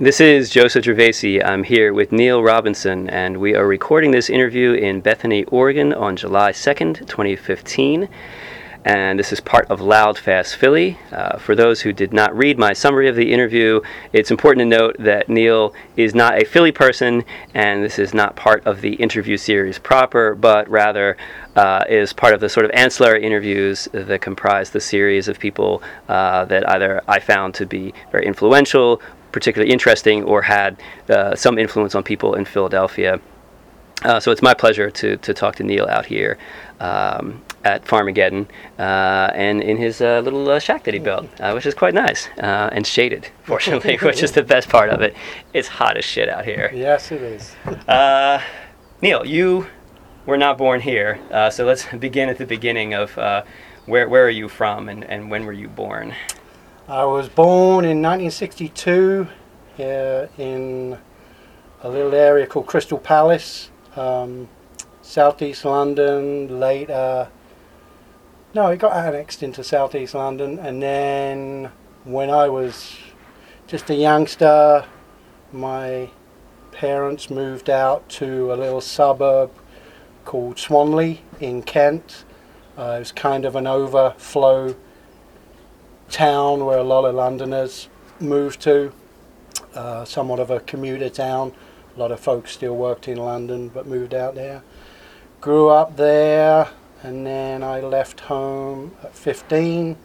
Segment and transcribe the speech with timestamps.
[0.00, 1.44] This is Joseph Gervasi.
[1.44, 6.16] I'm here with Neil Robinson, and we are recording this interview in Bethany, Oregon on
[6.16, 8.08] July 2nd, 2015.
[8.86, 10.98] And this is part of Loud Fast Philly.
[11.12, 13.82] Uh, for those who did not read my summary of the interview,
[14.14, 17.22] it's important to note that Neil is not a Philly person,
[17.52, 21.18] and this is not part of the interview series proper, but rather
[21.54, 25.82] uh, is part of the sort of ancillary interviews that comprise the series of people
[26.08, 29.02] uh, that either I found to be very influential
[29.32, 33.20] particularly interesting or had uh, some influence on people in Philadelphia.
[34.04, 36.36] Uh, so it's my pleasure to, to talk to Neil out here
[36.80, 38.48] um, at Farmageddon
[38.78, 41.94] uh, and in his uh, little uh, shack that he built, uh, which is quite
[41.94, 45.14] nice and shaded, fortunately, which is the best part of it.
[45.52, 46.70] It's hot as shit out here.
[46.74, 47.54] Yes, it is.
[49.00, 49.66] Neil, you
[50.26, 51.18] were not born here,
[51.50, 53.14] so let's begin at the beginning of
[53.86, 56.14] where, where are you from and, and when were you born?
[56.88, 59.28] I was born in 1962
[59.78, 60.98] uh, in
[61.80, 64.48] a little area called Crystal Palace, um,
[65.00, 66.58] southeast London.
[66.58, 67.28] Later,
[68.52, 71.70] no, it got annexed into southeast London, and then
[72.02, 72.96] when I was
[73.68, 74.84] just a youngster,
[75.52, 76.10] my
[76.72, 79.52] parents moved out to a little suburb
[80.24, 82.24] called Swanley in Kent.
[82.76, 84.74] Uh, it was kind of an overflow
[86.12, 87.88] town where a lot of Londoners
[88.20, 88.92] moved to,
[89.74, 91.52] uh, somewhat of a commuter town.
[91.96, 94.62] A lot of folks still worked in London but moved out there.
[95.40, 96.68] Grew up there,
[97.02, 99.96] and then I left home at 15.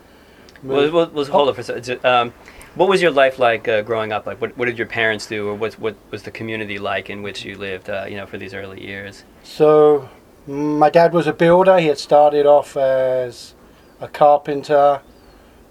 [0.63, 2.03] Well, well, well, hold for a second.
[2.03, 2.33] Um,
[2.75, 4.25] what was your life like uh, growing up?
[4.25, 7.22] Like, what, what did your parents do, or what, what was the community like in
[7.22, 7.89] which you lived?
[7.89, 9.23] Uh, you know, for these early years.
[9.44, 10.09] So,
[10.47, 11.80] my dad was a builder.
[11.80, 13.53] He had started off as
[14.00, 15.02] a carpenter,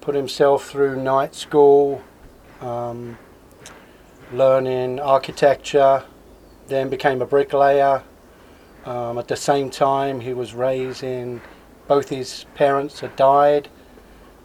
[0.07, 2.01] put himself through night school,
[2.61, 3.19] um,
[4.33, 6.01] learning architecture,
[6.69, 8.01] then became a bricklayer.
[8.85, 11.41] Um, at the same time, he was raising,
[11.89, 13.69] both his parents had died,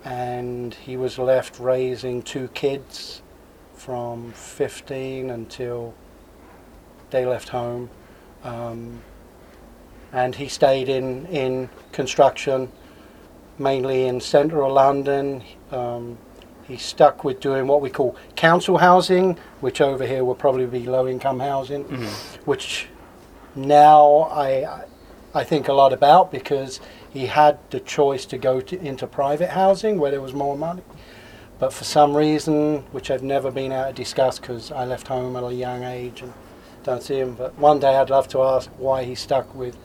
[0.03, 3.21] and he was left raising two kids
[3.75, 5.93] from 15 until
[7.11, 7.87] they left home.
[8.43, 9.03] Um,
[10.11, 12.71] and he stayed in, in construction
[13.61, 15.43] mainly in central London.
[15.71, 16.17] Um,
[16.67, 20.85] he stuck with doing what we call council housing, which over here will probably be
[20.85, 22.43] low income housing, mm-hmm.
[22.45, 22.87] which
[23.55, 24.85] now I
[25.33, 26.79] I think a lot about because
[27.11, 30.83] he had the choice to go to, into private housing where there was more money.
[31.59, 35.35] But for some reason, which I've never been able to discuss because I left home
[35.35, 36.33] at a young age and
[36.83, 39.77] don't see him, but one day I'd love to ask why he stuck with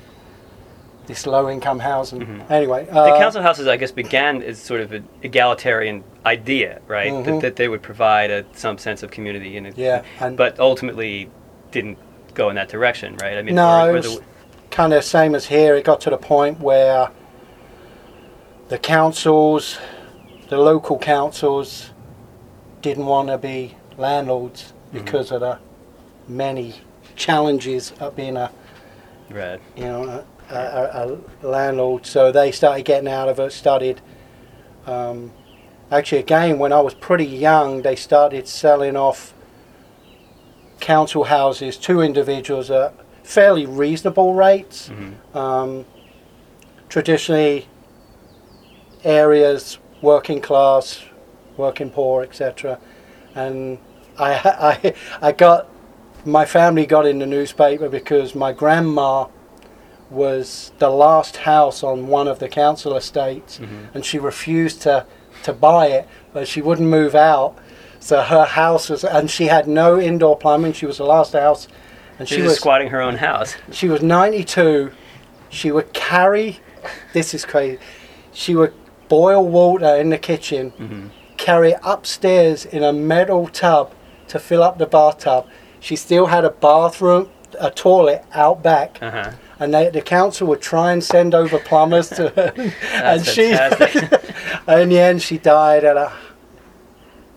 [1.06, 2.20] this low income housing.
[2.20, 2.52] Mm-hmm.
[2.52, 7.12] Anyway, uh, the council houses, I guess, began as sort of an egalitarian idea, right?
[7.12, 7.30] Mm-hmm.
[7.30, 11.30] That, that, they would provide a, some sense of community, and yeah, and but ultimately
[11.70, 11.98] didn't
[12.34, 13.38] go in that direction, right?
[13.38, 14.20] I mean, no, it was
[14.70, 15.74] kind of same as here.
[15.74, 17.10] It got to the point where
[18.68, 19.78] the councils,
[20.48, 21.90] the local councils,
[22.82, 25.04] didn't want to be landlords mm-hmm.
[25.04, 25.58] because of the
[26.28, 26.74] many
[27.14, 28.50] challenges of being a,
[29.30, 29.60] right.
[29.76, 33.52] you know, a, a, landlord, so they started getting out of it.
[33.52, 34.00] Started
[34.86, 35.32] um,
[35.90, 39.34] actually again when I was pretty young, they started selling off
[40.80, 44.88] council houses to individuals at fairly reasonable rates.
[44.88, 45.36] Mm-hmm.
[45.36, 45.84] Um,
[46.88, 47.66] traditionally,
[49.04, 51.04] areas working class,
[51.56, 52.78] working poor, etc.
[53.34, 53.78] And
[54.18, 54.32] I,
[54.82, 54.94] I,
[55.28, 55.68] I got
[56.24, 59.26] my family got in the newspaper because my grandma
[60.10, 63.86] was the last house on one of the council estates, mm-hmm.
[63.94, 65.06] and she refused to
[65.42, 67.56] to buy it, but she wouldn't move out.
[68.00, 70.72] So her house was, and she had no indoor plumbing.
[70.74, 71.68] She was the last house,
[72.18, 73.56] and she, she was, was squatting her own house.
[73.72, 74.92] She was 92.
[75.48, 76.60] She would carry.
[77.12, 77.78] This is crazy.
[78.32, 78.74] She would
[79.08, 81.08] boil water in the kitchen, mm-hmm.
[81.36, 83.92] carry it upstairs in a metal tub
[84.28, 85.46] to fill up the bathtub.
[85.80, 88.98] She still had a bathroom, a toilet out back.
[89.00, 92.52] Uh-huh and they, the council would try and send over plumbers to her,
[92.92, 93.52] and she,
[94.68, 96.12] in the end, she died at a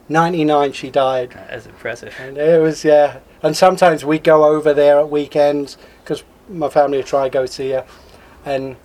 [0.09, 0.73] 99.
[0.73, 1.31] She died.
[1.31, 2.13] That's impressive.
[2.19, 6.97] And it was yeah, and sometimes we go over there at weekends because my family
[6.97, 7.85] would try to go see her,
[8.44, 8.75] and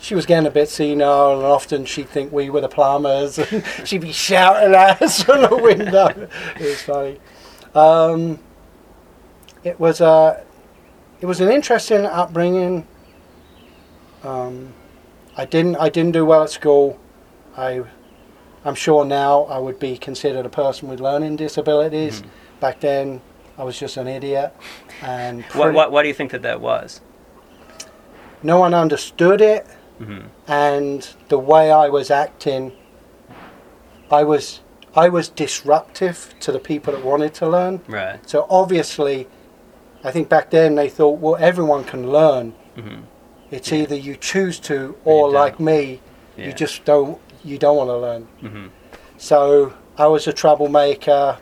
[0.00, 3.64] she was getting a bit senile, and often she'd think we were the plumbers, and
[3.84, 6.08] she'd be shouting at us from the window.
[6.56, 7.20] it was funny.
[7.74, 8.40] Um,
[9.62, 10.04] it was a.
[10.04, 10.40] Uh,
[11.20, 12.86] it was an interesting upbringing.
[14.22, 14.72] Um,
[15.36, 16.98] I didn't I didn't do well at school.
[17.56, 17.82] I
[18.64, 22.22] I'm sure now I would be considered a person with learning disabilities.
[22.60, 23.22] Back then,
[23.56, 24.54] I was just an idiot,
[25.00, 27.00] and What, what, what do you think that that was?
[28.42, 29.66] no one understood it,
[29.98, 32.72] hmm and the way I was acting,
[34.10, 34.60] I was
[34.94, 37.80] I was disruptive to the people that wanted to learn.
[37.86, 38.18] Right.
[38.28, 39.28] So obviously,
[40.02, 42.54] I think back then they thought, well, everyone can learn.
[42.76, 43.00] hmm
[43.50, 43.78] It's Yeah.
[43.82, 46.00] either you choose to, Or you like me,
[46.36, 46.46] Yeah.
[46.46, 48.22] you just don't you don't want to learn.
[48.40, 48.66] hmm
[49.16, 51.38] So I was a troublemaker.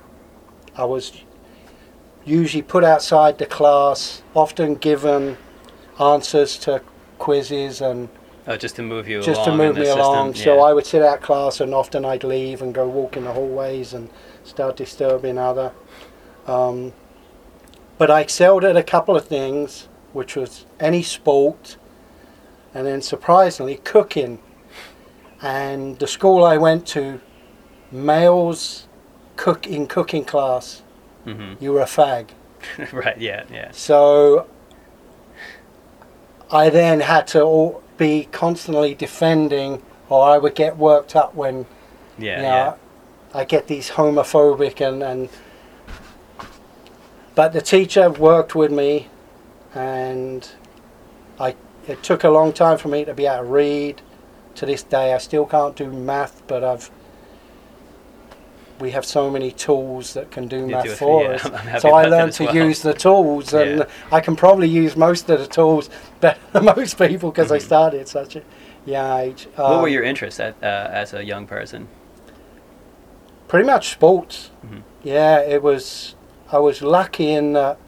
[0.77, 1.13] I was
[2.25, 5.37] usually put outside the class, often given
[6.01, 6.81] answers to
[7.19, 8.09] quizzes and
[8.47, 10.01] Oh, just to move you just to move me system.
[10.01, 10.35] along.
[10.35, 10.45] Yeah.
[10.45, 13.33] So I would sit out class and often I'd leave and go walk in the
[13.33, 14.09] hallways and
[14.45, 15.73] start disturbing other.
[16.47, 16.93] Um,
[17.99, 21.77] but I excelled at a couple of things, which was any sport,
[22.75, 24.39] and then surprisingly cooking.
[25.43, 27.21] And the school I went to,
[27.93, 28.87] males
[29.37, 30.83] cook in cooking class,
[31.25, 32.31] hmm you were a fag.
[32.93, 33.19] right.
[33.19, 33.45] Yeah.
[33.53, 33.71] Yeah.
[33.73, 34.47] So
[36.51, 41.67] I then had to all be constantly defending, or I would get worked up when
[42.19, 42.37] Yeah.
[42.39, 42.75] you Yeah.
[43.35, 45.29] I get these homophobic and, and
[47.39, 49.07] but the teacher worked with me
[49.73, 50.51] and
[51.39, 51.55] I
[51.87, 54.03] it took a long time for me to be able to read.
[54.57, 56.91] To this day I still can't do math but I've
[58.81, 61.81] we have so many tools that can do You math do for yeah, us.
[61.83, 62.57] So I learned to well.
[62.57, 63.85] use the tools and Yeah.
[64.11, 65.91] I can probably use most of the tools
[66.21, 67.63] better than most people because I Mhm.
[67.71, 68.43] started at such a
[68.85, 69.47] young age.
[69.55, 71.87] what were Um, your interests at, uh, as a young person?
[73.47, 74.51] pretty much sports.
[74.67, 74.83] Mhm.
[75.05, 76.17] Yeah, it was.
[76.51, 77.79] I was lucky in that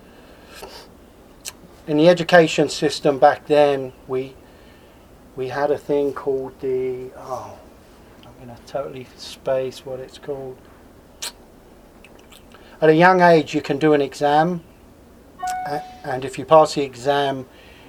[1.86, 3.92] in the education system back then.
[4.06, 4.34] We
[5.36, 7.58] we had a thing called the oh,
[8.26, 10.58] I'm gonna totally space what it's called.
[12.82, 14.62] At a young age, you can do an exam,
[16.04, 17.46] and if you pass the exam,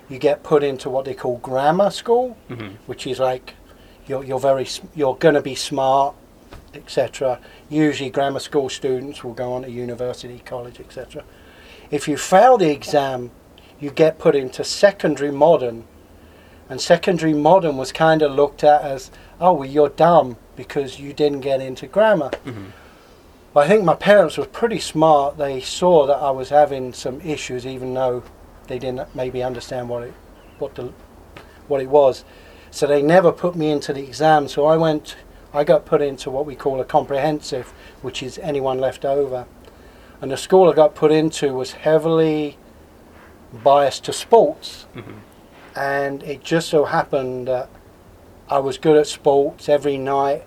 [0.10, 3.56] you get put into what they call grammar school hmm which is like
[4.08, 6.14] you're, you're very you're going to be smart
[6.74, 7.40] etc
[7.70, 11.24] usually grammar school students will go on to university college etc
[11.90, 13.32] if you fail the exam
[13.80, 15.86] you get put into secondary modern
[16.70, 21.14] and secondary modern was kind of looked at as oh well you're dumb because you
[21.14, 22.68] didn't get into grammar hmm
[23.54, 25.38] I think my parents were pretty smart.
[25.38, 28.24] They saw that I was having some issues, even though
[28.68, 30.14] they didn't maybe understand what it,
[30.58, 30.94] what the,
[31.68, 32.24] what it was.
[32.70, 34.48] So they never put me into the exam.
[34.48, 35.18] So I went,
[35.54, 39.46] I got put into what we call a comprehensive, which is anyone left over.
[40.22, 42.58] And the school I got put into was heavily
[43.64, 45.20] biased to sports, hmm
[45.74, 47.70] and it just so happened that
[48.50, 50.44] I was good at sports every night.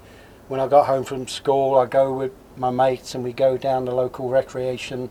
[0.48, 3.86] When I got home from school, I go with my mates and we go down
[3.86, 5.08] the local recreation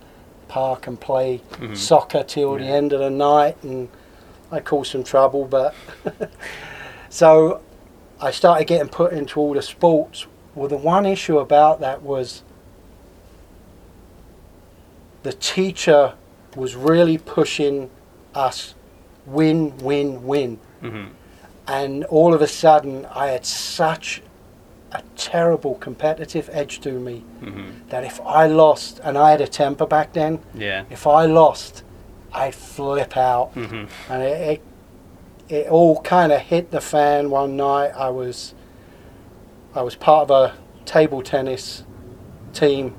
[0.47, 3.89] park and play hmm soccer till the end of the night, and
[4.51, 5.45] I caused some trouble.
[5.45, 5.73] But
[7.09, 7.61] so
[8.23, 10.27] I started getting put into all the sports.
[10.55, 12.43] Well, the one issue about that was
[15.23, 16.13] the teacher
[16.55, 17.89] was really pushing
[18.33, 18.75] us
[19.25, 20.59] win, win, win.
[20.81, 21.05] hmm
[21.67, 24.21] And all of a sudden, I had such
[24.93, 29.47] a terrible competitive edge to me hmm that if I lost, and I had a
[29.47, 30.85] temper back then, Yeah.
[30.89, 31.83] if I lost,
[32.31, 33.51] I'd flip out.
[33.53, 34.61] hmm And it, it,
[35.49, 37.89] it all kind of hit the fan one night.
[37.89, 38.53] I was,
[39.73, 41.83] I was part of a table tennis
[42.53, 42.95] team,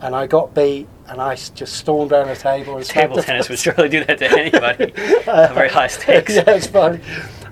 [0.00, 3.58] and I got beat, and I just stormed around the table and Table tennis would
[3.58, 4.92] surely do that to anybody.
[5.24, 6.34] Very high stakes.
[6.36, 7.00] yeah, it's funny.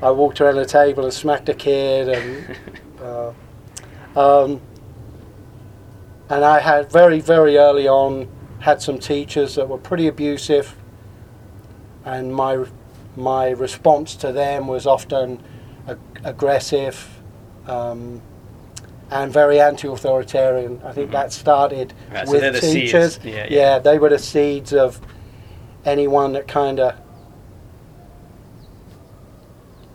[0.02, 2.56] I walked around the table and smacked a kid, and
[3.00, 3.32] uh,
[4.14, 4.60] um,
[6.28, 8.28] and I had very very early on
[8.60, 10.74] had some teachers that were pretty abusive,
[12.04, 12.64] and my
[13.16, 15.42] my response to them was often
[15.88, 17.08] ag- aggressive.
[17.66, 18.20] Um,
[19.08, 20.80] and very anti-authoritarian.
[20.84, 21.12] I think Mhm.
[21.12, 22.72] that started Right, with the seeds.
[22.74, 23.20] teachers.
[23.22, 23.78] Yeah, yeah.
[23.78, 25.00] they were the seeds of
[25.84, 26.94] anyone that kind of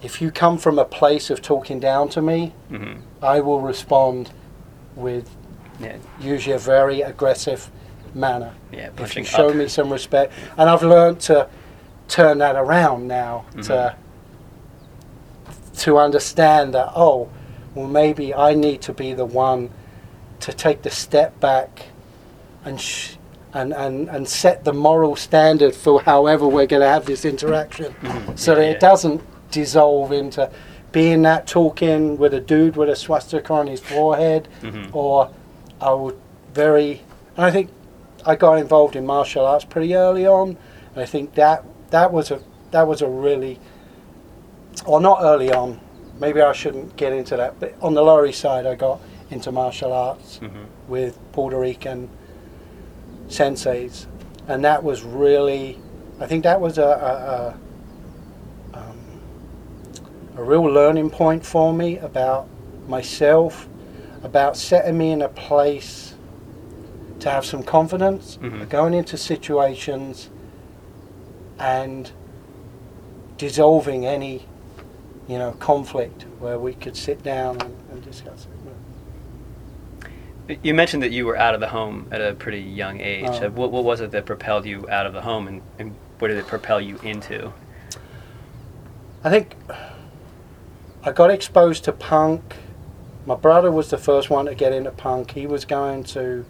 [0.01, 4.31] if you come from a place of talking down to me, hmm I will respond
[4.95, 5.29] with
[5.79, 5.97] Yeah.
[6.19, 7.69] usually a very aggressive
[8.15, 8.53] manner.
[8.71, 8.89] Yeah.
[8.97, 9.55] If you show up.
[9.55, 11.47] me some respect, and I've learned to
[12.11, 13.95] turn that around now to
[15.77, 17.29] to understand that oh,
[17.73, 19.69] well maybe I need to be the one
[20.41, 21.87] to take the step back
[22.65, 23.15] and sh-
[23.53, 27.93] and, and and set the moral standard for however we're going to have this interaction
[28.01, 28.37] Mhm.
[28.37, 28.71] so Yeah, that yeah.
[28.71, 30.49] it doesn't dissolve into
[30.91, 34.89] being that talking with a dude with a swastika on his forehead, Mhm.
[34.93, 35.29] or
[35.79, 36.17] I would
[36.53, 37.01] very.
[37.37, 37.69] And I think
[38.25, 40.57] I got involved in martial arts pretty early on,
[40.93, 42.39] and I think that that was a
[42.71, 43.59] that was a really,
[44.85, 45.79] or not early on.
[46.19, 49.91] Maybe I shouldn't get into that, but on the East Side, I got into martial
[49.93, 50.65] arts Mhm.
[50.87, 52.09] with Puerto Rican
[53.27, 54.05] senseis,
[54.47, 55.79] and that was really,
[56.19, 57.55] I think that was a
[58.73, 58.97] a, a, um,
[60.37, 62.47] a real learning point for me about
[62.87, 63.67] myself,
[64.23, 66.15] about setting me in a place
[67.19, 68.69] to have some confidence, Mhm.
[68.69, 70.29] going into situations,
[71.61, 72.11] and
[73.37, 74.45] dissolving any,
[75.27, 78.51] you know, conflict where we could sit down and, and discuss it.
[80.63, 83.25] You mentioned that you were out of the home at a pretty young age.
[83.25, 83.45] Oh.
[83.45, 86.27] Uh, what, what was it that propelled you out of the home, and, and what
[86.27, 87.53] did it propel you into?
[89.23, 89.55] I think
[91.03, 92.55] I got exposed to punk.
[93.25, 95.31] My brother was the first one to get into punk.
[95.31, 96.43] He was going to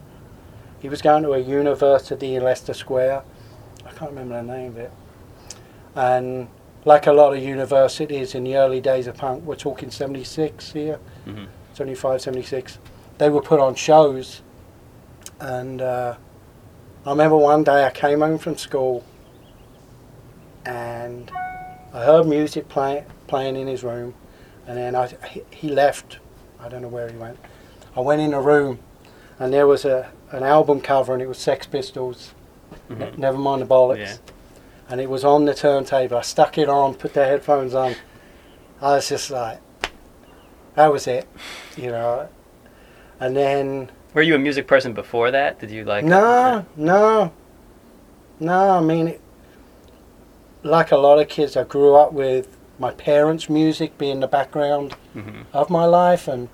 [0.82, 3.24] he was going to a university in Leicester Square.
[3.86, 4.92] I can't remember the name of it.
[5.96, 6.48] And
[6.86, 11.00] like a lot of universities in the early days of punk, we're talking 76 here,
[11.26, 12.78] hmm 75, 76,
[13.18, 14.42] they were put on shows.
[15.40, 16.16] And uh,
[17.06, 19.04] I remember one day I came home from school
[20.66, 21.32] and
[21.94, 24.14] I heard music play, playing in his room.
[24.68, 25.14] And then I,
[25.50, 26.20] he, left.
[26.60, 27.38] I don't know where he went.
[27.96, 28.80] I went in a room
[29.40, 32.34] and there was a, an album cover and it was Sex Pistols.
[32.88, 33.98] hmm Ne- Never mind the bollocks.
[33.98, 34.18] Yeah.
[34.92, 36.18] And it was on the turntable.
[36.18, 37.96] I stuck it on, put the headphones on.
[38.82, 39.60] I was just like,
[40.76, 41.30] that was it,
[41.78, 42.28] you know.
[43.20, 45.60] And then, Were you a music person before that?
[45.60, 46.04] Did you like?
[46.04, 47.32] no, no,
[48.40, 48.70] no.
[48.72, 49.22] I mean, it,
[50.64, 54.94] like a lot of kids, I grew up with my parents' music being the background
[55.14, 56.50] hmm of my life, and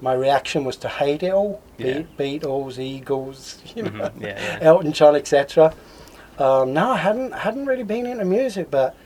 [0.00, 1.62] my reaction was to hate it all.
[1.78, 2.02] Yeah.
[2.18, 3.90] Be- Beatles, Eagles, you know.
[3.90, 4.58] Mhm, yeah, yeah.
[4.60, 5.72] Elton John, etc.
[6.38, 8.96] Um, no, I hadn't hadn't really been into music, but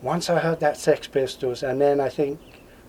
[0.00, 2.40] once I heard that Sex Pistols, and then I think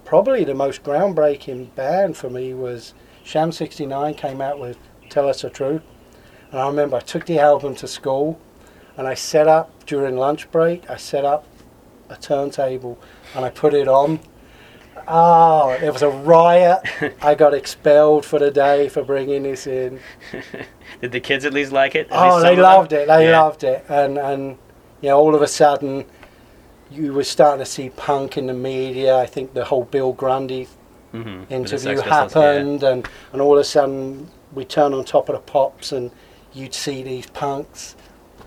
[0.06, 4.78] probably the most groundbreaking band for me was Sham '69 came out with
[5.10, 5.82] "Tell Us the Truth,"
[6.52, 8.40] and I remember I took the album to school,
[8.96, 10.90] and I set up during lunch break.
[10.90, 11.46] I set up
[12.10, 12.98] a turntable,
[13.36, 14.22] and I put it on.
[15.08, 16.80] Oh, it was a riot.
[17.22, 20.00] I got expelled for the day for bringing this in.
[21.02, 22.08] Did the kids at least like it?
[22.12, 23.08] At Oh, they loved it.
[23.08, 23.42] They Yeah.
[23.42, 24.58] loved it, and and
[25.02, 26.06] you know, all of a sudden,
[26.90, 29.18] you were starting to see punk in the media.
[29.18, 30.68] I think the whole Bill Grundy
[31.14, 32.20] Mhm, interview Pistols, yeah.
[32.20, 36.12] happened, and and all of a sudden, we turn on top of the pops, and
[36.54, 37.96] you'd see these punks,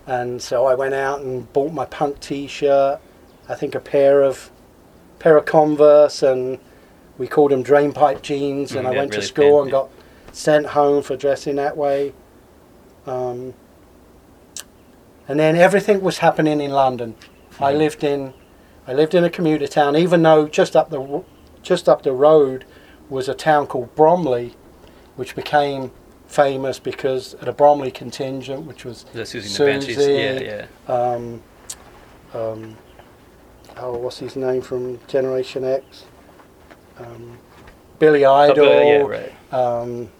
[0.07, 2.99] and so I went out and bought my punk T-shirt.
[3.49, 4.51] I think a pair of
[5.19, 6.59] pair of Converse, and
[7.19, 8.75] we called them drainpipe jeans.
[8.75, 9.89] And Mm, I went to school and got
[10.33, 12.13] sent home for dressing that way.
[13.07, 13.55] Um,
[15.27, 17.15] and then everything was happening in London.
[17.61, 17.79] I Mhm.
[17.79, 18.35] lived in,
[18.87, 19.97] I lived in a commuter town.
[19.97, 21.23] Even though just up the,
[21.63, 22.65] just up the road
[23.11, 24.55] was a town called Bromley,
[25.17, 25.91] which became
[26.27, 29.99] famous because of the Bromley contingent, which was The Siouxsie and the Banshees.
[29.99, 30.41] Siouxsie.
[30.47, 30.95] Yeah, yeah.
[30.95, 31.43] um,
[32.35, 32.77] um,
[33.81, 36.05] oh, what's his name from Generation X?
[36.99, 37.39] Um,
[37.99, 39.55] Billy Oh, Idol, but, yeah, right.
[39.55, 40.11] um,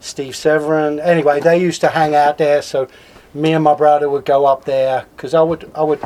[0.00, 1.00] Steve Severin.
[1.00, 2.88] Anyway, they used to hang out there, so
[3.34, 6.00] me and my brother would go up there because I would, I would,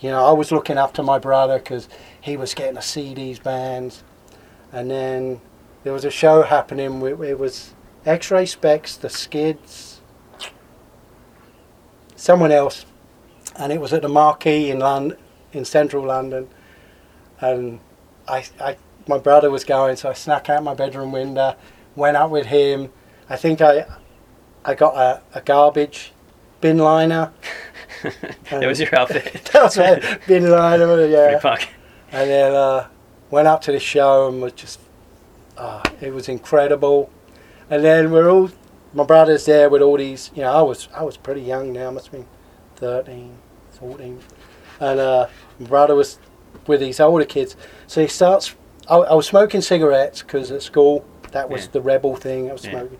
[0.00, 1.88] you know, I was looking up to my brother because
[2.20, 4.02] he was getting to see these bands,
[4.72, 5.40] and then
[5.84, 7.02] there was a show happening.
[7.06, 7.74] It was
[8.06, 10.00] X-Ray Spex, the Skids,
[12.16, 12.84] someone else,
[13.60, 15.18] and it was at the Marquee in London,
[15.52, 16.48] in central London,
[17.40, 17.78] and
[18.26, 18.76] I, I,
[19.06, 21.54] my brother was going, so I snuck out my bedroom window,
[21.94, 22.90] went up with him.
[23.28, 23.86] I think I,
[24.64, 26.12] I got a, a garbage
[26.60, 27.32] bin liner.
[28.50, 29.44] that was your outfit.
[29.52, 31.40] that was a bin liner, yeah.
[32.12, 32.88] And then uh,
[33.30, 34.80] went up to the show and was just,
[35.56, 37.08] uh, it was incredible.
[37.68, 38.50] And then we're all,
[38.92, 41.92] my brother's there with all these, you know, I was I was pretty young now,
[41.92, 42.26] must have been
[42.76, 43.38] 13,
[43.80, 44.20] 14.
[44.80, 45.26] And uh,
[45.58, 46.18] my brother was
[46.66, 47.56] with these older kids.
[47.86, 48.54] So he starts,
[48.88, 51.70] I, I was smoking cigarettes because at school that was Yeah.
[51.72, 52.70] the rebel thing I was Yeah.
[52.72, 52.98] smoking.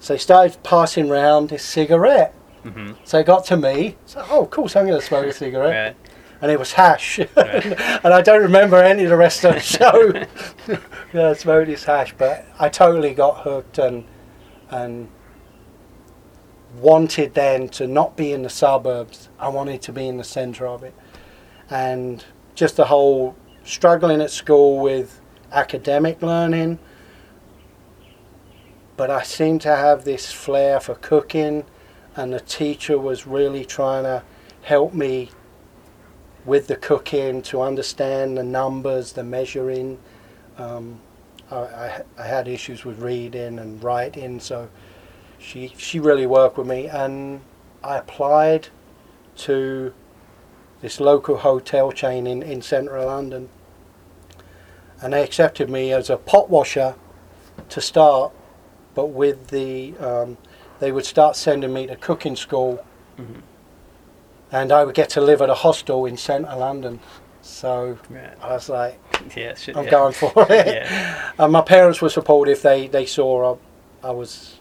[0.00, 2.34] So he started passing round this cigarette.
[2.62, 3.96] hmm So it got to me.
[4.06, 5.96] So, oh, of course, I'm going to smoke a cigarette Right.
[6.40, 7.18] and it was hash.
[7.36, 7.64] Right.
[8.04, 10.12] and I don't remember any of the rest of the show.
[11.12, 14.04] yeah, I smoked this hash, but I totally got hooked and
[14.70, 15.08] and
[16.80, 19.28] wanted then to not be in the suburbs.
[19.38, 20.94] I wanted to be in the centre of it,
[21.70, 22.24] and
[22.54, 25.20] just the whole struggling at school with
[25.52, 26.78] academic learning.
[28.96, 31.64] But I seemed to have this flair for cooking,
[32.16, 34.22] and the teacher was really trying to
[34.62, 35.30] help me
[36.44, 39.98] with the cooking to understand the numbers, the measuring.
[40.58, 41.00] Um,
[41.50, 44.68] I, I, I had issues with reading and writing, so
[45.42, 47.40] she she really worked with me, and
[47.82, 48.68] I applied
[49.38, 49.92] to
[50.80, 53.48] this local hotel chain in, in central London,
[55.00, 56.94] and they accepted me as a pot washer
[57.68, 58.32] to start,
[58.94, 60.36] but with the um,
[60.80, 62.84] they would start sending me to cooking school,
[63.18, 63.42] Mhm.
[64.50, 67.00] and I would get to live at a hostel in central London.
[67.42, 68.32] So Right.
[68.40, 68.98] I was like,
[69.36, 69.90] Yeah, shit, I'm yeah.
[69.90, 70.66] going for it.
[70.66, 71.30] yeah.
[71.38, 72.62] And my parents were supportive.
[72.62, 73.56] They they saw
[74.02, 74.58] I, I was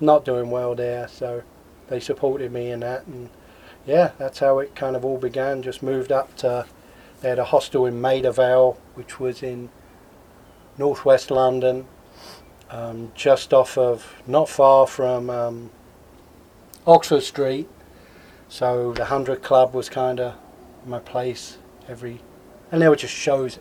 [0.00, 1.42] not doing well there, so
[1.88, 3.06] they supported me in that.
[3.06, 3.30] And
[3.86, 5.62] yeah, that's how it kind of all began.
[5.62, 6.66] Just moved up to
[7.20, 9.68] they had a hostel in Maida Vale, which was in
[10.78, 11.86] northwest London,
[12.70, 15.70] um, just off of not far from um,
[16.86, 17.68] Oxford Street.
[18.48, 20.34] So the Hundred Club was kind of
[20.86, 22.20] my place every,
[22.72, 23.58] and there were just shows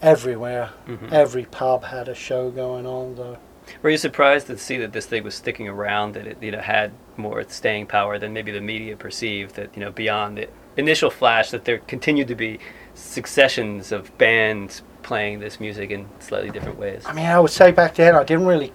[0.00, 0.70] everywhere.
[0.86, 1.12] Mhm.
[1.12, 3.16] Every pub had a show going on.
[3.16, 3.36] Though.
[3.82, 6.14] Were you surprised to see that this thing was sticking around?
[6.14, 9.56] That it you know had more staying power than maybe the media perceived?
[9.56, 12.58] That you know beyond the initial flash, that there continued to be
[12.94, 17.04] successions of bands playing this music in slightly different ways.
[17.06, 18.72] I mean, I would say back then I didn't really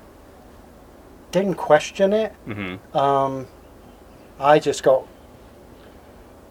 [1.32, 2.34] didn't question it.
[2.48, 2.98] Mm-hmm.
[2.98, 3.48] Um,
[4.40, 5.06] I just got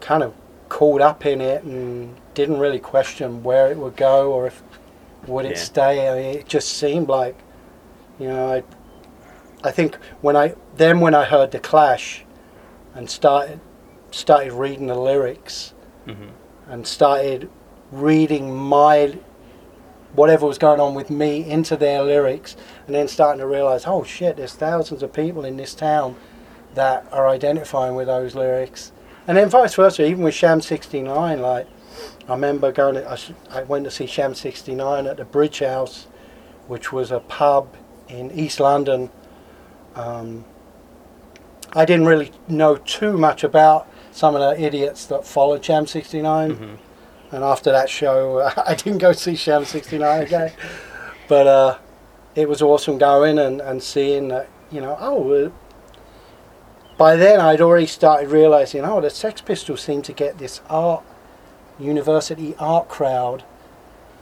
[0.00, 0.34] kind of
[0.68, 4.62] caught up in it and didn't really question where it would go or if
[5.26, 5.62] would it Yeah.
[5.62, 6.08] stay.
[6.08, 7.36] I mean, it just seemed like,
[8.18, 8.62] you know, I,
[9.66, 12.24] I think when I then when I heard the Clash,
[12.94, 13.60] and started
[14.10, 15.72] started reading the lyrics
[16.06, 16.70] Mm-hmm.
[16.70, 17.48] and started
[17.90, 19.16] reading my
[20.12, 22.56] whatever was going on with me into their lyrics
[22.86, 26.14] and then starting to realize oh shit there's thousands of people in this town
[26.74, 28.92] that are identifying with those lyrics
[29.26, 31.66] and then vice versa even with sham 69 like
[32.28, 33.18] i remember going to, I,
[33.50, 36.06] I went to see sham 69 at the bridge house
[36.66, 37.74] which was a pub
[38.08, 39.10] in east london
[39.94, 40.44] um,
[41.74, 46.50] i didn't really know too much about some of the idiots that followed sham 69
[46.52, 47.34] Mm-hmm.
[47.34, 50.52] and after that show, I didn't go see Sham 69 again.
[51.28, 51.78] but uh,
[52.34, 55.50] it was awesome going and, and seeing that, you know, oh, uh,
[56.96, 61.02] by then I'd already started realizing, oh, the Sex Pistols seem to get this art,
[61.78, 63.42] university art crowd.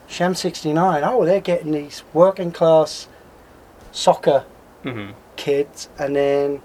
[0.07, 3.09] Sham 69, oh, they're getting these working class
[3.92, 4.44] soccer
[4.85, 5.12] Mm-hmm.
[5.37, 6.61] kids, and then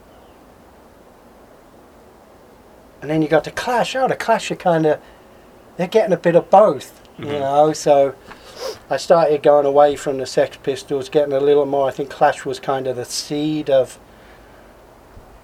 [3.01, 3.95] and then you got the Clash.
[3.95, 4.99] Oh, the Clash are kind of
[5.77, 7.39] they're getting a bit of both, you Mhm.
[7.39, 7.73] know.
[7.73, 8.15] So
[8.89, 11.87] I started going away from the Sex Pistols, getting a little more.
[11.87, 13.99] I think Clash was kind of the seed of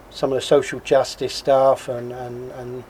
[0.09, 2.83] some of the social justice stuff, and and, and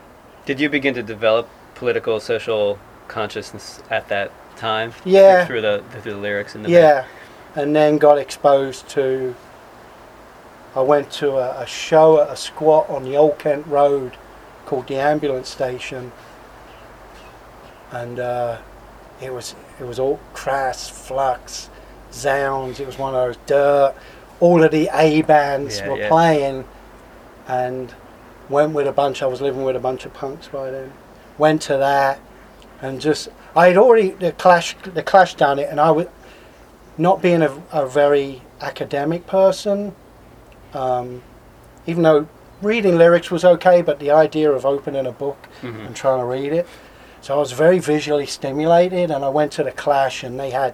[0.46, 2.80] Did you begin to develop political, social
[3.10, 4.94] consciousness at that time?
[5.04, 5.46] Yeah.
[5.46, 7.06] Through the through the lyrics and the yeah,
[7.56, 9.36] and then got exposed to.
[10.76, 14.14] I went to a, a show at a squat on the Old Kent Road
[14.66, 16.12] called the Ambulance Station,
[17.92, 18.58] and uh,
[19.22, 21.70] it was it was all crass, flux,
[22.12, 22.80] zounds.
[22.80, 23.96] It was one of those dirt.
[24.40, 26.10] All of the A bands Yeah, were yeah.
[26.10, 26.66] playing,
[27.48, 27.94] and
[28.50, 29.22] went with a bunch.
[29.22, 30.92] I was living with a bunch of punks by then.
[31.38, 32.20] Went to that,
[32.82, 36.08] and just I had already the clash the clash done it, and I was
[36.98, 39.96] not being a, a very academic person.
[40.74, 41.22] Um,
[41.86, 42.28] even though
[42.62, 45.88] reading lyrics was okay, but the idea of opening a book Mhm.
[45.88, 46.68] and trying to read it.
[47.22, 50.74] So I was very visually stimulated, and I went to the Clash, and they had,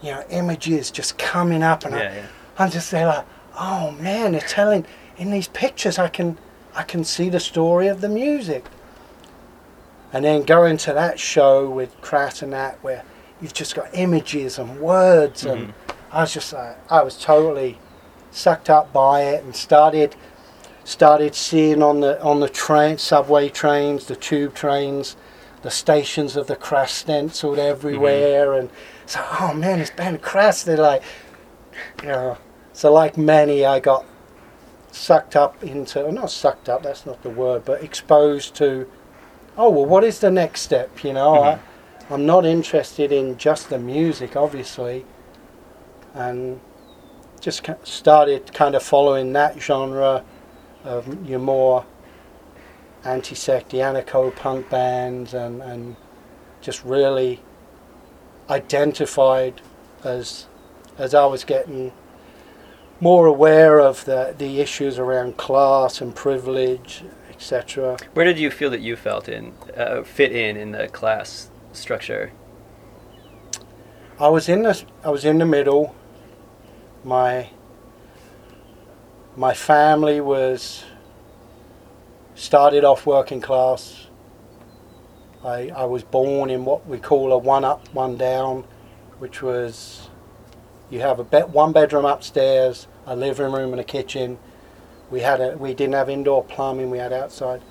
[0.00, 2.22] you know, images just coming up, and I, Yeah, yeah.
[2.58, 3.24] I'm just there like,
[3.58, 4.84] oh man, they're telling
[5.16, 5.98] in these pictures.
[5.98, 6.38] I can,
[6.74, 8.64] I can see the story of the music.
[10.12, 13.02] And then going to that show with Crass and that, where
[13.42, 15.72] you've just got images and words, and Mhm.
[16.12, 17.78] I was just like, I was totally
[18.30, 20.14] sucked up by it, and started,
[20.84, 25.16] started seeing on the on the train, subway trains, the tube trains,
[25.62, 28.70] the stations of the Crass stenciled everywhere, and
[29.06, 30.62] so oh man, it's Ben Crass.
[30.62, 31.02] They're like,
[32.02, 32.38] you know,
[32.72, 34.04] so like many, I got
[34.92, 38.86] sucked up into, not sucked up, that's not the word, but exposed to,
[39.56, 41.02] oh well, what is the next step?
[41.04, 41.58] You know, I,
[42.12, 45.06] I'm not interested in just the music, obviously,
[46.12, 46.60] and
[47.40, 50.22] just started kind of following that genre
[50.84, 51.86] of your more
[53.02, 55.96] anti-sect, the anarcho punk bands, and and
[56.60, 57.40] just really
[58.50, 59.62] identified
[60.04, 60.48] as
[60.98, 61.92] as I was getting
[63.00, 67.96] more aware of the the issues around class and privilege, etc.
[68.12, 72.32] Where did you feel that you felt in uh, fit in in the class structure?
[74.18, 75.94] I was in the I was in the middle.
[77.02, 77.50] My
[79.36, 80.84] my family was
[82.34, 84.06] started off working class.
[85.44, 88.64] I I was born in what we call a one up one down,
[89.18, 90.08] which was
[90.90, 94.38] you have a bed, one bedroom upstairs, a living room and a kitchen.
[95.10, 96.90] We had a we didn't have indoor plumbing.
[96.90, 97.62] We had outside.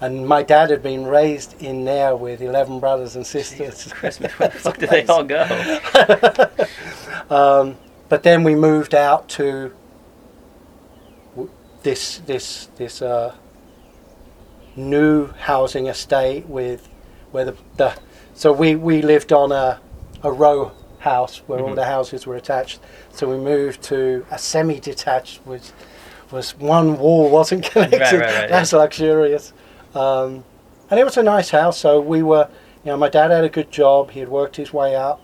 [0.00, 3.92] And my dad had been raised in there with 11 brothers and sisters.
[3.92, 5.44] Christmas, where the fuck did they all go?
[7.30, 7.76] um,
[8.08, 9.72] but then we moved out to
[11.82, 13.34] this this this uh,
[14.76, 16.88] new housing estate with
[17.30, 17.94] where the, the
[18.34, 19.80] so we, we lived on a
[20.22, 21.68] a row house where mm-hmm.
[21.70, 22.80] all the houses were attached.
[23.12, 25.72] So we moved to a semi-detached, which
[26.30, 28.00] was one wall wasn't connected.
[28.00, 28.78] Right, right, right, That's yeah.
[28.78, 29.52] luxurious.
[29.94, 30.44] Um,
[30.90, 31.78] and it was a nice house.
[31.78, 32.48] So we were,
[32.84, 34.10] you know, my dad had a good job.
[34.10, 35.20] He had worked his way up.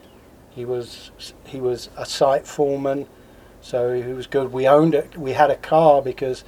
[0.50, 1.11] He was
[1.44, 3.07] he was a site foreman,
[3.61, 4.52] so he was good.
[4.52, 5.16] We owned it.
[5.18, 6.44] We had a car because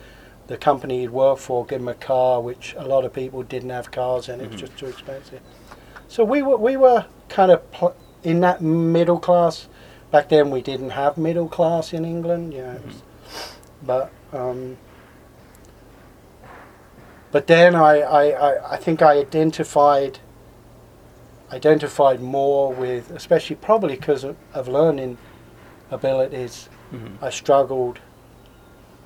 [0.47, 3.69] the company he'd worked for gave him a car, which a lot of people didn't
[3.71, 4.51] have cars, and mm-hmm.
[4.51, 4.67] it was mm-hmm.
[4.67, 5.41] just too expensive.
[6.09, 9.69] So we were we were kind of pl- in that middle class.
[10.11, 12.55] Back then, we didn't have middle class in England.
[12.55, 13.87] Yeah, mm-hmm.
[13.87, 14.79] but um,
[17.31, 20.19] but then I, I, I think I identified
[21.53, 25.17] identified more with, especially probably because of, of, learning
[25.91, 26.69] abilities.
[26.93, 27.25] Mm-hmm.
[27.25, 28.01] I struggled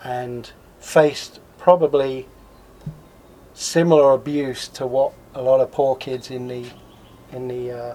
[0.02, 2.26] and faced probably
[3.54, 6.66] similar abuse to what a lot of poor kids in the
[7.30, 7.94] in the uh,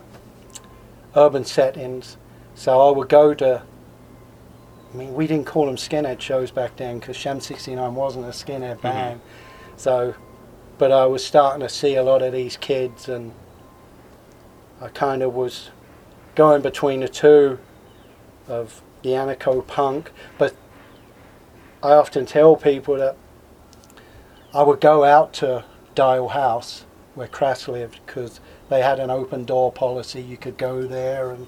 [1.15, 2.17] urban settings.
[2.55, 3.63] So I would go to.
[4.93, 8.29] I mean, we didn't call them skinhead shows back then because Sham 69 wasn't a
[8.29, 9.19] skinhead mm-hmm.
[9.77, 10.15] So,
[10.77, 13.31] but I was starting to see a lot of these kids, and
[14.81, 15.69] I kind of was
[16.35, 17.59] going between the two
[18.47, 20.11] of the anarcho punk.
[20.37, 20.55] But
[21.81, 23.15] I often tell people that
[24.53, 25.63] I would go out to
[25.93, 30.21] Dial House where Crass lived because they had an open door policy.
[30.21, 31.47] You could go there and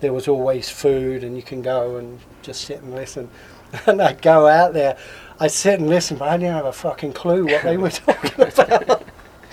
[0.00, 3.30] there was always food and you can go and just sit and listen.
[3.86, 4.98] And I'd go out there
[5.42, 8.42] I'd sit and listen, but I didn't have a fucking clue what they were talking
[8.42, 9.02] about.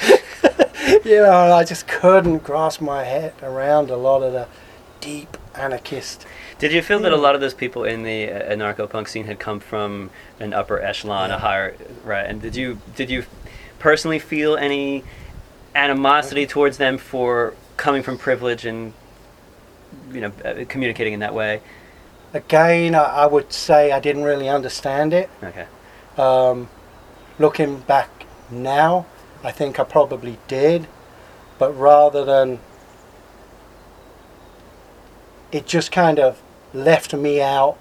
[1.05, 4.47] you know, I just couldn't grasp my head around a lot of the
[4.99, 6.25] deep anarchist.
[6.59, 9.25] Did you feel that a lot of those people in the uh, anarcho punk scene
[9.25, 10.09] had come from
[10.41, 11.37] an upper echelon, yeah.
[11.37, 12.25] a higher right?
[12.25, 13.23] And did you did you
[13.79, 15.05] personally feel any
[15.73, 18.91] animosity towards them for coming from privilege and
[20.11, 21.61] you know uh, communicating in that way?
[22.33, 25.29] Again, I, I would say I didn't really understand it.
[25.41, 25.67] Okay.
[26.17, 26.69] Um,
[27.39, 29.05] looking back now,
[29.43, 30.87] I think I probably did,
[31.59, 32.59] but rather than
[35.51, 36.41] it just kind of
[36.73, 37.77] left me out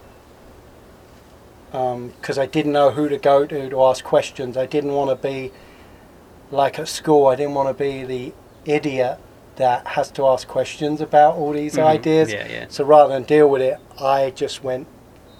[1.71, 4.57] because um, I didn't know who to go to to ask questions.
[4.57, 5.53] I didn't want to be
[6.51, 7.27] like at school.
[7.27, 8.33] I didn't want to be the
[8.65, 9.19] idiot
[9.57, 11.87] that has to ask questions about all these mm-hmm.
[11.87, 12.33] ideas.
[12.33, 12.67] Yeah, yeah.
[12.69, 14.87] So rather than deal with it, I just went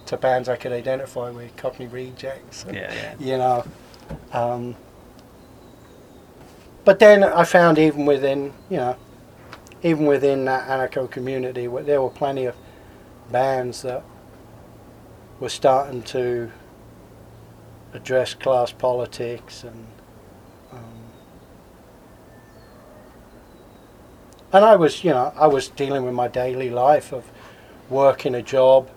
[0.07, 2.63] to bands I could identify with, Cockney Rejects.
[2.63, 3.15] And, yeah, yeah.
[3.19, 3.65] You know.
[4.31, 4.75] Um,
[6.85, 8.95] but then I found even within, you know,
[9.83, 12.55] even within that anarcho community, there were plenty of
[13.31, 14.03] bands that
[15.39, 16.51] were starting to
[17.93, 19.85] address class politics and
[20.71, 20.79] um,
[24.53, 27.29] and I was, you know, I was dealing with my daily life of
[27.89, 28.89] working a job,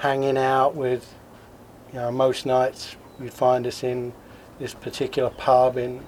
[0.00, 1.14] hanging out with,
[1.92, 4.12] you know, most nights you'd find us in
[4.58, 6.02] this particular pub in,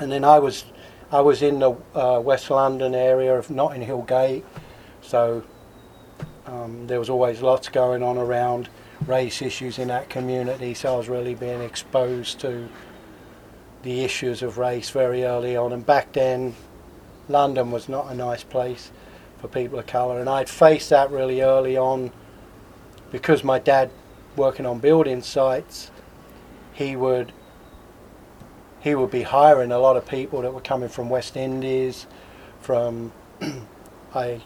[0.00, 0.64] and then I was,
[1.12, 4.44] I was in the uh, West London area of Notting Hill Gate,
[5.02, 5.44] so
[6.46, 8.68] um, there was always lots going on around
[9.06, 12.68] race issues in that community, so I was really being exposed to
[13.82, 15.72] the issues of race very early on.
[15.72, 16.54] And back then,
[17.28, 18.90] London was not a nice place
[19.38, 22.10] for people of colour, and I'd faced that really early on
[23.10, 23.90] because my dad
[24.36, 25.90] working on building sites,
[26.72, 27.32] he would
[28.80, 32.06] he would be hiring a lot of people that were coming from West Indies,
[32.60, 33.12] from
[34.14, 34.40] I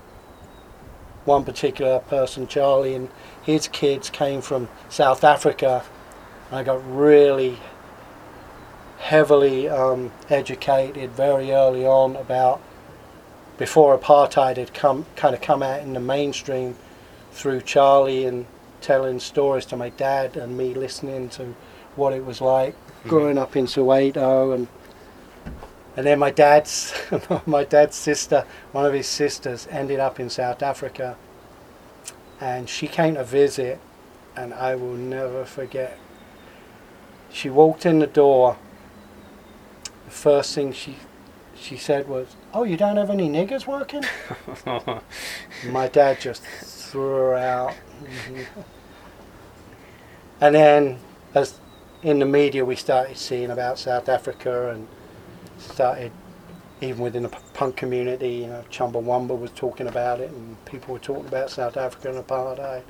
[1.24, 3.08] one particular person, Charlie, and
[3.42, 5.82] his kids came from South Africa.
[6.52, 7.58] I got really
[8.98, 12.60] heavily um, educated very early on about
[13.58, 16.76] before apartheid had come kind of come out in the mainstream
[17.32, 18.46] through Charlie and
[18.84, 21.54] telling stories to my dad and me listening to
[21.96, 23.08] what it was like mm-hmm.
[23.08, 24.68] growing up in Soweto and
[25.96, 26.92] and then my dad's
[27.46, 31.16] my dad's sister, one of his sisters, ended up in South Africa,
[32.40, 33.78] and she came to visit,
[34.36, 35.98] and I will never forget.
[37.30, 38.56] She walked in the door.
[40.06, 40.96] The first thing she
[41.54, 44.02] she said was, "Oh, you don't have any niggers working?"
[45.70, 47.74] my dad just threw her out.
[50.44, 50.98] and then,
[51.34, 51.58] as
[52.02, 54.86] in the media, we started seeing about South Africa and
[55.56, 56.12] started
[56.82, 58.28] even within the punk community.
[58.42, 62.22] You know, Chumbawamba was talking about it, and people were talking about South Africa and
[62.22, 62.82] apartheid.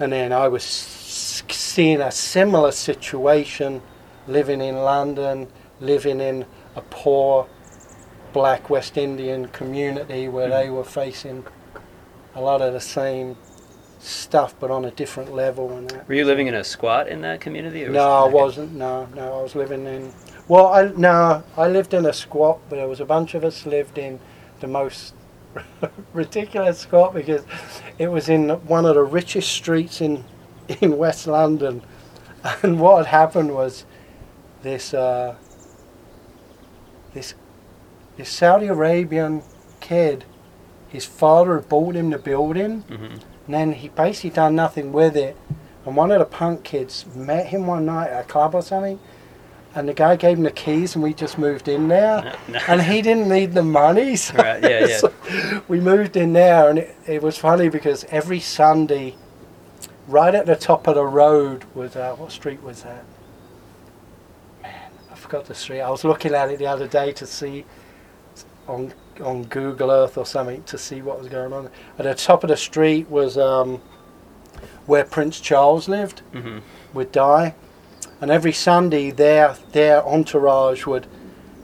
[0.00, 3.80] And then I was seeing a similar situation,
[4.26, 5.46] living in London,
[5.78, 7.46] living in a poor
[8.32, 10.54] black West Indian community where hmm.
[10.54, 11.44] they were facing
[12.34, 13.36] a lot of the same
[14.00, 15.76] stuff, but on a different level.
[15.76, 16.08] And that.
[16.08, 17.84] Were you living in a squat in that community?
[17.84, 18.34] or No, I okay.
[18.34, 18.72] wasn't.
[18.72, 20.12] No, no, I was living in.
[20.48, 23.66] Well, I no, I lived in a squat, but there was a bunch of us
[23.66, 24.18] lived in
[24.60, 25.14] the most
[26.12, 27.42] ridiculous squat because
[27.98, 30.24] it was in one of the richest streets in
[30.80, 31.82] in West London,
[32.62, 33.84] and what had happened was
[34.62, 35.36] this uh,
[37.14, 37.34] this
[38.16, 39.42] this Saudi Arabian
[39.80, 40.24] kid,
[40.88, 42.82] his father had bought him the building.
[42.88, 43.20] Mhm.
[43.50, 45.36] And then he basically done nothing with it.
[45.84, 49.00] And one of the punk kids met him one night at a club or something.
[49.74, 52.22] And the guy gave him the keys and we just moved in there.
[52.22, 52.60] No, no.
[52.68, 54.14] And he didn't need the money.
[54.14, 54.96] So, Right, yeah, yeah.
[54.98, 55.12] so
[55.66, 59.16] we moved in there and it, it was funny because every Sunday,
[60.06, 63.04] right at the top of the road was, uh, what street was that?
[64.62, 65.80] Man, I forgot the street.
[65.80, 67.64] I was looking at it the other day to see
[68.68, 71.68] on on Google Earth or something to see what was going on.
[71.98, 73.80] At the top of the street was um,
[74.86, 76.62] where Prince Charles lived Mhm.
[76.92, 77.54] with Di,
[78.20, 81.06] and every Sunday their their entourage would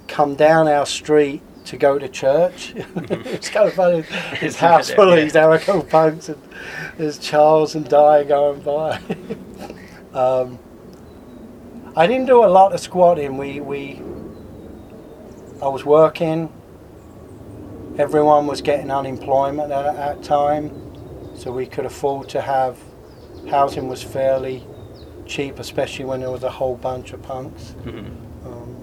[0.08, 2.74] come down our street to go to church.
[2.76, 4.02] it's kind of funny.
[4.38, 6.40] His house full of these anarcho punks, and
[6.96, 9.00] there's Charles and Di going by.
[10.14, 10.58] um,
[11.96, 13.36] I didn't do a lot of squatting.
[13.38, 14.00] We we
[15.60, 16.52] I was working.
[17.98, 20.70] Everyone was getting unemployment at that time,
[21.34, 22.78] so we could afford to have
[23.48, 24.66] housing was fairly
[25.24, 27.74] cheap, especially when there was a whole bunch of punks.
[27.84, 28.06] Mhm.
[28.44, 28.76] Um,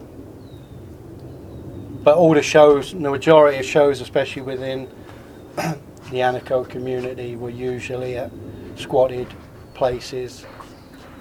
[2.03, 4.87] but all the shows, the majority of shows, especially within
[5.55, 8.31] the anarcho community, were usually at
[8.75, 9.27] squatted
[9.75, 10.45] places,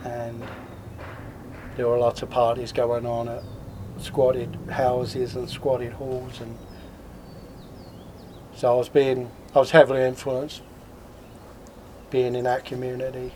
[0.05, 0.43] and
[1.77, 3.43] there were lots of parties going on at
[3.99, 6.57] squatted houses and squatted halls, and
[8.55, 10.63] so I was being, I was heavily influenced
[12.11, 13.33] being in that community.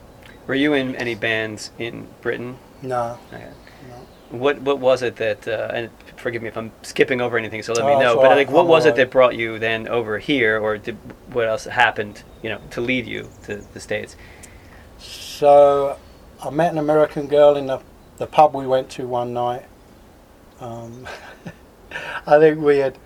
[0.46, 2.59] Were you in any bands in Britain?
[2.83, 3.46] No, Okay.
[3.88, 4.38] no.
[4.38, 5.46] What what was it that?
[5.48, 8.16] Uh, and forgive me if I'm skipping over anything, so let Oh, me know.
[8.16, 10.96] But all like, what I'm was it that brought you then over here, or did,
[11.33, 12.22] what else happened?
[12.42, 14.16] You know, to lead you to the states.
[14.98, 15.96] So
[16.42, 17.81] I met an American girl in the,
[18.18, 19.64] the pub we went to one night.
[20.61, 21.07] Um,
[22.26, 22.98] I think we had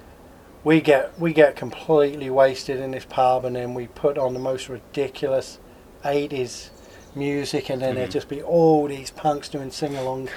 [0.64, 4.40] we get we get completely wasted in this pub, and then we put on the
[4.40, 5.59] most ridiculous
[6.05, 6.70] '80s
[7.14, 8.12] music, and then there'd Mhm.
[8.12, 10.29] just be all these punks doing sing-alongs.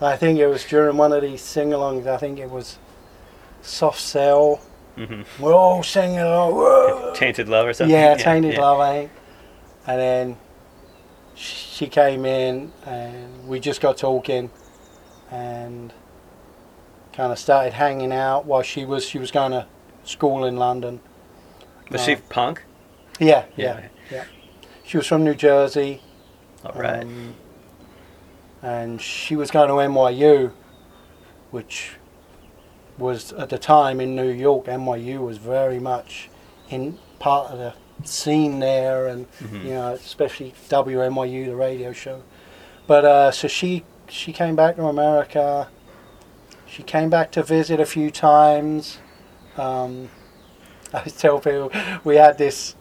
[0.00, 2.06] I think it was during one of these sing-alongs.
[2.06, 2.78] I think it was
[3.60, 4.60] Soft Cell.
[4.96, 7.14] hmm We're all singing along.
[7.14, 7.94] Tainted love or something.
[7.94, 8.60] Yeah, Tainted yeah.
[8.60, 9.10] Love, I think.
[9.86, 10.36] And then
[11.34, 14.50] she came in and we just got talking
[15.30, 15.92] and
[17.12, 19.66] kind of started hanging out while she was she was going to
[20.04, 21.00] school in London.
[21.90, 22.62] Was she Uh, punk?
[23.20, 24.24] Yeah, yeah, yeah.
[24.84, 26.02] She was from New Jersey.
[26.64, 27.02] All right.
[27.02, 27.34] um,
[28.62, 30.52] and she was going to NYU,
[31.50, 31.96] which
[32.98, 34.66] was at the time in New York.
[34.66, 36.30] NYU was very much
[36.70, 37.74] in part of the
[38.06, 39.64] scene there, and Mhm.
[39.64, 42.22] you know, especially WNYU, the radio show.
[42.86, 45.68] But uh, so she she came back to America.
[46.66, 48.98] She came back to visit a few times.
[49.56, 50.08] Um,
[50.94, 51.72] I tell people
[52.04, 52.74] we had this.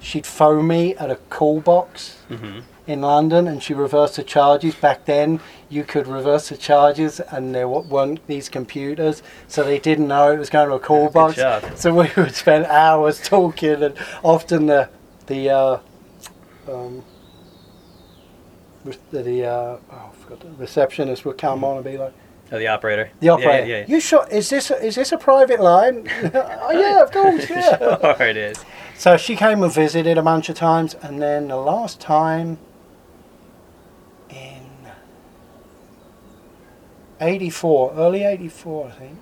[0.00, 4.74] She'd phone me at a call box hmm in London and she reversed the charges.
[4.74, 10.08] Back then, you could reverse the charges and there weren't these computers, so they didn't
[10.08, 11.36] know it was going to a call box.
[11.76, 14.88] So we would spend hours talking, and often the
[15.26, 15.78] the uh,
[16.66, 17.04] um,
[19.10, 22.14] the uh, oh, I forgot the receptionist would come on and be like,
[22.50, 23.10] Oh, the operator.
[23.20, 23.66] The operator.
[23.66, 23.86] Yeah, yeah, yeah.
[23.88, 24.26] You sure?
[24.30, 26.08] Is this a, is this a private line?
[26.34, 27.48] oh yeah, of course.
[27.50, 27.76] Yeah.
[28.16, 28.64] sure it is.
[28.96, 32.58] So she came and visited a bunch of times, and then the last time
[34.30, 34.66] in
[37.20, 39.18] '84, early '84, I think,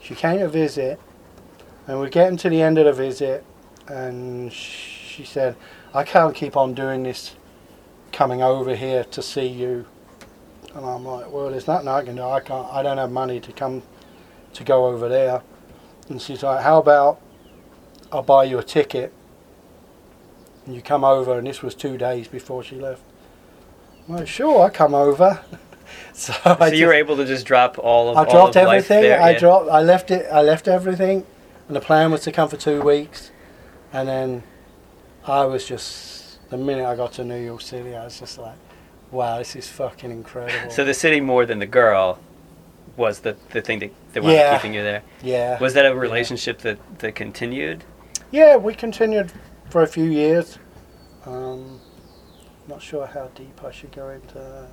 [0.00, 1.00] she came to visit,
[1.88, 3.44] and we're getting to the end of the visit,
[3.88, 5.56] and she said,
[5.92, 7.34] "I can't keep on doing this,
[8.12, 9.86] coming over here to see you."
[10.74, 12.22] And I'm like, "Well, there's nothing I can do.
[12.22, 12.66] I can't.
[12.72, 13.82] I don't have money to come
[14.54, 15.42] to go over there."
[16.08, 17.20] And she's like, "How about?"
[18.12, 19.10] I'll buy you a ticket
[20.66, 23.02] and you come over and this was two days before she left.
[24.06, 25.40] I'm like, sure, I come over.
[26.12, 28.90] so So I you were able to just drop all of I dropped of life
[28.90, 29.02] everything.
[29.02, 29.38] there, I yeah.
[29.38, 31.26] dropped I left it I left everything
[31.66, 33.30] and the plan was to come for two weeks
[33.92, 34.42] and then
[35.26, 38.56] I was just the minute I got to New York City I was just like,
[39.12, 40.70] Wow, this is fucking incredible.
[40.70, 42.18] So the city more than the girl
[42.96, 45.02] was the, the thing that, that wound up keeping you there.
[45.22, 45.58] yeah.
[45.60, 47.84] Was that a relationship that, that continued?
[48.30, 49.30] Yeah, we continued
[49.68, 50.58] for a few years.
[51.26, 51.78] Um,
[52.66, 54.68] not sure how deep I should go into that.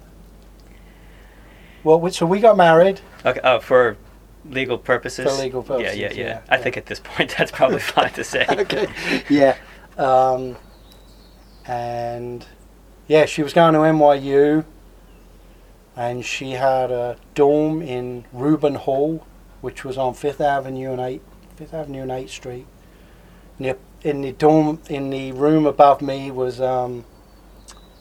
[1.83, 3.01] Well, we, so we got married.
[3.25, 3.97] Okay, oh, for
[4.45, 5.25] legal purposes?
[5.25, 6.11] For legal Yeah, yeah, yeah.
[6.13, 8.45] yeah, I think at this point that's probably fine to say.
[8.49, 8.87] okay.
[9.29, 9.57] Yeah.
[9.97, 10.55] Um,
[11.65, 12.45] and
[13.09, 14.63] yeah, she was going to NYU,
[15.97, 19.25] and she had a dorm in Rubin Hall,
[19.59, 21.21] which was on Fifth Avenue and Eight
[21.57, 22.65] Fifth Avenue and Eighth Street.
[23.57, 27.03] Near, in the dorm, in the room above me was um,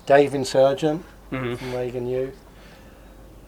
[0.07, 2.37] Dave Insurgent hmm from Reagan Youth.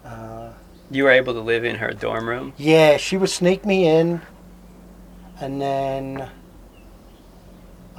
[0.04, 0.50] Uh,
[0.90, 2.54] You were able to live in her dorm room?
[2.56, 4.22] yeah, she would sneak me in,
[5.40, 6.28] and then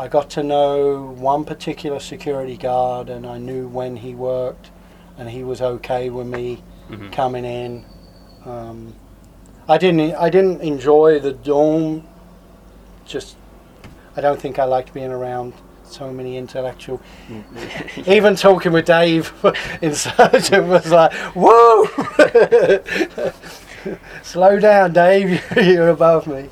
[0.01, 4.71] I got to know one particular security guard, and I knew when he worked,
[5.15, 7.85] and he was okay with me hmm coming in.
[8.43, 8.95] Um,
[9.69, 10.15] I didn't.
[10.15, 12.07] I didn't enjoy the dorm.
[13.05, 13.35] Just,
[14.15, 16.99] I don't think I liked being around so many intellectual.
[18.07, 19.31] Even talking with Dave,
[19.83, 21.85] Insurgent was like, "Whoa,
[24.23, 25.45] slow down, Dave.
[25.55, 26.49] You're above me."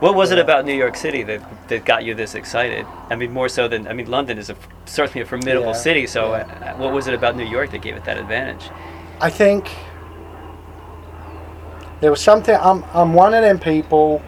[0.00, 2.84] What was it about New York City that, that got you this excited?
[3.08, 6.06] I mean, more so than I mean, London is a, certainly a formidable Yeah, city.
[6.06, 6.74] So, yeah.
[6.74, 8.70] uh, what was it about New York that gave it that advantage?
[9.20, 9.70] I think
[12.00, 12.54] there was something.
[12.54, 14.22] I'm I'm one of them people.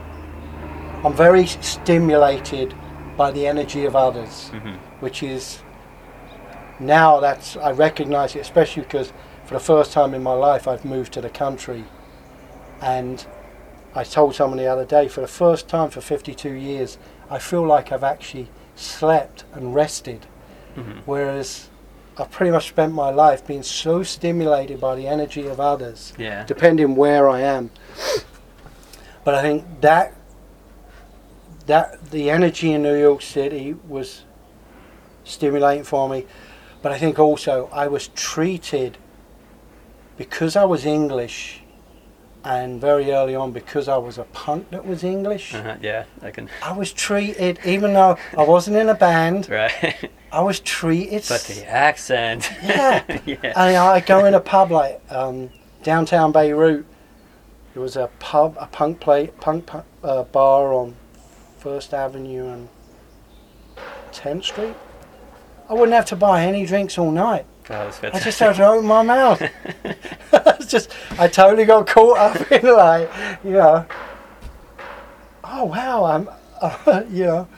[1.05, 2.75] I'm very stimulated
[3.17, 5.61] by the energy of others, hmm which is
[6.81, 9.13] now that's I recognise it, especially because
[9.45, 11.85] for the first time in my life I've moved to the country,
[12.81, 13.25] and
[13.99, 17.67] I told someone the other day for the first time for 52 years I feel
[17.67, 20.27] like I've actually slept and rested
[20.77, 21.69] hmm whereas
[22.17, 26.45] I've pretty much spent my life being so stimulated by the energy of others, Yeah.
[26.45, 27.71] depending where I am.
[29.25, 30.15] But I think that
[31.67, 34.25] that the energy in New York City was
[35.23, 36.27] stimulating for me.
[36.83, 38.97] But I think also I was treated
[40.17, 41.63] because I was English
[42.49, 45.55] and very early on because I was a punk that was English.
[45.55, 46.49] Uh-huh, yeah, I can.
[46.63, 50.11] I was treated, even though I wasn't in a band, Right.
[50.33, 51.25] I was treated.
[51.29, 52.51] but the accent.
[52.63, 53.05] Yeah.
[53.27, 53.37] yeah.
[53.43, 55.51] And I go in a pub like um,
[55.83, 56.87] downtown Beirut.
[57.75, 60.97] There was a pub, a punk play, punk pu- uh, bar on
[61.59, 62.69] First Avenue and
[64.13, 64.75] 10th Street.
[65.69, 67.45] I wouldn't have to buy any drinks all night.
[67.71, 69.43] I just had to open my mouth.
[69.85, 73.11] It's just, I totally got caught up in like,
[73.45, 73.87] you know,
[75.45, 76.29] oh wow, I'm,
[76.61, 77.49] uh, you know,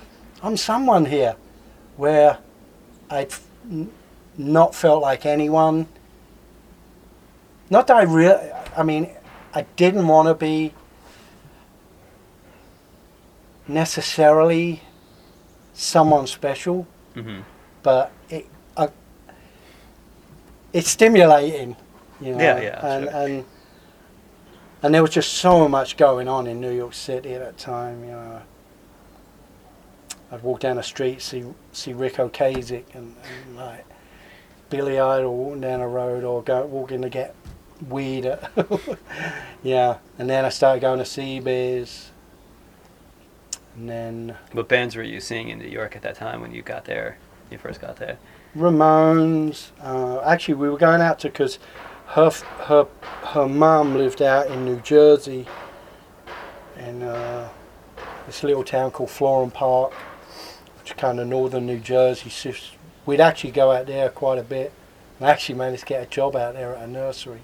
[0.42, 1.36] I'm someone here,
[1.96, 2.38] where
[3.70, 3.92] n-
[4.36, 5.86] not felt like anyone.
[7.68, 9.10] Not that I really, I mean,
[9.54, 10.74] I didn't want to be
[13.68, 14.82] necessarily
[15.72, 17.40] someone special hmm
[17.82, 18.46] but it
[20.72, 21.76] it's stimulating,
[22.20, 22.44] you know.
[22.44, 23.22] Yeah, yeah, and sure.
[23.22, 23.44] and
[24.82, 28.02] and there was just so much going on in New York City at that time,
[28.04, 28.42] you know.
[30.32, 33.84] I'd walk down the street, see see Ric Ocasek and, and like
[34.68, 37.34] Billy Idol walking down the road or go walking to get
[37.88, 38.26] weed.
[38.26, 38.50] At
[39.62, 42.06] yeah, and then I started going to CBiz.
[43.76, 46.62] And then What bands were you seeing in New York at that time when you
[46.62, 47.18] got there?
[47.50, 48.18] You first got there.
[48.56, 49.70] Ramones.
[49.80, 51.58] Uh, actually, we were going out to because
[52.08, 52.86] her her
[53.28, 55.46] her mum lived out in New Jersey,
[56.78, 57.48] in uh,
[58.26, 59.92] this little town called Florham Park,
[60.78, 62.30] which is kind of northern New Jersey.
[62.30, 62.52] So
[63.06, 64.72] we'd actually go out there quite a bit,
[65.18, 67.42] and I actually managed to get a job out there at a nursery.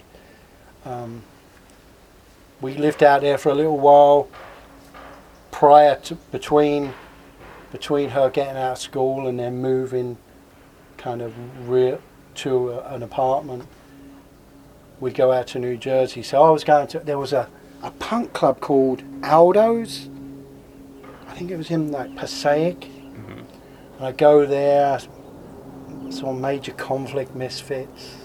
[0.84, 1.22] Um,
[2.60, 4.28] we lived out there for a little while
[5.50, 6.94] prior to between
[7.72, 10.16] between her getting out of school and then moving
[10.96, 11.34] kind of
[11.68, 12.00] real
[12.36, 13.66] to a, an apartment.
[15.00, 16.22] We'd go out to New Jersey.
[16.22, 17.00] So I was going to.
[17.00, 17.48] There was a,
[17.82, 20.08] a punk club called Aldo's.
[21.28, 22.80] I think it was in like Passaic.
[22.80, 23.44] Mhm.
[23.98, 24.98] And I go there.
[26.10, 28.16] Saw Major Conflict Misfits.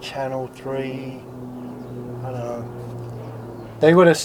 [0.00, 1.22] Channel Three.
[2.24, 3.68] I don't know.
[3.80, 4.20] They would have.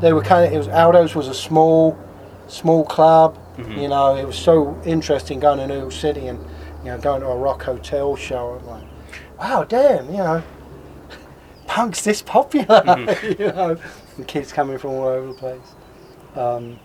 [0.00, 0.52] They were kind of.
[0.52, 1.98] It was Aldo's was a small,
[2.52, 3.38] small club.
[3.56, 3.80] Mhm.
[3.82, 6.38] You know, it was so interesting going to New York City and
[6.84, 8.58] you know going to a rock hotel show.
[8.60, 8.84] I'm like,
[9.38, 10.42] wow, damn, you know,
[11.66, 12.82] punk's this popular.
[12.86, 13.38] Mhm.
[13.38, 13.76] you know,
[14.16, 15.74] and kids coming from all over the place.
[16.36, 16.78] Um,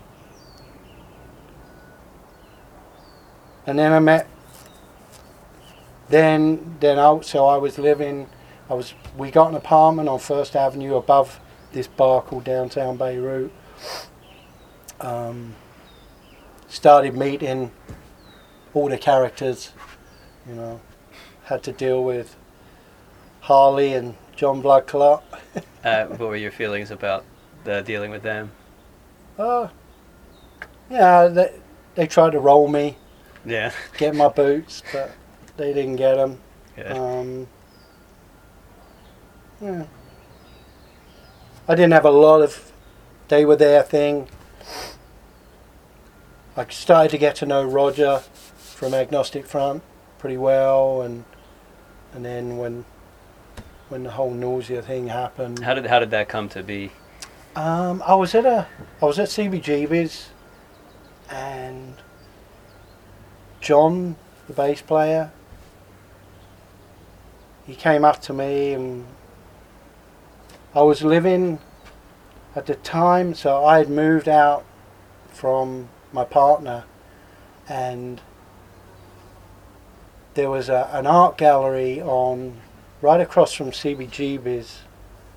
[3.66, 4.26] and then I met.
[6.08, 8.28] Then, then I so I was living.
[8.70, 8.94] I was.
[9.16, 11.38] We got an apartment on First Avenue above
[11.72, 13.52] this bar called Downtown Beirut.
[15.00, 15.54] Um,
[16.68, 17.70] started meeting
[18.74, 19.72] all the characters.
[20.48, 20.80] You know,
[21.44, 22.36] had to deal with
[23.40, 25.22] Harley and John Bloodclot.
[25.84, 27.24] Uh, what were your feelings about
[27.62, 28.50] the dealing with them?
[29.38, 29.68] Uh,
[30.90, 31.52] yeah, they,
[31.94, 32.96] they tried to roll me,
[33.46, 33.72] Yeah.
[33.96, 35.12] get my boots, but
[35.56, 36.40] they didn't get them.
[36.74, 36.90] Good.
[36.92, 37.46] Um,
[39.62, 39.84] yeah.
[41.68, 42.72] I didn't have a lot of
[43.28, 44.28] they were there thing.
[46.58, 48.18] I started to get to know Roger
[48.58, 49.80] from Agnostic Front
[50.18, 51.24] pretty well, and
[52.12, 52.84] and then when
[53.90, 56.90] when the whole nausea thing happened, How did how did that come to be?
[57.54, 58.66] um, I was at a
[59.00, 60.30] I was at CBGB's,
[61.30, 61.94] and
[63.60, 64.16] John,
[64.48, 65.30] the bass player,
[67.68, 69.06] he came up to me and
[70.74, 71.60] I was living
[72.56, 74.64] at the time, so I had moved out
[75.28, 76.84] from my partner,
[77.68, 78.20] and
[80.34, 82.56] there was a, an art gallery on
[83.02, 84.80] right across from CBGB's.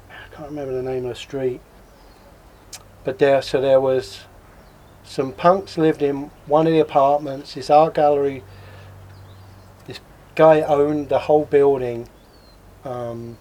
[0.10, 1.62] I can't remember the name of the street,
[3.04, 4.22] but there, so there was
[5.04, 7.56] some punks lived in one of the apartments.
[7.56, 8.44] This art gallery,
[9.88, 10.00] this
[10.36, 12.08] guy owned the whole building,
[12.86, 13.38] um,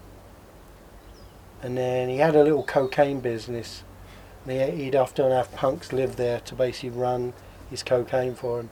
[1.62, 3.84] and then he had a little cocaine business.
[4.46, 7.34] He'd often have punks live there to basically run
[7.68, 8.70] his cocaine for him.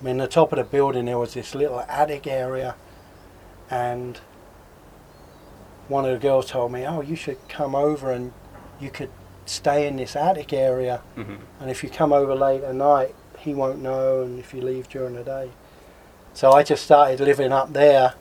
[0.00, 2.76] I mean, the top of the building there was this little attic area,
[3.70, 4.20] and
[5.88, 8.32] one of the girls told me, "Oh, you should come over and
[8.80, 9.10] you could
[9.44, 13.54] stay in this attic area." hmm And if you come over late at night, he
[13.54, 15.50] won't know, and if you leave during the day.
[16.32, 18.14] So I just started living up there,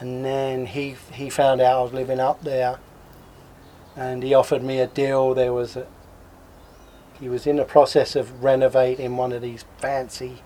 [0.00, 2.78] and then he he found out I was living up there,
[3.98, 5.34] and he offered me a deal.
[5.34, 5.86] There was a
[7.20, 10.42] he was in the process of renovating one of these fancy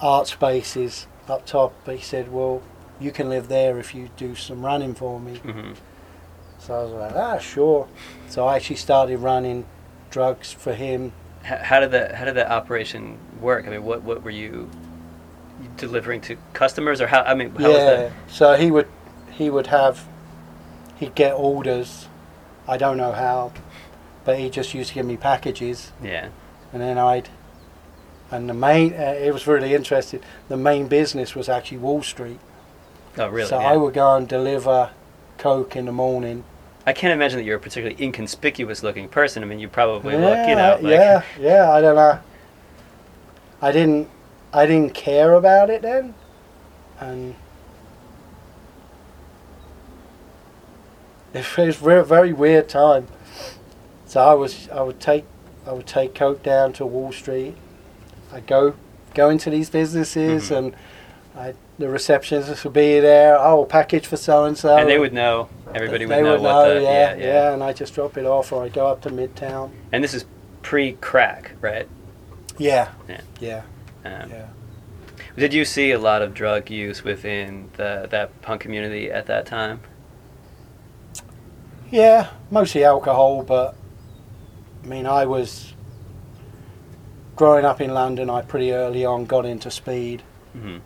[0.00, 1.74] art spaces up top.
[1.84, 2.62] But he said, "Well,
[3.00, 5.72] you can live there if you do some running for me." hmm
[6.58, 7.88] So I was like, "Ah, sure."
[8.28, 9.66] So I actually started running
[10.10, 11.12] drugs for him
[11.42, 13.66] How, how did that how did that operation work?
[13.66, 14.70] I mean, what what were you
[15.76, 17.22] delivering to customers, or how?
[17.22, 17.96] I mean, how was yeah.
[17.96, 18.12] that?
[18.28, 18.88] So he would
[19.32, 20.06] he would have
[20.98, 22.07] he'd get orders.
[22.68, 23.52] I don't know how,
[24.24, 26.28] but he just used to give me packages, Yeah.
[26.72, 27.28] and then I'd.
[28.30, 30.20] And the main, uh, it was really interesting.
[30.48, 32.38] The main business was actually Wall Street.
[33.16, 33.48] Oh, really?
[33.48, 33.68] so yeah.
[33.68, 34.90] I would go and deliver
[35.38, 36.44] coke in the morning.
[36.86, 39.42] I can't imagine that you're a particularly inconspicuous looking person.
[39.42, 41.70] I mean, you probably look, you know, like, yeah, yeah.
[41.70, 42.20] I don't know.
[43.62, 44.08] I didn't,
[44.52, 46.14] I didn't care about it then,
[47.00, 47.34] and
[51.34, 53.06] it was a very, very weird time.
[54.06, 55.24] So I was, I would take,
[55.66, 57.54] I would take coke down to Wall Street.
[58.32, 58.74] I go,
[59.14, 60.56] go into these businesses, Mhm.
[60.56, 60.76] and
[61.36, 63.38] I, the receptionists would be there.
[63.38, 64.76] Oh, package for so and so.
[64.76, 65.48] and they would know.
[65.74, 68.16] Everybody would they know would what know, the yeah, yeah, yeah, and I just drop
[68.16, 69.70] it off, or I go up to Midtown.
[69.92, 70.24] And this is
[70.62, 71.86] pre-crack, right?
[72.56, 73.20] Yeah, Yeah.
[73.40, 73.62] yeah,
[74.04, 74.46] Um, yeah.
[75.36, 79.46] Did you see a lot of drug use within the that punk community at that
[79.46, 79.80] time?
[81.90, 83.74] Yeah, mostly alcohol, but
[84.84, 85.74] I mean, I was
[87.36, 88.28] growing up in London.
[88.28, 90.22] I pretty early on got into speed.
[90.52, 90.78] hmm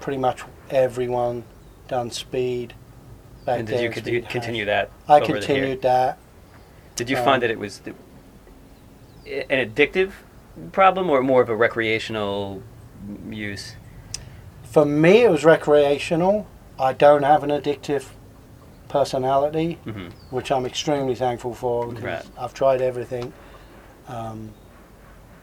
[0.00, 1.44] Pretty much everyone
[1.88, 2.74] done speed.
[3.44, 4.90] Back And did you then, continue, continue that?
[5.08, 6.18] I continued that.
[6.96, 7.94] Did you um, find that it was an
[9.50, 10.12] addictive
[10.72, 12.62] problem or more of a recreational
[13.28, 13.76] use?
[14.64, 16.46] For me, it was recreational.
[16.78, 18.06] I don't have an addictive
[18.90, 22.26] personality, hmm which I'm extremely thankful for because Right.
[22.38, 23.32] I've tried everything.
[24.08, 24.52] Um,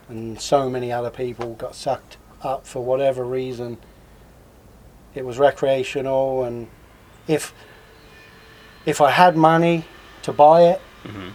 [0.10, 3.78] and so many other people got sucked up for whatever reason.
[5.16, 6.68] It was recreational, and
[7.28, 7.54] if
[8.86, 9.86] if I had money
[10.24, 11.30] to buy it, hmm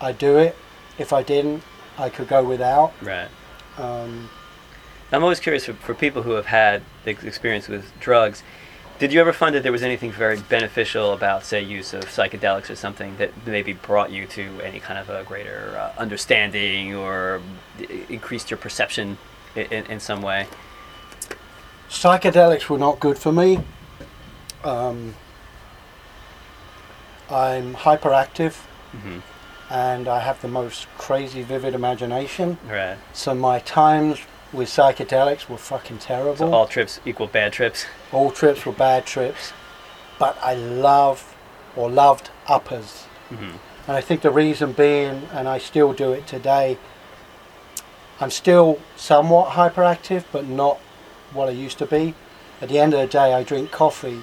[0.00, 0.54] I'd do it.
[0.98, 1.62] If I didn't,
[1.98, 2.92] I could go without.
[3.02, 3.28] Right.
[3.78, 4.28] Um,
[5.12, 8.42] I'm always curious for, for people who have had the experience with drugs.
[9.00, 12.68] Did you ever find that there was anything very beneficial about, say, use of psychedelics
[12.68, 17.40] or something that maybe brought you to any kind of a greater uh, understanding or
[18.10, 19.16] increased your perception
[19.56, 20.46] in, in, some way?
[21.88, 23.60] psychedelics were not good for me.
[24.64, 25.14] Um,
[27.30, 28.52] I'm hyperactive
[28.92, 29.20] hmm
[29.70, 32.58] and I have the most crazy vivid imagination.
[32.66, 32.98] Right.
[33.12, 34.18] So my times
[34.52, 36.36] with psychedelics were fucking terrible.
[36.36, 37.86] So all trips equal bad trips.
[38.12, 39.52] All trips were bad trips,
[40.18, 41.36] but I love
[41.76, 43.04] or loved uppers.
[43.28, 46.78] hmm And I think the reason being, and I still do it today,
[48.20, 50.78] I'm still somewhat hyperactive, but not
[51.32, 52.14] what I used to be.
[52.60, 54.20] At the end of the day, I drink coffee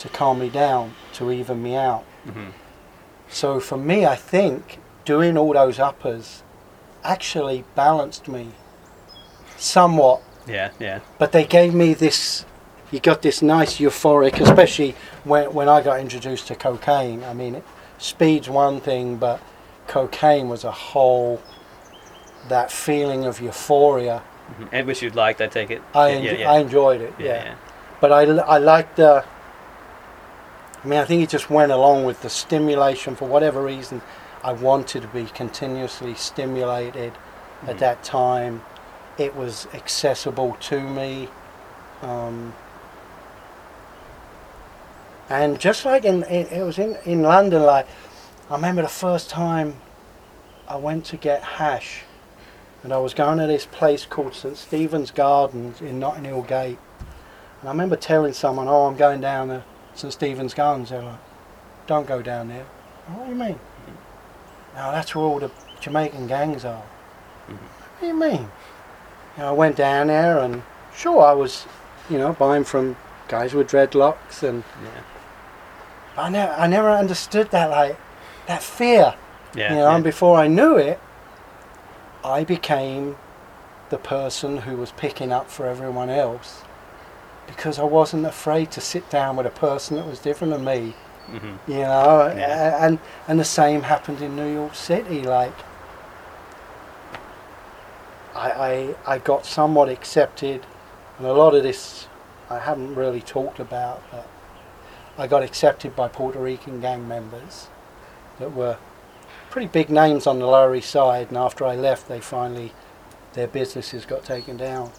[0.00, 2.04] to calm me down, to even me out.
[2.24, 2.50] hmm
[3.28, 6.42] So for me, I think doing all those uppers
[7.02, 8.48] actually balanced me
[9.56, 11.00] somewhat Yeah, yeah.
[11.18, 12.44] but they gave me this
[12.92, 14.94] you got this nice euphoric especially
[15.24, 17.62] when, when i got introduced to cocaine i mean
[17.98, 19.40] speed's one thing but
[19.88, 21.40] cocaine was a whole
[22.48, 24.18] that feeling of euphoria
[24.56, 25.82] hmm And which you'd liked, I take it.
[25.94, 26.50] i, yeah, en- yeah, yeah.
[26.52, 27.54] I enjoyed it yeah, yeah,
[28.00, 29.24] but I, I liked the
[30.84, 34.00] i mean i think it just went along with the stimulation for whatever reason
[34.44, 37.12] i wanted to be continuously stimulated
[37.64, 37.70] Mhm.
[37.70, 38.62] at that time
[39.18, 41.28] it was accessible to me
[42.02, 42.54] um,
[45.28, 47.86] and just like in it, it was in, in london like
[48.50, 49.76] i remember the first time
[50.68, 52.02] i went to get hash
[52.82, 56.78] and i was going to this place called st stephen's gardens in notting hill gate
[57.60, 59.64] and i remember telling someone oh i'm going down to
[59.94, 60.90] st stephen's gardens.
[60.90, 61.18] They're like
[61.86, 62.66] don't go down there.
[63.06, 63.60] What do you mean?
[64.74, 65.50] No that's where all the
[65.80, 66.82] jamaican gangs are.
[67.48, 67.52] Mhm.
[67.54, 68.50] what do you mean
[69.36, 70.62] you know, I went down there and
[70.94, 71.66] sure I was,
[72.10, 72.96] you know, buying from
[73.28, 76.22] guys with dreadlocks and yeah.
[76.22, 77.98] I never I never understood that like
[78.46, 79.14] that fear.
[79.54, 79.94] Yeah, you know, yeah.
[79.94, 80.98] and before I knew it,
[82.24, 83.16] I became
[83.90, 86.62] the person who was picking up for everyone else
[87.46, 90.94] because I wasn't afraid to sit down with a person that was different than me.
[91.30, 91.58] Mhm.
[91.68, 92.84] You know, Yeah.
[92.84, 95.22] and and the same happened in New York City.
[95.22, 95.52] Like,
[98.36, 100.66] I, I I got somewhat accepted,
[101.18, 102.08] and a lot of this
[102.50, 104.28] I haven't really talked about, but
[105.18, 107.68] I got accepted by Puerto Rican gang members
[108.38, 108.76] that were
[109.50, 112.72] pretty big names on the Lower East Side, and after I left, they finally
[113.32, 114.90] their businesses got taken down.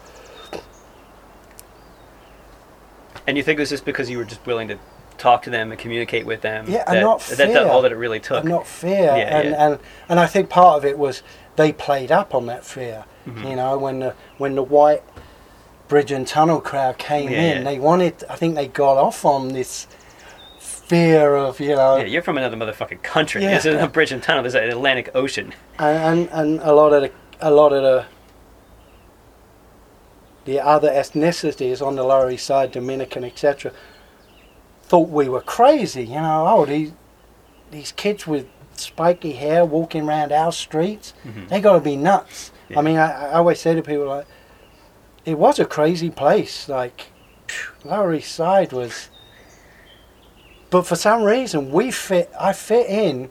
[3.26, 4.78] And you think it was just because you were just willing to
[5.18, 6.64] talk to them and communicate with them?
[6.68, 8.40] Yeah, and that, not that, that's all that it really took.
[8.40, 9.16] and not fear.
[9.16, 9.66] Yeah, and, yeah.
[9.66, 9.78] and
[10.08, 11.22] and I think part of it was
[11.56, 13.04] they played up on that fear.
[13.28, 13.50] Mhm.
[13.50, 15.02] You know, when the when the white
[15.88, 17.64] bridge and tunnel crowd came Yeah, in, yeah.
[17.64, 18.24] they wanted.
[18.28, 19.86] I think they got off on this
[20.58, 23.42] fear of you know, Yeah, you're from another motherfucking country.
[23.42, 23.56] Yeah.
[23.56, 24.42] Isn't a bridge and tunnel.
[24.42, 25.52] There's an Atlantic Ocean.
[25.78, 27.10] and, and and a lot of the
[27.40, 28.04] a lot of the
[30.44, 33.70] the other ethnicities on the Lower East Side, Dominican, etc.,
[34.82, 36.04] thought we were crazy.
[36.04, 36.92] You know, oh these
[37.70, 41.12] these kids with spiky hair walking around our streets.
[41.26, 41.48] Mhm.
[41.48, 42.50] They got to be nuts.
[42.68, 42.78] Yeah.
[42.78, 44.26] I mean, I, I always say to people like,
[45.24, 46.68] it was a crazy place.
[46.68, 47.06] Like,
[47.84, 49.08] Lower East Side was,
[50.70, 52.30] but for some reason we fit.
[52.38, 53.30] I fit in,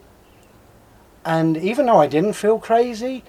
[1.24, 3.22] and even though I didn't feel crazy,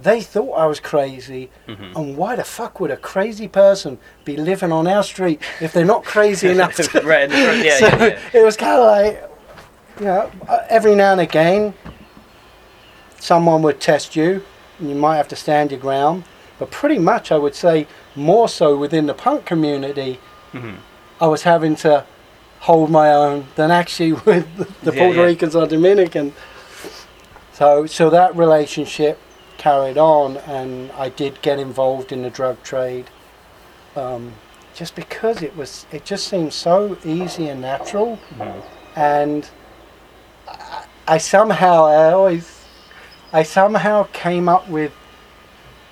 [0.00, 1.50] they thought I was crazy.
[1.68, 1.94] Mhm.
[1.96, 5.84] And why the fuck would a crazy person be living on our street if they're
[5.84, 6.74] not crazy enough?
[6.76, 7.30] To, right.
[7.30, 8.18] Yeah, so yeah, yeah.
[8.32, 9.30] it was kind of like,
[10.00, 10.30] you know,
[10.70, 11.74] every now and again,
[13.20, 14.42] someone would test you,
[14.88, 16.24] you might have to stand your ground.
[16.58, 20.18] But pretty much, I would say, more so within the punk community,
[20.52, 20.76] Mhm.
[21.20, 22.04] I was having to
[22.60, 24.46] hold my own than actually with
[24.82, 25.26] the, Yeah, Puerto yeah.
[25.26, 26.34] Ricans or Dominican.
[27.52, 29.18] So, so that relationship
[29.58, 33.06] carried on, and I did get involved in the drug trade,
[33.96, 34.32] um,
[34.74, 35.86] just because it was.
[35.92, 38.62] It just seemed so easy and natural, Mhm.
[38.96, 39.48] and
[40.48, 42.61] I, I somehow I always,
[43.32, 44.92] I somehow came up with,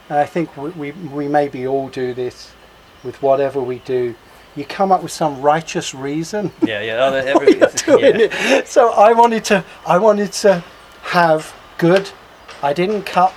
[0.08, 2.52] and I think we, we we maybe all do this,
[3.04, 4.14] with whatever we do.
[4.56, 7.04] you come up with some righteous reason Yeah, yeah.
[7.04, 7.54] Oh, every,
[7.86, 8.58] doing yeah.
[8.58, 8.68] it.
[8.68, 10.62] So I wanted to I wanted to
[11.02, 12.10] have good.
[12.62, 13.32] I didn't cut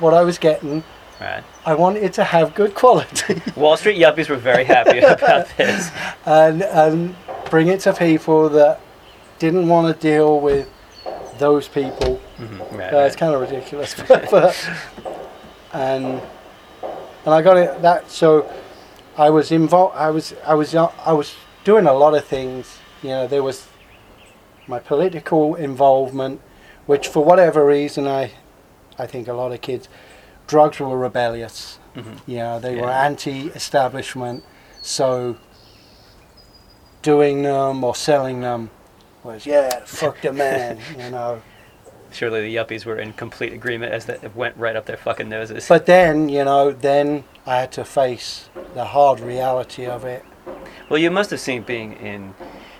[0.00, 0.82] what I was getting.
[1.20, 1.42] Right.
[1.64, 5.90] I wanted to have good quality Wall Street yuppies were very happy about this.
[6.26, 7.16] and and
[7.50, 8.80] bring it to people that
[9.38, 10.68] didn't want to deal with
[11.38, 12.20] those people.
[12.38, 14.70] Mhm, Right, Uh, it's kind of ridiculous, but, but
[15.72, 16.20] and
[17.24, 18.50] and I got it that so
[19.16, 19.96] I was involved.
[19.96, 21.34] I was I was uh, I was
[21.64, 22.78] doing a lot of things.
[23.02, 23.66] You know, there was
[24.66, 26.40] my political involvement,
[26.86, 28.32] which for whatever reason I
[28.98, 29.88] I think a lot of kids
[30.46, 31.78] drugs were rebellious.
[31.96, 32.18] Mhm.
[32.26, 34.44] You know, they were anti-establishment,
[34.82, 35.36] so
[37.02, 38.70] doing them or selling them
[39.26, 40.78] was yeah, fuck the man.
[40.98, 41.42] You know.
[42.12, 45.28] Surely the yuppies were in complete agreement as that it went right up their fucking
[45.28, 45.66] noses.
[45.68, 50.24] But then, you know, then I had to face the hard reality of it.
[50.88, 52.34] Well, you must have seen being in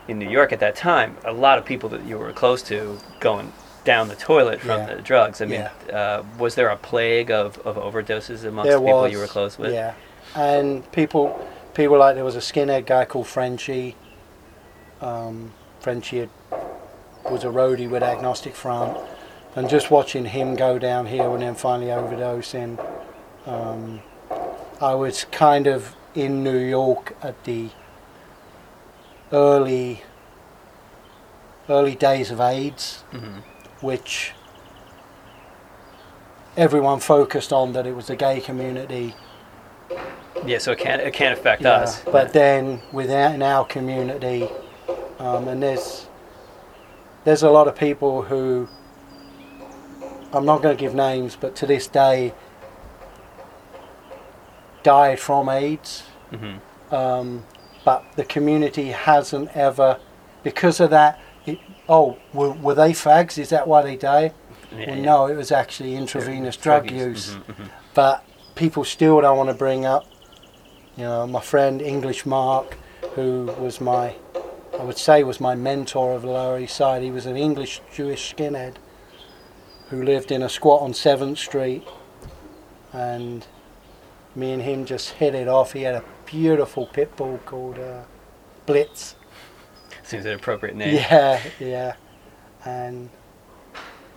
[0.09, 2.97] in New York at that time, a lot of people that you were close to
[3.19, 3.53] going
[3.85, 4.95] down the toilet from Yeah.
[4.95, 5.41] the drugs.
[5.41, 9.13] I mean, uh, was there a plague of, of overdoses amongst there the people was,
[9.13, 9.73] you were close with?
[9.73, 9.95] yeah,
[10.37, 11.45] and people,
[11.75, 13.97] people like there was a skinhead guy called Frenchie.
[15.01, 15.53] Um,
[15.87, 16.31] Frenchie had,
[17.31, 18.99] was a roadie with Agnostic Front,
[19.55, 22.77] and just watching him go down here and then finally overdosing,
[23.47, 24.01] um,
[24.81, 27.69] I was kind of in New York at the
[29.31, 30.03] early
[31.69, 33.05] early days of AIDS.
[33.13, 33.39] hmm
[33.81, 34.33] which
[36.57, 39.15] everyone focused on that it was the gay community.
[40.45, 42.03] Yeah, so it can't it can't affect Yeah, us.
[42.03, 44.49] But then within our community,
[45.19, 46.07] um, and there's
[47.25, 48.69] there's a lot of people who
[50.33, 52.35] I'm not going to give names, but to this day
[54.83, 56.05] died from AIDS.
[56.31, 56.57] hmm
[56.95, 57.45] Um,
[57.85, 59.99] but the community hasn't ever,
[60.43, 61.21] because of that.
[61.47, 61.59] It,
[61.89, 63.39] oh, were, were they fags?
[63.39, 64.35] Is that why they died?
[64.73, 65.05] yeah, well, yeah.
[65.05, 67.31] no, it was actually intravenous drug, Drug use.
[67.31, 67.69] Mhm, mhm.
[67.95, 68.25] But
[68.57, 70.05] people still don't want to bring up,
[70.97, 72.77] you know, my friend English Mark,
[73.15, 74.17] who was my,
[74.79, 77.03] I would say was my mentor of the Lower East Side.
[77.03, 78.77] He was an English Jewish skinhead
[79.89, 81.87] who lived in a squat on 7th Street.
[82.93, 83.47] And
[84.35, 85.73] me and him just hit it off.
[85.73, 88.03] He had a beautiful pit bull called uh,
[88.67, 89.17] Blitz.
[90.03, 90.95] Seems an appropriate name.
[90.95, 91.97] Yeah, yeah.
[92.65, 93.09] And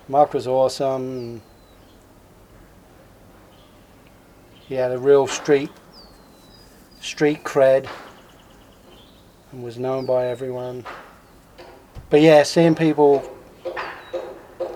[0.08, 1.42] Mark was awesome.
[4.68, 5.72] He had a real street
[7.02, 7.88] street cred
[9.52, 10.86] and was known by everyone.
[12.10, 13.20] But yeah, seeing people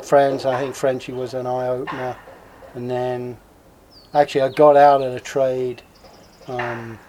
[0.03, 2.15] friends, I think Frenchie was an eye opener.
[2.75, 3.37] And then
[4.13, 5.81] actually I got out of the trade
[6.47, 6.99] um,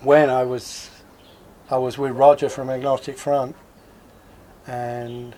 [0.00, 0.90] when I was
[1.68, 3.56] I was with Roger from Agnostic Front,
[4.68, 5.34] and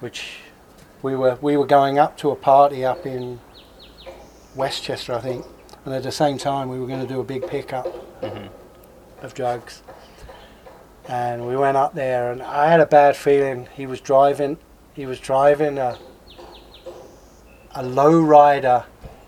[0.00, 0.40] which
[1.00, 3.40] we were we were going up to a party up in
[4.54, 5.46] Westchester, I think,
[5.84, 7.86] and at the same time we were going to do a big pickup
[8.22, 8.48] Mhm.
[9.22, 9.82] of drugs,
[11.08, 13.68] and we went up there, and I had a bad feeling.
[13.74, 14.58] He was driving,
[14.94, 15.98] he was driving a
[17.74, 18.84] a low rider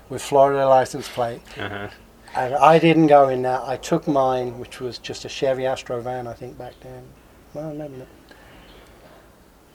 [0.08, 1.40] with Florida license plate.
[1.58, 1.88] Uh-huh.
[2.34, 3.62] And I didn't go in that.
[3.64, 7.02] I took mine, which was just a Chevy Astro van, I think, back then.
[7.54, 8.08] Well, maybe not.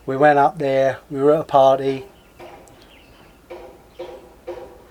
[0.06, 1.00] We went up there.
[1.10, 2.06] We were at a party,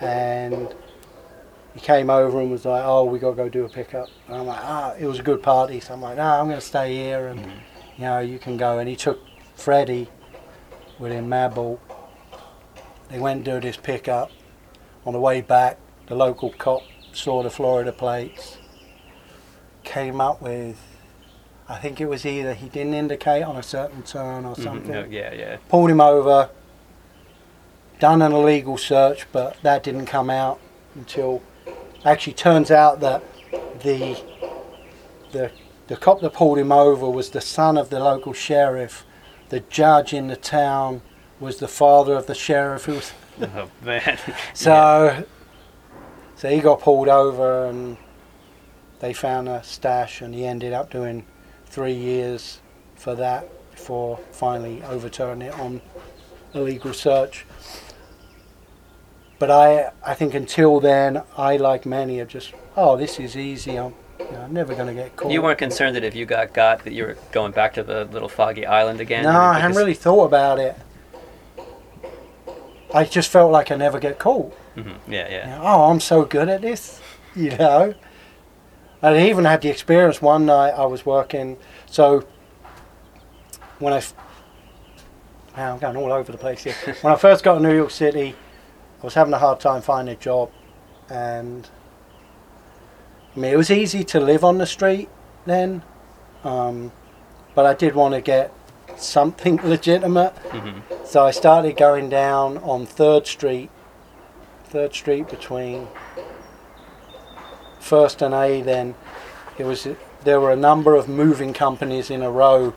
[0.00, 0.74] and
[1.74, 4.36] he came over and was like, "Oh, we got to go do a pickup." And
[4.36, 6.64] I'm like, "Ah, it was a good party." So I'm like, "No, I'm going to
[6.66, 7.40] stay here, and
[7.96, 9.20] you know, you can go." And he took
[9.56, 10.08] Freddie
[10.98, 11.78] with him, Madball.
[13.08, 14.30] They went and did this pickup.
[15.06, 16.80] On the way back, the local cop
[17.12, 18.56] saw the Florida plates,
[19.84, 20.80] came up with,
[21.68, 24.62] I think it was either he didn't indicate on a certain turn or Mhm.
[24.64, 25.56] something, No, yeah, yeah.
[25.68, 26.48] pulled him over,
[28.00, 30.58] done an illegal search, but that didn't come out
[30.94, 31.42] until,
[32.04, 33.22] actually turns out that
[33.82, 34.20] the,
[35.32, 35.50] the,
[35.86, 39.04] the cop that pulled him over was the son of the local sheriff,
[39.48, 41.02] the judge in the town
[41.40, 44.18] was the father of the sheriff who was Oh man.
[44.54, 45.24] so,
[46.36, 47.96] so he got pulled over and
[49.00, 51.26] they found a stash, and he ended up doing
[51.66, 52.60] three years
[52.94, 55.82] for that before finally overturning it on
[56.54, 57.44] illegal search.
[59.38, 63.76] But I, I think until then, I like many are just, oh, this is easy.
[63.76, 65.32] I'm, you know, I'm never going to get caught.
[65.32, 68.04] You weren't concerned that if you got got that you were going back to the
[68.06, 69.24] little foggy island again.
[69.24, 70.76] No, I hadn't really thought about it.
[72.94, 74.56] I just felt like I never get caught.
[74.76, 75.12] Mm-hmm.
[75.12, 75.58] Yeah, You yeah.
[75.58, 77.00] know, oh, I'm so good at this,
[77.36, 77.94] you know.
[79.02, 81.58] I even had the experience one night I was working.
[81.86, 82.26] So
[83.78, 84.14] when I, f-
[85.56, 86.74] now I'm going all over the place here.
[87.02, 88.34] when I first got to New York City,
[89.04, 90.50] I was having a hard time finding a job,
[91.10, 91.68] and
[93.36, 95.10] I mean it was easy to live on the street
[95.44, 95.82] then,
[96.42, 96.90] um,
[97.54, 98.50] but I did want to get
[98.96, 100.30] something legitimate.
[100.48, 103.68] hmm So I started going down on Third Street,
[104.64, 105.86] Third Street between
[107.80, 108.62] First and A.
[108.62, 108.94] Then
[109.58, 109.86] it was
[110.22, 112.72] there were a number of moving companies in a row,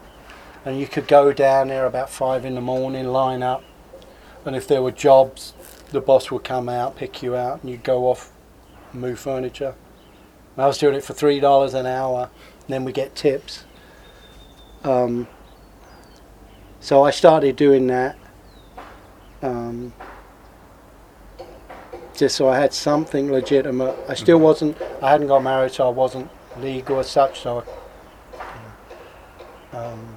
[0.65, 3.63] and you could go down there about five in the morning, line up,
[4.43, 5.53] and if there were jobs,
[5.91, 8.31] the boss would come out, pick you out, and you'd go off,
[8.91, 9.75] and move furniture.
[10.55, 12.29] And I was doing it for three dollars an hour,
[12.61, 13.63] and then we get tips.
[14.83, 15.27] Um,
[16.79, 18.17] so I started doing that.
[19.41, 19.93] Um,
[22.15, 23.95] just so I had something legitimate.
[24.09, 24.81] I still wasn't.
[25.01, 26.29] I hadn't got married, so I wasn't
[26.59, 27.41] legal as such.
[27.41, 27.63] So,
[29.71, 30.15] I, um,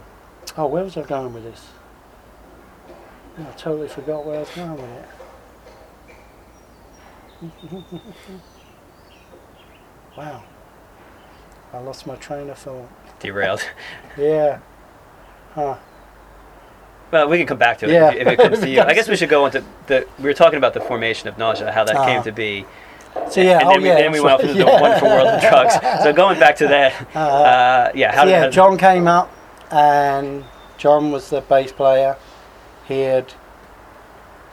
[0.56, 1.68] oh, where was I going with this?
[3.38, 5.19] I totally forgot where I was going with it.
[10.16, 10.42] wow,
[11.72, 12.88] I lost my train of thought.
[13.20, 13.62] Derailed.
[14.16, 14.58] Yeah.
[15.54, 15.76] Huh.
[17.10, 18.10] Well, we can come back to it Yeah.
[18.12, 18.80] if, if it comes to you.
[18.86, 20.06] I guess we should go into the.
[20.18, 22.22] We were talking about the formation of nausea, how that came Uh-huh.
[22.24, 22.64] to be,
[23.30, 23.94] So yeah, and oh then, we, yeah.
[23.96, 24.80] then we went off into the yeah.
[24.80, 25.74] wonderful world of drugs.
[26.02, 29.30] So going back to that, uh, yeah, how So did yeah, how- John came up,
[29.70, 30.44] and
[30.78, 32.16] John was the bass player.
[32.86, 33.34] He had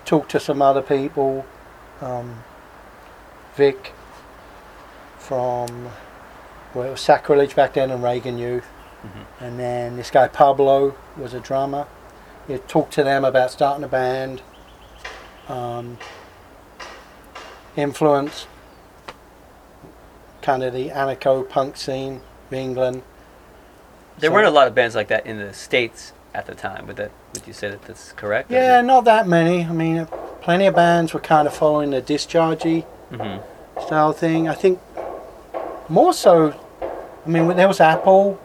[0.05, 1.45] talked to some other people,
[2.01, 2.43] um,
[3.57, 3.91] Vic
[5.17, 5.89] from
[6.73, 8.67] well, it was Sacrilege back then, and Reagan Youth,
[9.03, 9.25] Mhm.
[9.41, 11.87] and then this guy Pablo was a drummer.
[12.45, 14.41] He had talked to them about starting a band.
[15.49, 15.97] Um,
[17.75, 18.45] influence
[20.41, 23.01] kind of the anarcho punk scene of England.
[24.19, 26.85] There So- weren't a lot of bands like that in the states at the time.
[26.87, 27.11] Would that?
[27.33, 28.51] Would you say that that's correct?
[28.51, 29.63] Yeah, not that many.
[29.65, 30.07] I mean,
[30.41, 33.37] plenty of bands were kind of following the dischargey hmm
[33.81, 34.47] style thing.
[34.47, 34.79] I think
[35.89, 36.53] more so.
[37.25, 38.39] I mean, there was Apple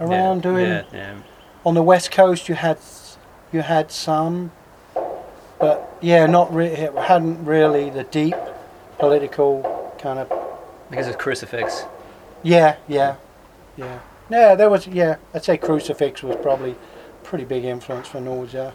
[0.00, 0.66] around doing.
[0.66, 1.18] Yeah, yeah.
[1.64, 2.78] On the West Coast, you had
[3.52, 4.52] you had some,
[5.58, 6.74] but yeah, not really.
[6.74, 8.36] It hadn't really the deep
[8.98, 10.28] political kind of.
[10.90, 11.84] Because of crucifix.
[12.42, 13.16] Yeah, yeah,
[13.76, 14.00] yeah.
[14.30, 14.86] Yeah, there was.
[14.86, 18.72] Yeah, I'd say Crucifix was probably a pretty big influence for Nausea.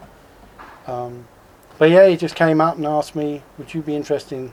[0.86, 1.26] Um,
[1.78, 4.52] but yeah, he just came up and asked me, "Would you be interested in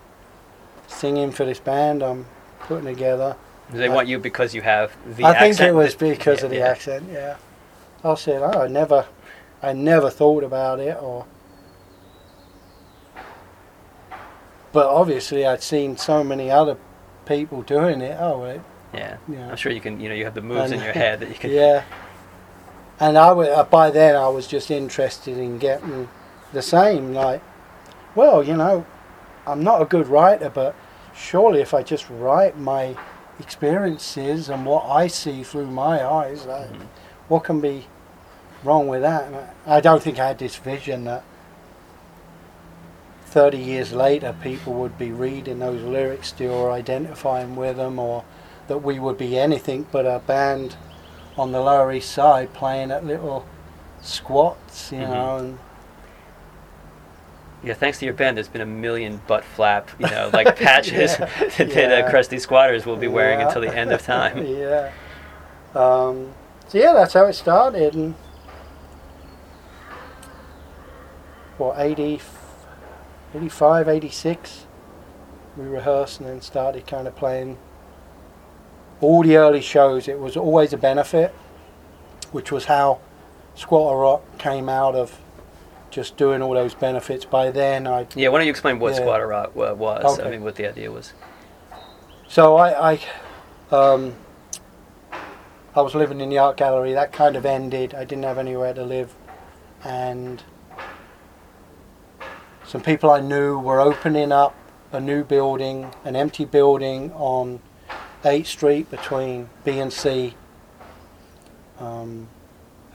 [0.87, 2.25] singing for this band I'm
[2.61, 3.35] putting together?"
[3.69, 5.57] They I- want you because you have the I accent.
[5.57, 6.67] think it was because Yeah, of the yeah.
[6.67, 7.09] accent.
[7.11, 7.35] Yeah.
[8.03, 9.05] I said, "Oh, I never,
[9.61, 11.25] I never thought about it," or.
[14.71, 16.77] But obviously, I'd seen so many other
[17.25, 18.17] people doing it.
[18.19, 18.61] Oh, it,
[18.93, 19.17] Yeah.
[19.27, 19.49] yeah.
[19.49, 19.99] I'm sure you can.
[19.99, 21.49] You know, you have the moves in your head that you can.
[21.63, 21.83] Yeah.
[22.99, 26.09] And I wa- uh, by then I was just interested in getting
[26.51, 27.13] the same.
[27.13, 27.41] Like,
[28.15, 28.85] well, you know,
[29.47, 30.75] I'm not a good writer, but
[31.15, 32.95] surely if I just write my
[33.39, 36.87] experiences and what I see through my eyes, Mhm.
[37.29, 37.87] what can be
[38.63, 39.25] wrong with that?
[39.65, 41.23] I, I don't think I had this vision that
[43.27, 48.23] 30 years later people would be reading those lyrics still or identifying with them or
[48.67, 50.75] that we would be anything but a band
[51.37, 53.45] on the Lower East Side playing at little
[54.01, 55.09] squats, you Mhm.
[55.09, 55.59] know, and
[57.63, 61.17] Yeah, thanks to your band, there's been a million butt flap, you know, like patches
[61.19, 61.25] Yeah.
[61.57, 62.05] that Yeah.
[62.05, 63.47] uh, Crusty Squatters will be wearing Yeah.
[63.47, 64.45] until the end of time.
[64.45, 64.91] yeah.
[65.75, 66.33] Um,
[66.67, 67.93] so yeah, that's how it started.
[67.95, 68.13] And
[71.57, 72.21] what 80,
[73.35, 74.65] 85, 86,
[75.57, 77.57] we rehearsed and then started kind of playing.
[79.01, 81.31] All the early shows, it was always a benefit,
[82.31, 82.99] which was how
[83.55, 85.19] Squat or Rot came out of
[85.97, 87.25] just doing all those benefits.
[87.25, 88.99] By then, I Yeah, why don't you explain what Yeah.
[88.99, 90.19] Squat or Rot wa- was?
[90.19, 91.13] I mean, what the idea was.
[92.27, 92.99] So I, I,
[93.75, 94.13] um,
[95.75, 96.93] I was living in the art gallery.
[96.93, 97.95] That kind of ended.
[97.95, 99.15] I didn't have anywhere to live,
[99.83, 100.43] and
[102.63, 104.53] some people I knew were opening up
[104.91, 107.59] a new building, an empty building on
[108.23, 110.35] 8th Street between B and C.
[111.79, 112.27] Um,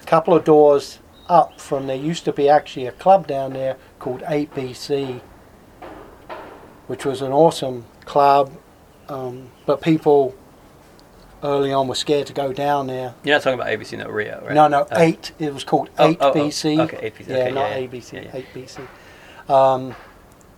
[0.00, 3.76] a couple of doors up from there used to be actually a club down there
[3.98, 5.20] called 8BC,
[6.86, 8.52] which was an awesome club
[9.08, 10.34] um, but people
[11.42, 13.14] early on were scared to go down there.
[13.24, 14.54] You're not talking about ABC No Rio, right?
[14.54, 15.00] No, no, Oh.
[15.00, 15.32] eight.
[15.38, 16.78] It was called Oh, eight oh, oh, BC.
[16.80, 18.12] okay, 8BC, Yeah, okay, not yeah, ABC.
[18.24, 18.30] yeah.
[18.32, 18.88] Eight BC.
[19.52, 19.94] Um,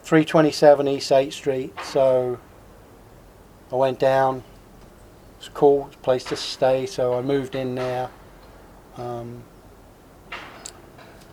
[0.03, 1.75] Three twenty seven East Eighth Street.
[1.83, 2.39] So
[3.73, 4.45] I went down,
[5.39, 6.85] was cool, it's a place to stay.
[6.85, 8.11] So I moved in there.
[8.99, 9.45] Um,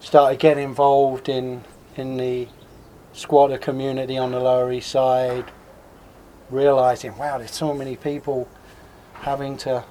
[0.01, 1.63] started getting involved in
[1.95, 2.47] in the
[3.13, 5.45] squatter community on the Lower East Side.
[6.49, 8.49] Realizing, wow, there's so many people
[9.13, 9.85] having to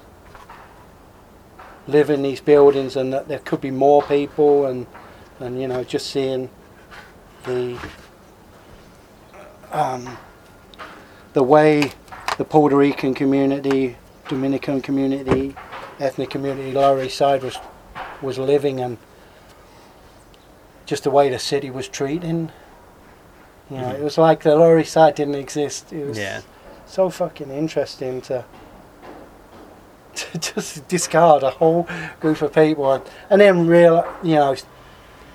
[1.87, 4.85] live in these buildings, and that there could be more people, and
[5.39, 6.49] and you know, just seeing
[7.45, 7.79] the
[9.71, 10.17] um,
[11.33, 11.93] the way
[12.37, 13.97] the Puerto Rican community,
[14.27, 15.55] Dominican community,
[15.99, 17.57] ethnic community, Lower East Side was
[18.21, 18.97] was living, and
[20.85, 22.51] just the way the city was treating.
[23.69, 25.93] You know, it was like the Lower East Side didn't exist.
[25.93, 26.41] It was Yeah.
[26.85, 28.43] so fucking interesting to
[30.15, 31.87] to just discard a whole
[32.19, 34.55] group of people and, and then real you know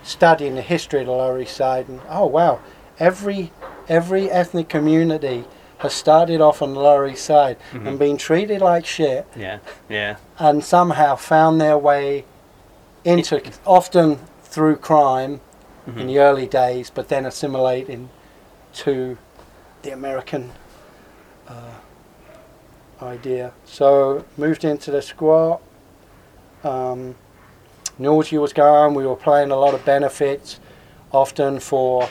[0.02, 2.60] studying the history of the Lower East Side and oh wow
[2.98, 3.52] every
[3.88, 5.44] every ethnic community
[5.78, 7.86] has started off on the Lower East Side Mhm.
[7.86, 9.58] and been treated like shit Yeah.
[9.88, 10.16] Yeah.
[10.38, 12.26] and somehow found their way
[13.04, 14.18] into often
[14.56, 15.38] through crime
[15.86, 16.06] in Mhm.
[16.06, 18.08] the early days but then assimilating
[18.72, 19.18] to
[19.82, 20.50] the American
[21.46, 21.74] uh,
[23.04, 23.52] idea.
[23.66, 25.60] So moved into the squat.
[26.64, 27.16] Um,
[27.98, 28.94] nausea was going.
[28.94, 30.58] We were playing a lot of benefits.
[31.12, 32.08] Often for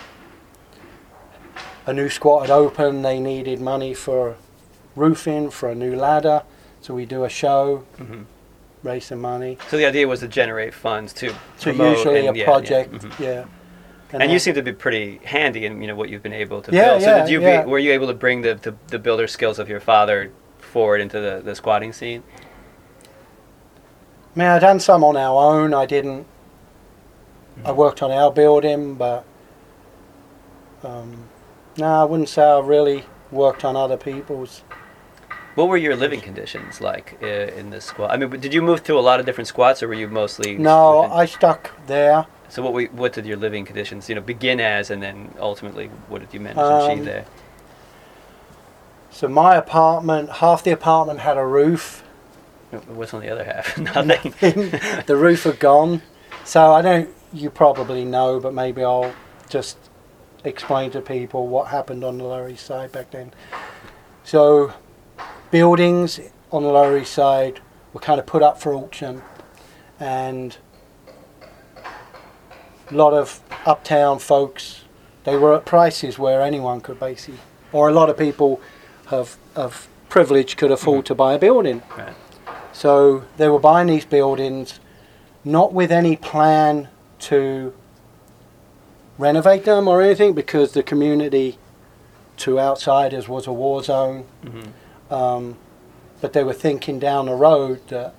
[1.88, 4.36] a new squat had opened, they needed money for
[4.96, 6.44] roofing, for a new ladder.
[6.82, 8.26] So we do a show, Mhm.
[8.86, 9.58] Raise some money.
[9.68, 11.36] So the idea was to generate funds to So
[11.74, 13.00] promote usually and- a yeah, project, Yeah.
[13.00, 13.20] Mhm.
[13.20, 13.46] yeah.
[14.14, 16.72] And you seem to be pretty handy in you know what you've been able to
[16.72, 17.02] Yeah, build.
[17.02, 17.64] So yeah, did you yeah.
[17.64, 21.02] be, were you able to bring the, the, the builder skills of your father forward
[21.02, 22.24] into the, the squatting scene?
[24.36, 25.74] I mean, I done some on our own.
[25.74, 26.28] I didn't.
[27.66, 29.26] I worked on our building, but
[30.84, 31.28] um,
[31.78, 34.64] no, I wouldn't say I really worked on other people's.
[35.56, 38.12] What were your living conditions like uh, in this squat?
[38.12, 40.58] I mean, did you move to a lot of different squats, or were you mostly
[40.58, 42.28] No, within- I stuck there.
[42.50, 45.88] So what we, what did your living conditions you know begin as, and then ultimately
[46.10, 47.26] what did you manage to Um, achieve there?
[49.12, 52.04] So my apartment, half the apartment had a roof.
[52.88, 53.78] What's on the other half?
[53.78, 54.34] Nothing.
[55.06, 56.02] the roof had gone.
[56.44, 57.10] So I don't.
[57.34, 59.14] You probably know, but maybe I'll
[59.50, 59.78] just
[60.44, 63.34] explain to people what happened on the Lower East Side back then.
[64.24, 64.74] So
[65.52, 66.20] buildings
[66.52, 67.60] on the Lower East Side
[67.94, 69.22] were kind of put up for auction,
[70.00, 70.58] and
[72.92, 74.82] a lot of uptown folks
[75.24, 77.40] they were at prices where anyone could basically,
[77.72, 78.62] or a lot of people
[79.08, 81.82] have of privilege could afford to buy a building.
[81.98, 82.14] Right.
[82.72, 84.80] So they were buying these buildings,
[85.44, 86.90] not with any plan
[87.20, 87.74] to
[89.18, 91.58] renovate them or anything, because the community
[92.38, 94.26] to outsiders was a war zone.
[94.44, 94.70] hmm
[95.10, 95.58] Um,
[96.22, 98.16] but they were thinking down the road that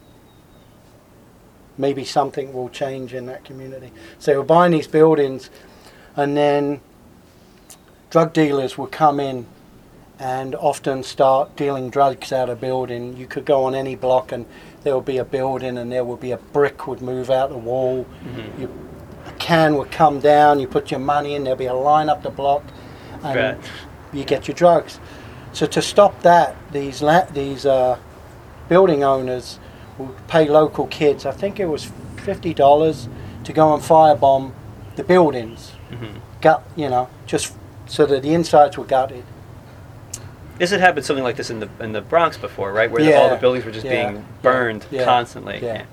[1.79, 3.93] maybe something will change in that community.
[4.19, 5.51] So they were buying these buildings,
[6.15, 6.81] and then
[8.11, 9.47] drug dealers would come in
[10.19, 13.17] and often start dealing drugs out of building.
[13.17, 14.47] You could go on any block and
[14.83, 17.59] there would be a building and there would be a brick would move out the
[17.59, 18.05] wall.
[18.05, 18.71] hmm You,
[19.27, 22.23] a can would come down, you put your money in, there'd be a line up
[22.23, 22.63] the block
[23.23, 23.59] and Right.
[24.15, 25.01] you get your drugs.
[25.57, 27.99] So to stop that, these la- these uh,
[28.69, 29.59] building owners
[29.97, 31.25] would pay local kids.
[31.25, 33.09] I think it was fifty dollars
[33.45, 34.53] to go and firebomb
[34.97, 35.71] the buildings.
[35.89, 37.55] hmm Gut, you know, just
[37.87, 39.25] so that the insides were gutted.
[40.59, 42.91] This had happened something like this in the in the Bronx before, right?
[42.91, 45.61] Where the, all the buildings were just yeah, being burned yeah, constantly.
[45.63, 45.87] yeah.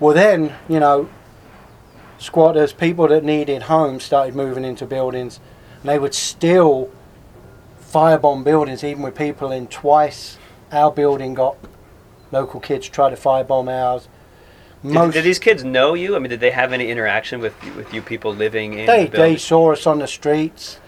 [0.00, 1.08] Well, then you know,
[2.18, 5.38] squatters, people that needed homes, started moving into buildings,
[5.82, 6.90] and they would still
[7.92, 9.66] firebomb buildings, even with people in.
[9.66, 10.38] Twice,
[10.72, 11.56] our building got
[12.32, 14.08] local kids try to firebomb ours.
[14.82, 16.16] Did, did these kids know you?
[16.16, 19.16] I mean, did they have any interaction with with you people living in they the
[19.18, 20.78] they saw us on the streets.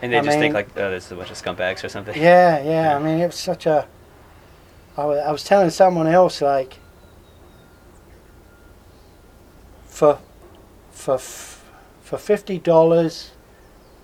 [0.00, 2.16] and they I just think like, oh, this is a bunch of scumbags or something.
[2.20, 2.96] Yeah, yeah.
[2.96, 3.86] I mean, it was such a.
[4.96, 6.78] I wa- I was telling someone else like.
[9.84, 10.18] For,
[10.90, 11.64] for, f-
[12.02, 13.32] for fifty dollars,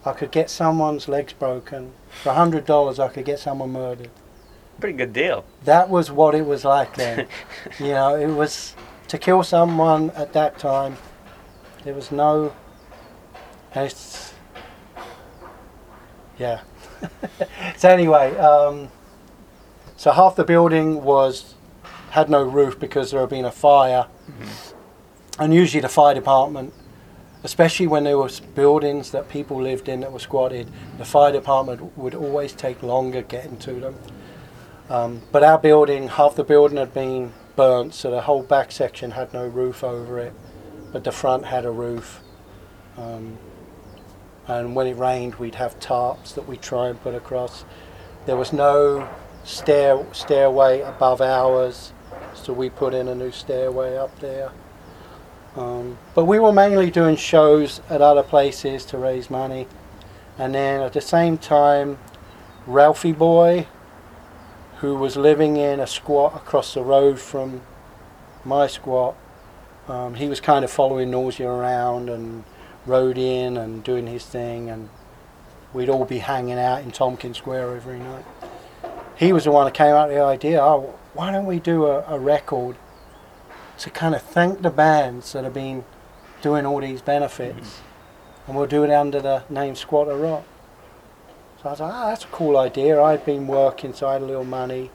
[0.04, 1.92] I could get someone's legs broken.
[2.22, 4.10] For hundred dollars, I could get someone murdered.
[4.80, 5.44] Pretty good deal.
[5.64, 7.26] That was what it was like then.
[7.78, 8.74] you know, it was
[9.08, 10.96] to kill someone at that time.
[11.84, 12.54] There was no.
[13.74, 14.34] It's,
[16.38, 16.62] yeah.
[17.76, 18.88] so anyway, um,
[19.96, 21.54] so half the building was
[22.10, 24.06] had no roof because there had been a fire,
[25.38, 26.72] and usually the fire department,
[27.44, 30.68] especially when there was buildings that people lived in that were squatted,
[30.98, 33.96] the fire department would always take longer getting to them.
[34.90, 39.12] Um, but our building, half the building had been burnt, so the whole back section
[39.12, 40.32] had no roof over it,
[40.92, 42.20] but the front had a roof.
[42.96, 43.38] Um,
[44.46, 47.64] and when it rained, we'd have tarps that we'd try and put across.
[48.26, 49.08] There was no
[49.44, 51.92] stair stairway above ours,
[52.34, 54.52] so we put in a new stairway up there.
[55.58, 59.66] Um, but we were mainly doing shows at other places to raise money,
[60.38, 61.98] and then at the same time,
[62.64, 63.66] Ralphie Boy,
[64.76, 67.62] who was living in a squat across the road from
[68.44, 69.16] my squat,
[69.88, 72.44] um, he was kind of following Nausea around and
[72.86, 74.88] rode in and doing his thing, and
[75.72, 78.24] we'd all be hanging out in Tompkins Square every night.
[79.16, 81.86] He was the one that came up with the idea, oh, why don't we do
[81.86, 82.76] a, a record
[83.78, 85.84] to kind of thank the bands that have been
[86.42, 88.50] doing all these benefits, mm-hmm.
[88.50, 90.44] and we'll do it under the name Squat or Rot.
[91.62, 93.02] So I was like, ah, that's a cool idea.
[93.02, 94.90] I'd been working, so I had a little money.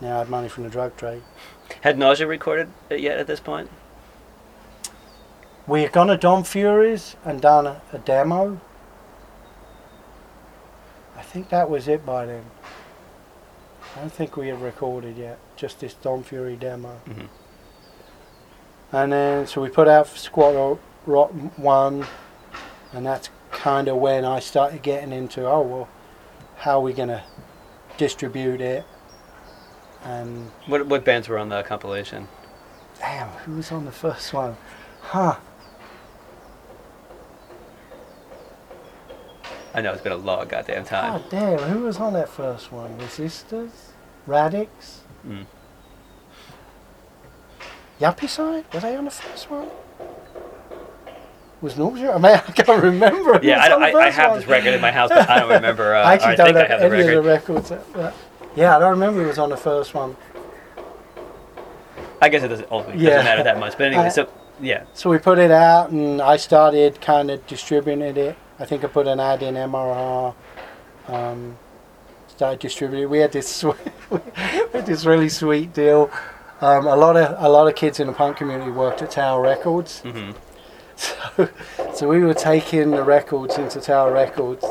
[0.00, 1.22] Now I had money from the drug trade.
[1.82, 3.70] Had Nausea recorded it yet at this point?
[5.66, 8.60] We had gone to Don Fury's and done a, a demo.
[11.16, 12.44] I think that was it by then.
[13.96, 17.00] I don't think we had recorded yet, just this Don Fury demo.
[17.06, 17.26] Mm-hmm.
[18.92, 22.06] And then, so we put out Squat Rock 1,
[22.92, 25.88] and that's kind of when I started getting into, oh, well,
[26.56, 27.22] how are we going to
[27.98, 28.84] distribute it?
[30.04, 32.28] And what, what bands were on the compilation?
[32.98, 34.56] Damn, who was on the first one?
[35.02, 35.36] Huh.
[39.74, 41.20] I know it's been a long goddamn time.
[41.20, 42.98] God damn, who was on that first one?
[42.98, 43.90] Resistors?
[44.26, 45.02] Radicts?
[45.26, 45.46] Mm.
[48.00, 48.72] Yuppicide?
[48.72, 49.68] Were they on the first one?
[51.60, 52.12] Was Nausea?
[52.12, 53.40] I mean, I can't remember.
[53.42, 54.40] yeah, I, I, I, have one.
[54.40, 55.94] this record in my house, but I don't remember.
[55.94, 57.72] Uh, I actually don't I have, have any of the records.
[57.92, 58.14] But
[58.54, 60.16] yeah, I don't remember it was on the first one.
[62.20, 63.10] I guess it doesn't, ultimately yeah.
[63.10, 63.72] doesn't matter that much.
[63.76, 64.30] But anyway, so
[64.60, 64.84] yeah.
[64.94, 68.36] So we put it out, and I started kind of distributing it.
[68.60, 70.34] I think I put an ad in MRR.
[71.08, 71.56] Um,
[72.28, 73.08] started distributing.
[73.08, 73.76] We had this sweet,
[74.10, 74.20] we
[74.72, 76.10] had this really sweet deal.
[76.60, 79.42] Um, a lot of a lot of kids in the punk community worked at Tower
[79.42, 80.02] Records.
[80.04, 80.32] Mm-hmm.
[80.96, 81.48] So,
[81.94, 84.64] so we were taking the records into Tower Records.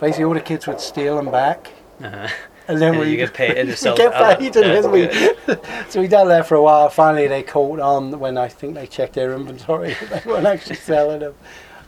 [0.00, 1.70] Basically, all the kids would steal them back.
[2.02, 2.28] Uh-huh.
[2.68, 3.58] And then and we get paid.
[3.58, 5.10] And we get paid, and then we.
[5.90, 6.88] so we done that for a while.
[6.88, 9.96] Finally, they caught on when I think they checked their inventory.
[10.08, 11.34] they weren't actually selling them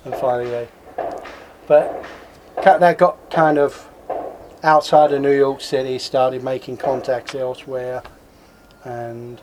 [0.04, 0.68] and finally they.
[1.66, 2.04] But
[2.64, 3.88] that got kind of
[4.62, 8.02] outside of New York City, started making contacts elsewhere,
[8.84, 9.40] and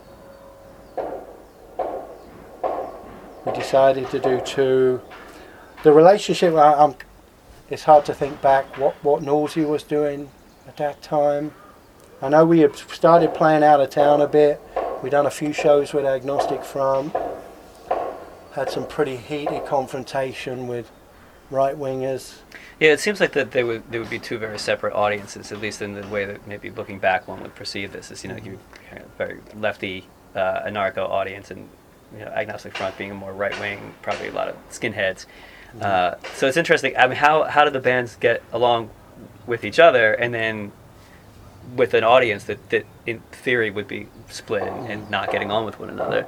[3.45, 5.01] we decided to do two.
[5.83, 6.95] The relationship, I, I'm,
[7.69, 10.29] it's hard to think back what, what Nausea was doing
[10.67, 11.53] at that time.
[12.21, 14.61] I know we had started playing out of town a bit.
[15.01, 17.15] We'd done a few shows with Agnostic Front
[18.59, 20.91] had some pretty heated confrontation with
[21.49, 22.37] right wingers.
[22.79, 25.59] Yeah, it seems like that they would there would be two very separate audiences, at
[25.59, 28.37] least in the way that maybe looking back one would perceive this as you know
[28.37, 31.67] you kind of very lefty uh, anarcho audience and
[32.13, 35.25] you know Agnostic Front being a more right wing, probably a lot of skinheads.
[35.69, 35.81] Mm-hmm.
[35.81, 36.95] Uh, so it's interesting.
[36.97, 38.89] I mean, how how do the bands get along
[39.45, 40.71] with each other, and then
[41.75, 45.65] with an audience that, that in theory would be split and, and not getting on
[45.65, 46.25] with one another?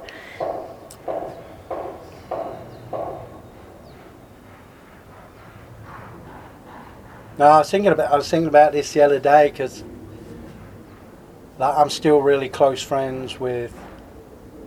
[7.38, 9.84] No, I was thinking about I was thinking about this the other day because
[11.58, 13.74] like, I'm still really close friends with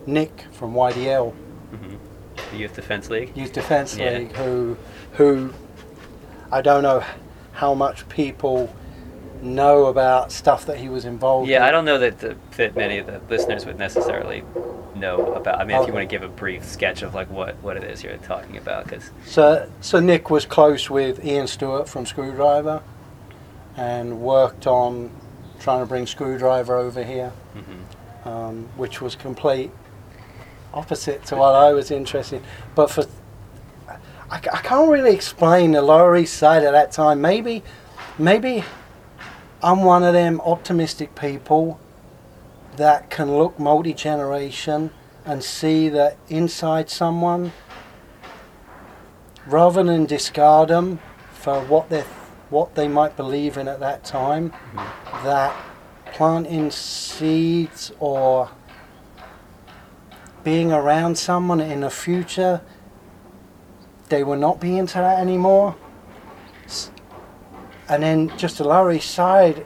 [0.06, 1.32] Nick from YDL,
[1.72, 1.96] mm-hmm.
[2.50, 3.36] the Youth Defence League.
[3.36, 4.18] Youth Defence yeah.
[4.18, 4.76] League, who
[5.12, 5.52] who
[6.50, 7.04] I don't know
[7.52, 8.74] how much people
[9.54, 11.48] know about stuff that he was involved.
[11.48, 11.62] Yeah, in.
[11.64, 14.42] I don't know that the, that many of the listeners would necessarily
[14.94, 15.60] know about.
[15.60, 17.84] I mean, if you want to give a brief sketch of like what, what it
[17.84, 22.82] is you're talking about, because so so Nick was close with Ian Stuart from Skrewdriver
[23.76, 25.10] and worked on
[25.60, 28.28] trying to bring Skrewdriver over here, mm-hmm.
[28.28, 29.70] um, which was complete
[30.74, 32.36] opposite to what I was interested.
[32.36, 32.48] In.
[32.74, 33.06] But for
[34.30, 37.20] I, I can't really explain the Lower East Side at that time.
[37.20, 37.62] Maybe
[38.18, 38.64] maybe
[39.66, 41.80] I'm one of them optimistic people
[42.76, 44.92] that can look multi generation
[45.24, 47.50] and see that inside someone,
[49.44, 51.00] rather than discard them
[51.32, 52.02] for what they
[52.48, 55.24] what they might believe in at that time, mm-hmm.
[55.24, 55.52] that
[56.12, 58.48] planting seeds or
[60.44, 62.60] being around someone in the future,
[64.10, 65.74] they will not be into that anymore.
[67.88, 69.64] And then just the Lower East Side,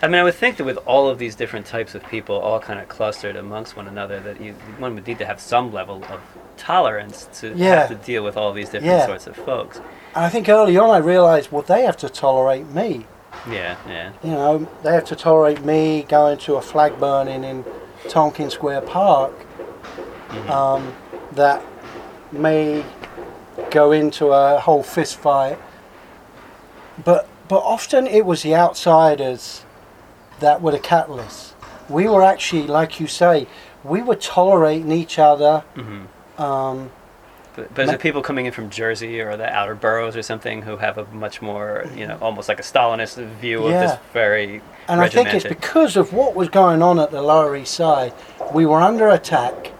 [0.00, 2.60] I mean, I would think that with all of these different types of people all
[2.60, 6.04] kind of clustered amongst one another, that you, one would need to have some level
[6.04, 6.20] of
[6.56, 7.80] tolerance to Yeah.
[7.86, 9.06] have to deal with all these different Yeah.
[9.06, 9.78] sorts of folks.
[10.14, 13.06] And I think early on I realised, well, they have to tolerate me.
[13.50, 14.10] Yeah, yeah.
[14.22, 17.64] You know, they have to tolerate me going to a flag burning in
[18.08, 19.32] Tompkins Square Park
[20.30, 20.50] Mhm.
[20.50, 20.92] um,
[21.32, 21.62] that
[22.32, 22.84] may
[23.70, 25.58] go into a whole fist fight.
[27.04, 29.64] But but often it was the outsiders
[30.40, 31.52] that were the catalysts.
[31.88, 33.46] We were actually, like you say,
[33.82, 35.64] we were tolerating each other.
[35.74, 36.02] hmm
[36.42, 36.90] Um,
[37.56, 40.62] But, but is it people coming in from Jersey or the outer boroughs or something
[40.62, 44.60] who have a much more, you know, almost like a Stalinist view of this very
[44.86, 48.12] And I think it's because of what was going on at the Lower East Side.
[48.52, 49.72] We were under attack.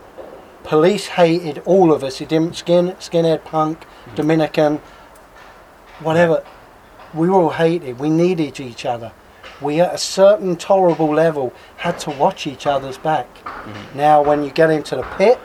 [0.65, 2.21] Police hated all of us.
[2.21, 4.81] It didn't skin skinhead, punk, Dominican,
[6.01, 6.43] whatever.
[7.15, 7.99] We were all hated.
[7.99, 9.13] We needed each other.
[9.61, 13.27] We at a certain tolerable level had to watch each other's back.
[13.95, 15.39] Now, when you get into the pit,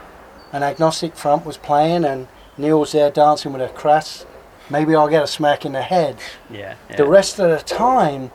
[0.52, 4.26] an Agnostic Front was playing, and Neil's there dancing with a crass.
[4.70, 6.18] Maybe I'll get a smack in the head
[6.50, 6.96] yeah, yeah.
[6.96, 8.32] the rest of the time.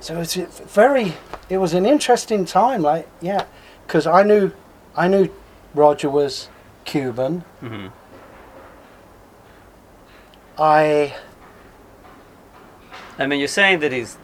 [0.00, 1.14] So it's very.
[1.48, 2.82] It was an interesting time.
[2.82, 3.44] Like yeah,
[3.86, 4.52] because I knew,
[4.96, 5.28] I knew
[5.74, 6.48] Roger was
[6.84, 7.44] Cuban.
[7.60, 7.88] hmm
[10.58, 11.14] I
[13.18, 14.18] I mean, you're saying that he's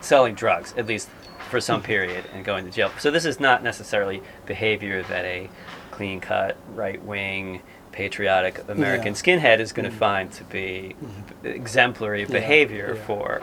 [0.00, 1.08] selling drugs, at least
[1.50, 2.90] for some period, and going to jail.
[2.98, 5.48] So this is not necessarily behavior that a
[5.90, 7.62] clean-cut, right-wing,
[7.92, 9.98] patriotic American skinhead is going to mm-hmm.
[9.98, 11.46] find to be mm-hmm.
[11.46, 13.06] exemplary Yeah, behavior yeah.
[13.06, 13.42] for,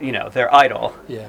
[0.00, 1.28] you know, their idol, yeah.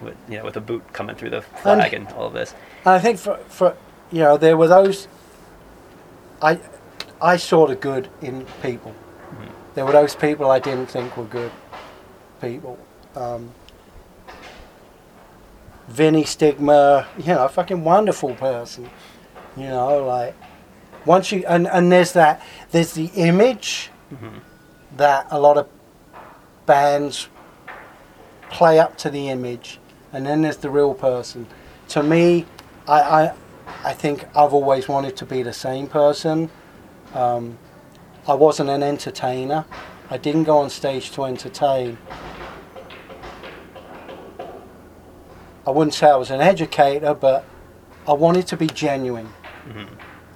[0.00, 2.54] with you know, with a boot coming through the flag and all of this.
[2.86, 3.76] And I think for for
[4.10, 5.06] you know there were those.
[6.40, 6.58] I
[7.20, 8.92] I saw the good in people.
[8.92, 9.74] Mm-hmm.
[9.74, 11.52] There were those people I didn't think were good
[12.40, 12.78] people.
[13.16, 13.52] Um,
[15.88, 18.88] Vinnie Stigma, you know, a fucking wonderful person.
[19.56, 20.34] You know, like
[21.04, 24.40] once you and and there's that there's the image Mhm.
[24.96, 25.66] that a lot of
[26.66, 27.28] bands
[28.50, 29.80] play up to the image,
[30.12, 31.46] and then there's the real person.
[31.88, 32.46] To me,
[32.86, 33.32] I I,
[33.84, 36.50] I think I've always wanted to be the same person.
[37.14, 37.58] Um,
[38.28, 39.64] I wasn't an entertainer.
[40.10, 41.98] I didn't go on stage to entertain.
[45.70, 47.44] I wouldn't say I was an educator, but
[48.08, 49.28] I wanted to be genuine.
[49.68, 49.86] Mhm.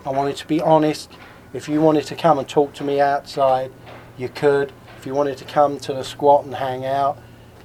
[0.07, 1.11] I wanted to be honest.
[1.53, 3.73] If you wanted to come and talk to me outside,
[4.17, 4.71] you could.
[4.97, 7.19] If you wanted to come to the squat and hang out,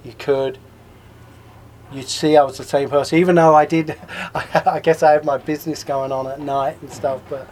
[0.04, 0.58] you could.
[1.92, 3.96] You'd see I was the same person, even though I did.
[4.34, 7.46] I guess I had my business going on at night and stuff, but.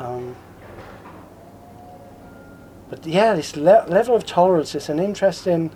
[0.00, 0.34] Um,
[2.90, 5.70] but yeah, this le- level of tolerance is an interesting.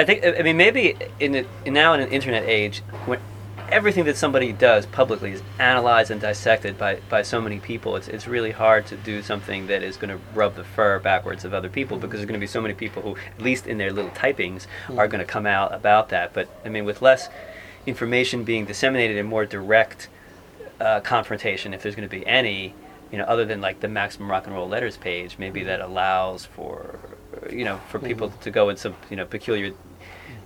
[0.00, 3.20] I think I mean maybe in, the, now in an internet age when
[3.68, 8.08] everything that somebody does publicly is analyzed and dissected by, by so many people it's,
[8.08, 11.52] it's really hard to do something that is going to rub the fur backwards of
[11.52, 13.92] other people because there's going to be so many people who at least in their
[13.92, 14.98] little typings hmm.
[14.98, 16.32] are going to come out about that.
[16.32, 17.28] But I mean with less
[17.84, 20.08] information being disseminated and more direct
[20.80, 22.72] uh, confrontation if there's going to be any
[23.12, 25.66] you know other than like the maximum rock and roll letters page maybe hmm.
[25.66, 26.98] that allows for
[27.50, 28.40] you know for people hmm.
[28.40, 29.74] to go in some you know peculiar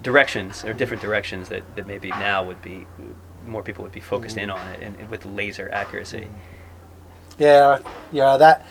[0.05, 2.87] directions or different directions that, that maybe now would be
[3.45, 4.55] more people would be focused in mm.
[4.55, 6.55] on it and, and with laser accuracy mm.
[7.39, 7.81] Yeah,
[8.13, 8.65] yeah, that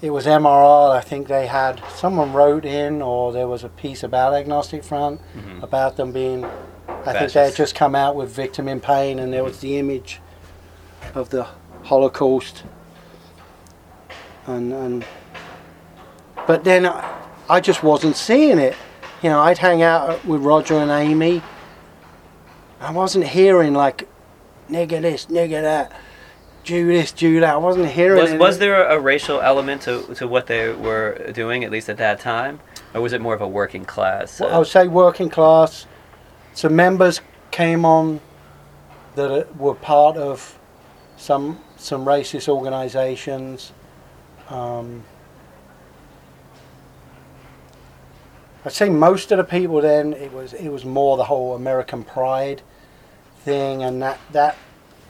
[0.00, 0.90] it was MRR.
[0.90, 5.20] I think they had someone wrote in, or there was a piece about Agnostic Front
[5.36, 5.62] Mhm.
[5.62, 6.44] about them being.
[7.04, 9.66] I think they had just come out with Victim in Pain, and there was mm-hmm.
[9.66, 10.20] the image
[11.14, 11.46] of the
[11.84, 12.64] Holocaust.
[14.46, 15.04] And and,
[16.46, 17.14] but then I,
[17.48, 18.76] I just wasn't seeing it.
[19.22, 21.42] You know, I'd hang out with Roger and Amy.
[22.80, 24.08] I wasn't hearing like,
[24.70, 25.92] nigga this, nigga that,
[26.62, 27.54] Jew this, Jew that.
[27.54, 31.64] I wasn't hearing was, was there a racial element to, to what they were doing
[31.64, 32.60] at least at that time
[32.94, 35.86] or was it more of a working class Well, uh, I would say working class.
[36.54, 37.20] Some members
[37.50, 38.20] came on
[39.14, 40.58] that uh, were part of
[41.16, 43.72] some some racist organisations.
[44.48, 45.04] Um,
[48.64, 52.02] I'd say most of the people then it was it was more the whole American
[52.04, 52.62] pride
[53.44, 54.56] thing, and that that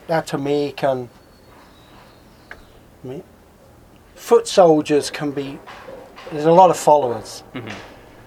[0.06, 1.08] that to me can.
[3.04, 3.22] I mean,
[4.14, 5.58] foot soldiers can be.
[6.30, 7.42] There's a lot of followers.
[7.54, 7.72] mhm.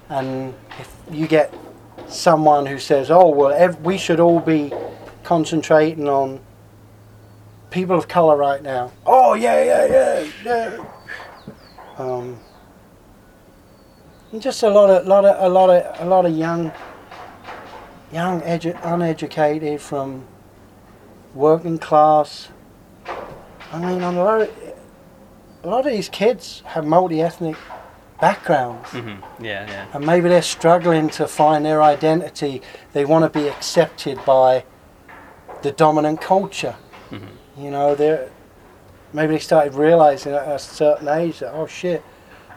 [0.09, 1.53] And if you get
[2.07, 4.73] someone who says, "Oh well, ev- we should all be
[5.23, 6.39] concentrating on
[7.69, 10.85] people of color right now," oh yeah, yeah, yeah, yeah.
[11.97, 12.39] Um,
[14.31, 16.71] and just a lot of, lot of, a lot of, a lot of young,
[18.11, 20.25] young, edu- uneducated, from
[21.33, 22.49] working class.
[23.71, 24.49] I mean, a lot of,
[25.63, 27.55] a lot of these kids have multi-ethnic
[28.19, 28.89] backgrounds.
[28.89, 29.43] Mm-hmm.
[29.43, 29.87] Yeah, yeah.
[29.93, 32.61] and maybe they're struggling to find their identity.
[32.93, 34.63] They want to be accepted by
[35.61, 36.75] the dominant culture.
[37.09, 37.27] Mhm.
[37.57, 38.29] You know, they're
[39.13, 42.03] maybe they started realizing at a certain age that oh shit,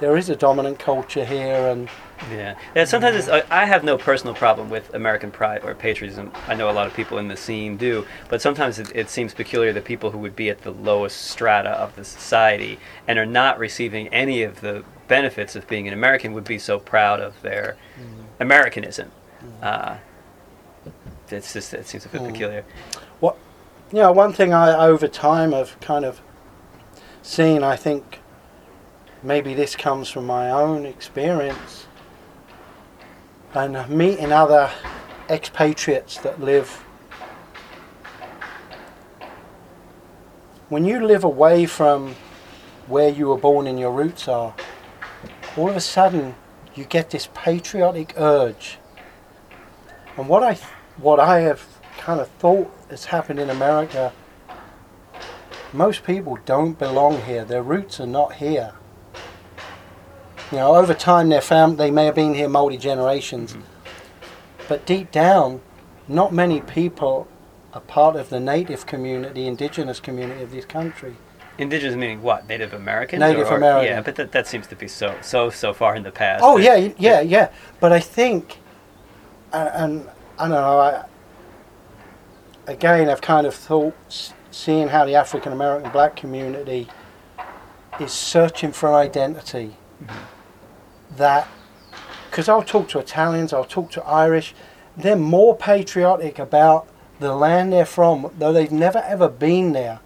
[0.05, 1.89] there is a dominant culture here, and
[2.31, 2.85] Yeah, yeah.
[2.85, 6.31] Sometimes it's, I- I have no personal problem with American pride or patriotism.
[6.47, 9.33] I know a lot of people in the scene do, but sometimes it, it seems
[9.33, 12.79] peculiar that people who would be at the lowest strata of the society
[13.09, 16.79] and are not receiving any of the benefits of being an American would be so
[16.79, 17.77] proud of their
[18.41, 19.11] Americanism.
[19.63, 19.97] Uh,
[21.31, 22.27] it's just it seems a bit Mm.
[22.33, 22.65] peculiar.
[23.23, 26.21] you know, one thing I over time have kind of
[27.23, 27.63] seen.
[27.63, 28.19] I think
[29.25, 31.87] maybe this comes from my own experience
[33.55, 34.71] and meeting other
[35.29, 36.85] expatriates that live
[40.69, 42.15] when you live away from
[42.87, 44.55] where you were born and your roots are,
[45.57, 46.35] all of a sudden
[46.75, 48.79] you get this patriotic urge.
[50.17, 50.59] And what I
[50.97, 51.65] what I have
[51.99, 54.13] kind of thought has happened in America,
[55.73, 57.45] most people don't belong here.
[57.45, 58.75] Their roots are not here.
[60.51, 63.63] You know, over time their fam they may have been here multi generations, mm.
[64.69, 65.61] but deep down,
[66.07, 67.27] not many people
[67.73, 71.17] are part of the native community, indigenous community of this country.
[71.57, 72.49] Indigenous meaning what?
[72.49, 73.21] Native Americans?
[73.21, 73.93] Native or, American.
[73.93, 76.43] Yeah, but that, that seems to be so so so far in the past.
[76.45, 77.51] Oh yeah, yeah, yeah.
[77.81, 78.59] But I think,
[79.53, 80.79] and, and I don't know.
[80.79, 81.05] I,
[82.67, 83.95] again, I've kind of thought,
[84.51, 86.89] seeing how the African American black community
[88.01, 89.77] is searching for identity.
[90.03, 90.34] Mm-hmm.
[91.17, 91.49] That,
[92.31, 94.55] because I'll talk to Italians, I'll talk to Irish,
[94.97, 96.89] they're more patriotic about
[97.21, 100.01] the land they're from, though they've never ever been there.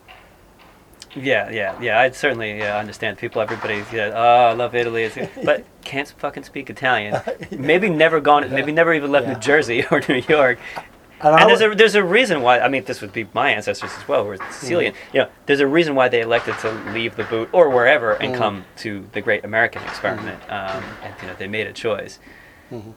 [1.15, 2.01] Yeah, yeah, yeah.
[2.01, 3.41] I certainly yeah, understand people.
[3.41, 7.21] Everybody, yeah, oh, I love Italy, it's, but can't fucking speak Italian.
[7.51, 8.49] Maybe never gone.
[8.51, 9.35] Maybe never even left Yeah.
[9.35, 10.59] New Jersey or New York.
[11.21, 12.61] And, And there's a there's a reason why.
[12.61, 14.93] I mean, this would be my ancestors as well, who were Sicilian.
[14.93, 15.17] Mm-hmm.
[15.17, 18.35] You know, there's a reason why they elected to leave the boot or wherever and
[18.35, 18.39] Mm.
[18.39, 20.41] come to the Great American Experiment.
[20.43, 20.79] Mm-hmm.
[20.79, 22.19] Um, and you know, they made a choice.
[22.71, 22.91] Mm-hmm.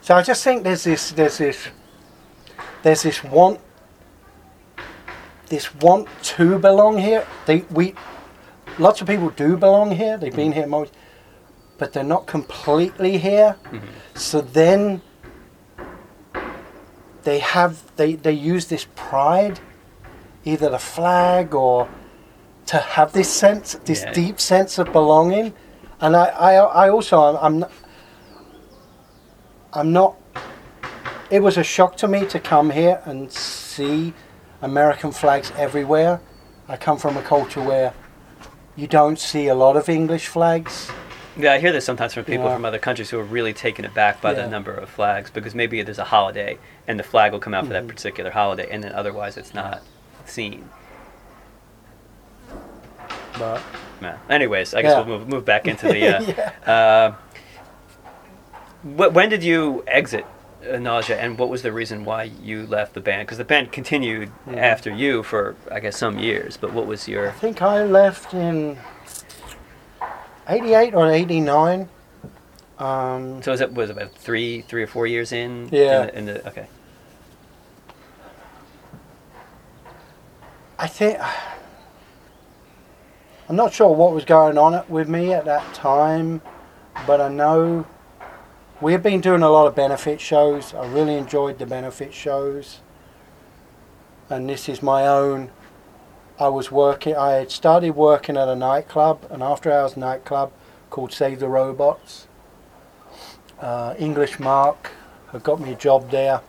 [0.00, 1.68] So I just think there's this there's this
[2.82, 3.60] there's this want
[5.48, 7.26] this want to belong here.
[7.46, 7.94] They we
[8.78, 10.16] lots of people do belong here.
[10.18, 10.92] They've been here most,
[11.78, 13.56] but they're not completely here.
[14.14, 15.02] So then
[17.28, 19.60] they have they they use this pride,
[20.44, 21.86] either the flag or
[22.64, 24.12] to have this sense this Yeah.
[24.12, 25.52] deep sense of belonging.
[26.00, 26.52] And I, I,
[26.84, 27.72] I also I'm, I'm not-
[29.74, 30.16] I'm not.
[31.30, 34.14] It was a shock to me to come here and see
[34.62, 36.20] American flags everywhere.
[36.66, 37.92] I come from a culture where
[38.76, 40.90] you don't see a lot of English flags.
[41.38, 42.54] Yeah, I hear this sometimes from people Yeah.
[42.54, 44.42] from other countries who are really taken aback by Yeah.
[44.42, 46.58] the number of flags because maybe there's a holiday
[46.88, 47.86] and the flag will come out for Mm-hmm.
[47.86, 49.82] that particular holiday, and then otherwise it's not
[50.26, 50.68] seen.
[53.38, 53.62] But
[54.02, 54.16] Yeah.
[54.28, 55.00] Anyways, I guess Yeah.
[55.02, 56.16] we'll move, move back into the.
[56.16, 56.22] Uh,
[56.66, 56.72] yeah.
[56.72, 57.12] uh,
[58.82, 60.24] wh- when did you exit
[60.72, 63.26] uh, Nausea, and what was the reason why you left the band?
[63.26, 64.56] Because the band continued Mhm.
[64.58, 66.56] after you for, I guess, some years.
[66.56, 67.28] But what was your?
[67.28, 68.76] I think I left in
[70.48, 71.88] '88 or '89.
[72.78, 75.68] Um, So was it was it about three, three or four years in?
[75.72, 76.02] Yeah.
[76.02, 76.66] In the, in the, okay.
[80.78, 81.18] I think
[83.48, 86.40] I'm not sure what was going on with me at that time,
[87.06, 87.86] but I know
[88.80, 90.72] we have been doing a lot of benefit shows.
[90.72, 92.80] I really enjoyed the benefit shows,
[94.30, 95.50] and this is my own.
[96.38, 97.16] I was working.
[97.16, 100.52] I had started working at a nightclub, an after-hours nightclub
[100.90, 102.26] called Save the Robots.
[103.60, 104.92] Uh, English Mark
[105.32, 106.40] had got me a job there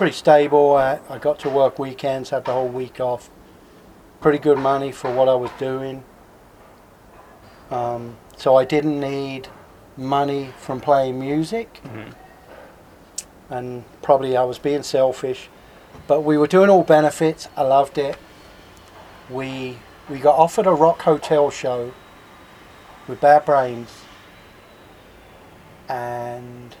[0.00, 0.76] pretty stable.
[0.76, 3.28] I, I got to work weekends, had the whole week off.
[4.22, 6.04] Pretty good money for what I was doing.
[7.70, 9.48] Um, so I didn't need
[9.98, 12.14] money from playing music, Mhm.
[13.50, 15.50] and probably I was being selfish.
[16.06, 17.48] But we were doing all benefits.
[17.54, 18.16] I loved it.
[19.30, 19.78] We
[20.08, 21.92] we got offered a rock hotel show
[23.06, 24.02] with Bad Brains,
[25.88, 26.74] and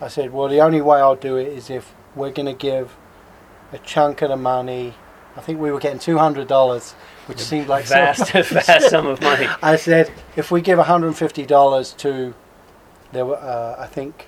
[0.00, 2.96] I said, well, the only way I'll do it is if we're going to give
[3.72, 4.94] a chunk of the money.
[5.36, 6.92] I think we were getting two hundred dollars,
[7.26, 8.48] which seemed like so vast, much.
[8.48, 9.46] vast sum of money.
[9.62, 12.34] I said, if we give one hundred and fifty dollars to,
[13.12, 14.26] there were, uh, I think,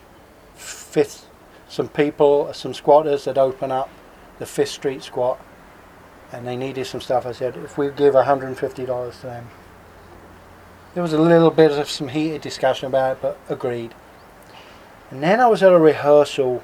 [0.54, 1.26] fifth
[1.68, 3.88] some people, some squatters that open up
[4.38, 5.40] the Fifth Street squat,
[6.32, 7.26] and they needed some stuff.
[7.26, 9.48] I said, if we give $150 to them.
[10.94, 13.94] There was a little bit of some heated discussion about it, but agreed.
[15.10, 16.62] And then I was at a rehearsal,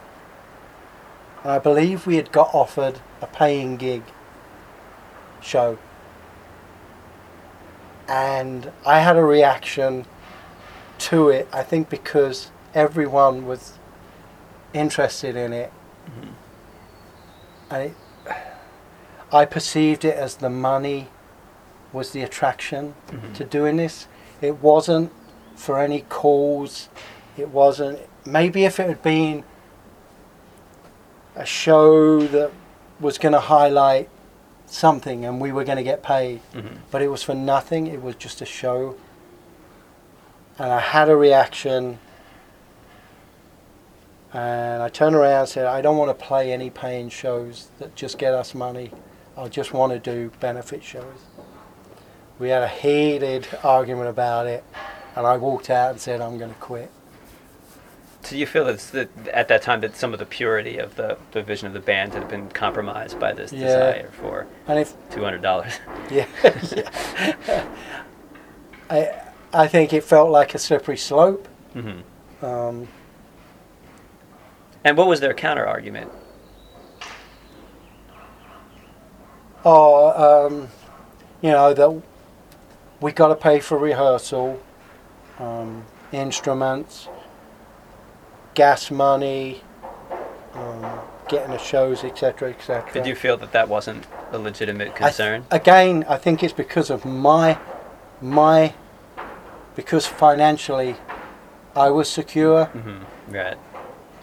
[1.43, 4.03] and I believe we had got offered a paying gig
[5.43, 5.79] show.
[8.09, 10.07] And I had a reaction
[10.99, 13.75] to it, I think because everyone was
[14.73, 15.73] interested in it.
[16.07, 16.29] Mhm.
[17.71, 17.95] And it,
[19.33, 21.09] I perceived it as the money
[21.93, 23.35] was the attraction Mhm.
[23.35, 24.07] to doing this.
[24.41, 25.13] It wasn't
[25.57, 26.89] for any cause.
[27.37, 27.99] It wasn't.
[28.25, 29.45] Maybe if it had been
[31.37, 32.51] a show that
[33.01, 34.09] was going to highlight
[34.67, 36.79] something and we were going to get paid, Mhm.
[36.91, 37.87] but it was for nothing.
[37.87, 38.97] It was just a show.
[40.59, 41.99] And I had a reaction.
[44.33, 47.95] And I turned around and said, I don't want to play any paying shows that
[47.95, 48.91] just get us money.
[49.39, 51.05] I just want to do benefit shows.
[52.39, 54.65] We had a heated argument about it,
[55.17, 56.91] and I walked out and said, I'm going to quit.
[58.23, 60.97] So you feel that, it's that at that time that some of the purity of
[60.97, 63.67] the, the vision of the band had been compromised by this Yeah.
[63.67, 65.79] desire for And if two hundred dollars.
[66.11, 66.27] Yeah.
[68.91, 69.13] I
[69.53, 71.47] I think it felt like a slippery slope.
[71.73, 72.01] hmm
[72.45, 72.89] Um,
[74.85, 76.11] And what was their counter argument?
[79.65, 80.69] Or um,
[81.43, 82.03] you know that
[83.01, 84.61] we got to pay for rehearsal,
[85.39, 87.09] um, instruments,
[88.55, 89.63] gas money,
[90.55, 92.93] um, getting the shows, etc., etc.
[92.93, 95.45] Did you feel that that wasn't a legitimate concern?
[95.51, 97.59] Again, I think it's because of my
[98.21, 98.75] my
[99.77, 100.97] because financially
[101.77, 102.65] I was secure.
[102.67, 103.57] hmm Right.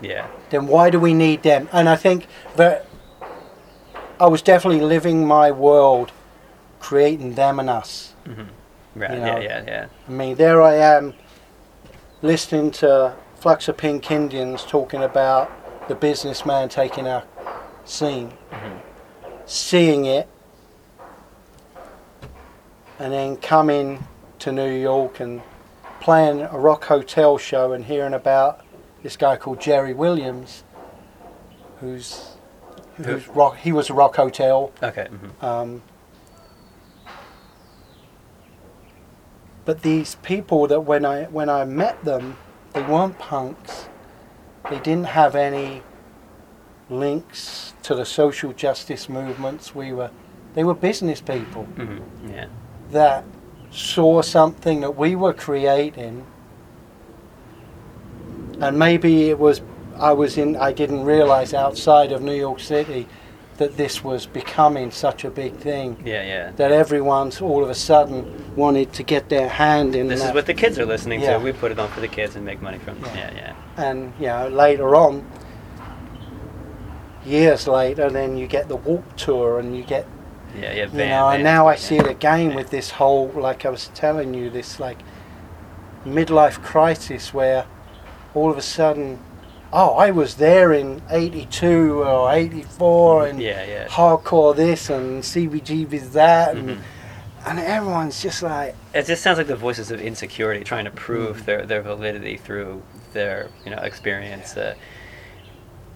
[0.02, 0.28] Yeah.
[0.50, 1.70] then why do we need them?
[1.72, 2.86] And I think that
[4.20, 6.12] I was definitely living my world,
[6.80, 8.14] creating them and us.
[8.26, 8.44] hmm
[8.96, 9.12] Right.
[9.12, 9.26] You yeah.
[9.26, 9.40] know.
[9.42, 9.64] Yeah.
[9.68, 9.86] Yeah.
[10.08, 11.14] I mean, there I am,
[12.22, 15.52] listening to Flux of Pink Indians talking about
[15.90, 17.24] the businessman taking our
[17.84, 18.80] scene, Mhm.
[19.46, 20.30] seeing it,
[23.00, 24.08] and then coming
[24.40, 25.42] to New York and
[26.00, 28.62] playing a rock hotel show and hearing about
[29.04, 30.64] this guy called Jerry Williams,
[31.82, 32.35] who's
[32.98, 33.58] who's rock.
[33.58, 34.72] He was a rock hotel.
[34.82, 35.08] Okay.
[35.08, 35.82] hmm Um,
[39.66, 42.38] but these people that when I when I met them,
[42.74, 43.90] they weren't punks.
[44.70, 45.84] They didn't have any
[46.90, 49.74] links to the social justice movements.
[49.74, 50.12] We were,
[50.54, 51.98] they were business people hmm
[52.30, 52.48] Yeah.
[52.92, 53.24] that
[53.72, 56.26] saw something that we were creating,
[58.62, 59.62] and maybe it was
[60.00, 63.08] I was in I didn't realize outside of New York City
[63.58, 66.24] that this was becoming such a big thing Yeah.
[66.24, 66.52] Yeah.
[66.58, 70.30] that everyone's all of a sudden wanted to get their hand in This that.
[70.30, 71.38] is what the kids are listening Yeah.
[71.38, 71.40] to.
[71.40, 73.06] We put it on for the kids and make money from it.
[73.16, 73.32] Yeah.
[73.34, 73.54] Yeah.
[73.78, 73.90] Yeah.
[73.90, 75.24] and you know later on
[77.26, 80.06] years later then you get the Warped Tour and you get
[80.60, 80.74] Yeah.
[80.74, 80.86] Yeah.
[80.92, 82.56] you know and now I see it again Yeah.
[82.58, 85.00] with this whole like I was telling you this like
[86.06, 87.66] midlife crisis where
[88.34, 89.20] all of a sudden
[89.74, 93.64] oh I was there in 82 or 84 and Yeah.
[93.66, 93.88] Yeah.
[93.88, 96.78] hardcore this and CBGB's that and, Mhm.
[97.46, 101.42] and everyone's just like It just sounds like the voices of insecurity trying to prove
[101.42, 101.46] Mm.
[101.46, 102.82] their, their validity through
[103.14, 104.56] their you know experience.
[104.58, 104.76] Uh,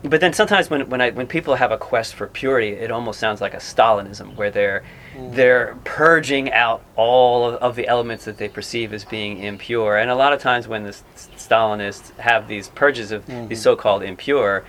[0.02, 3.20] but then sometimes when, when I when people have a quest for purity, it almost
[3.20, 4.84] sounds like a Stalinism where they're
[5.18, 5.34] Mm.
[5.36, 9.98] they're purging out all of, of the elements that they perceive as being impure.
[9.98, 13.64] And a lot of times when the S- Stalinists have these purges of these Mhm.
[13.64, 14.64] so-called impure,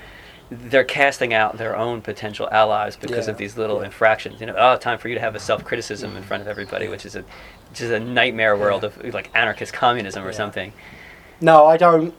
[0.50, 3.84] they're casting out their own potential allies because Yeah, of these little yeah.
[3.86, 4.40] infractions.
[4.40, 7.04] You know, oh, time for you to have a self-criticism in front of everybody, which
[7.06, 7.24] is a
[7.70, 10.36] which is a nightmare world of like anarchist communism or Yeah.
[10.36, 10.72] something.
[11.40, 12.12] No, I don't.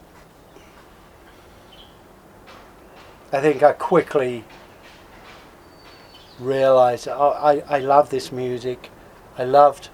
[3.34, 4.46] I think I quickly
[6.40, 8.90] realized oh, I, I love this music.
[9.38, 9.90] I loved.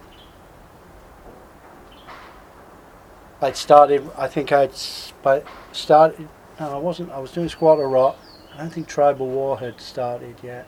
[3.42, 4.10] I'd started.
[4.18, 6.28] I think I'd started.
[6.60, 7.12] No, I wasn't.
[7.12, 8.18] I was doing Squat or Rot.
[8.54, 10.68] I don't think Tribal War had started yet.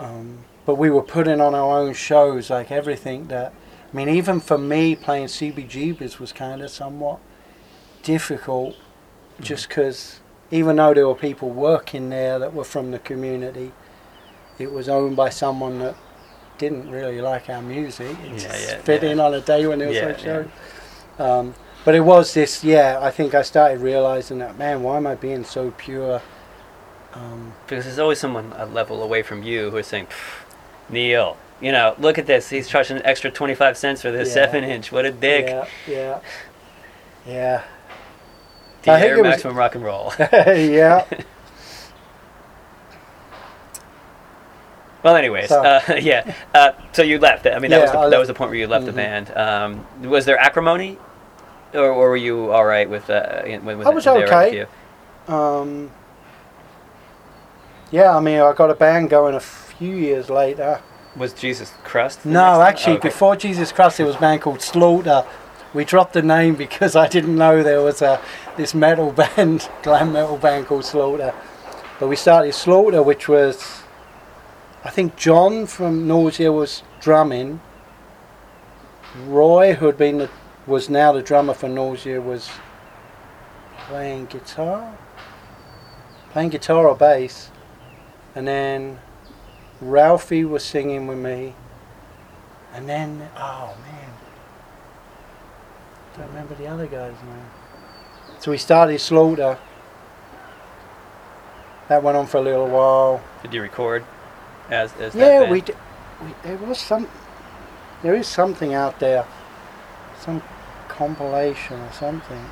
[0.00, 3.52] Um, but we were putting on our own shows, like everything that.
[3.92, 7.20] I mean, even for me, playing CBGBs was kind of somewhat
[8.02, 8.76] difficult,
[9.40, 13.72] just because even though there were people working there that were from the community,
[14.58, 15.96] it was owned by someone that
[16.58, 18.16] didn't really like our music.
[18.24, 19.10] It Yeah, yeah, fit yeah.
[19.10, 20.44] in on a day when it was Yeah, no show.
[21.18, 21.54] Um,
[21.84, 22.98] But it was this, yeah.
[23.00, 26.20] I think I started realizing that, man, why am I being so pure?
[27.14, 30.08] Um, Because there's always someone a level away from you who is saying,
[30.90, 32.50] Neil, you know, look at this.
[32.50, 34.34] He's charging an extra 25 cents for this Yeah.
[34.46, 34.92] 7 inch.
[34.92, 35.46] What a dick.
[35.46, 36.18] Yeah, yeah,
[37.26, 37.62] yeah,
[38.82, 40.12] The I think Air it was- Maximum Rock and Roll.
[40.18, 41.04] yeah.
[45.08, 46.34] Well, anyways, So- uh, yeah.
[46.54, 47.46] Uh, so you left.
[47.46, 48.96] I mean, that was the, that was the point where you left the Mhm.
[48.96, 49.36] band.
[49.36, 50.98] Um, was there acrimony,
[51.72, 53.08] or, or were you all right with?
[53.08, 54.66] Uh, when, I was they were with okay.
[55.26, 55.90] Um,
[57.90, 60.80] yeah, I mean, I got a band going a few years later.
[61.16, 62.26] Was Jesus Chrust?
[62.26, 63.08] No, actually, Oh, okay.
[63.08, 65.24] before Jesus Chrust, there was a band called Slaughter.
[65.72, 68.20] We dropped the name because I didn't know there was a
[68.58, 71.32] this metal band, glam metal band called Slaughter.
[71.98, 73.82] But we started Slaughter, which was,
[74.88, 77.60] I think John from Nausea was drumming.
[79.26, 80.30] Roy, who had been the,
[80.66, 82.48] was now the drummer for Nausea, was
[83.80, 84.96] playing guitar,
[86.30, 87.50] playing guitar or bass,
[88.34, 88.98] and then
[89.82, 91.54] Ralphie was singing with me.
[92.72, 94.10] And then, oh man,
[96.16, 97.50] don't remember the other guy's name.
[98.38, 99.58] So we started Slaughter.
[101.90, 103.22] That went on for a little while.
[103.42, 104.02] Did you record
[104.70, 105.72] as as that yeah, we, d-
[106.22, 106.34] we.
[106.42, 107.08] There was some.
[108.02, 109.26] There is something out there,
[110.20, 110.42] some
[110.88, 112.44] compilation or something.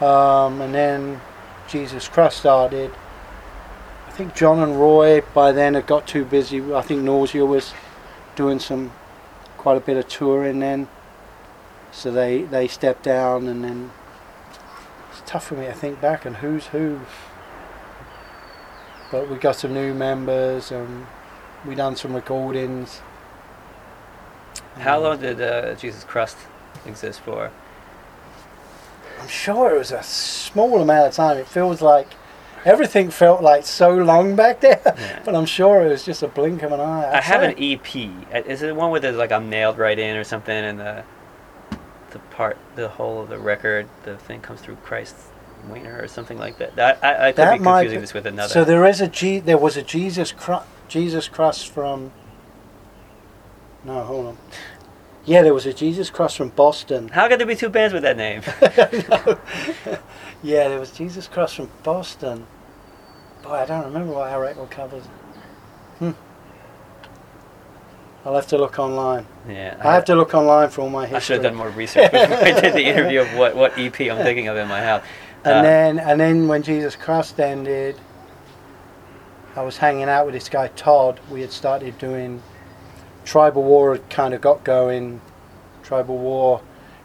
[0.00, 1.20] Um, and then
[1.68, 2.92] Jesus Chrust started.
[4.06, 6.72] I think John and Roy by then had got too busy.
[6.72, 7.72] I think Nausea was
[8.36, 8.92] doing some
[9.56, 10.88] quite a bit of touring then,
[11.90, 13.90] so they they stepped down and then
[15.10, 17.00] it's tough for me to think back and who's who.
[19.14, 21.06] But we got some new members and
[21.64, 23.00] we done some recordings.
[24.78, 26.36] How long did uh, Jesus Chrust
[26.84, 27.52] exist for?
[29.20, 31.36] I'm sure it was a small amount of time.
[31.38, 32.08] It feels like
[32.64, 35.22] everything felt like so long back there, Yeah.
[35.24, 37.04] but I'm sure it was just a blink of an eye.
[37.04, 37.52] I I'd have say.
[37.52, 37.80] an
[38.32, 38.34] EP.
[38.34, 41.04] Uh, Is it one where there's like I'm nailed right in or something, and the
[42.10, 45.28] the part, the whole of the record, the thing comes through Christ's
[45.70, 46.76] wiener or something like that.
[46.76, 48.52] That I, I could That be confusing this with another.
[48.52, 49.38] So there is a G.
[49.38, 50.66] There was a Jesus Christ.
[50.88, 52.12] Jesus Christ from.
[53.84, 54.38] No, hold on.
[55.26, 57.08] Yeah, there was a Jesus Christ from Boston.
[57.08, 58.42] How could there be two bands with that name?
[60.44, 62.46] Yeah, there was Jesus Cross from Boston.
[63.42, 65.04] Boy, I don't remember what our record covers.
[65.98, 66.10] Hmm.
[68.26, 69.26] I'll have to look online.
[69.48, 71.16] yeah, I have to look online for all my history.
[71.16, 73.98] I should have done more research before I did the interview of what, what EP
[74.02, 75.02] I'm thinking of in my house.
[75.44, 77.96] And Uh, then, and then when Jesus Chrust ended,
[79.56, 81.20] I was hanging out with this guy Todd.
[81.30, 82.42] We had started doing
[83.24, 83.92] Tribal War.
[83.92, 85.20] Had kind of got going.
[85.82, 86.60] Tribal War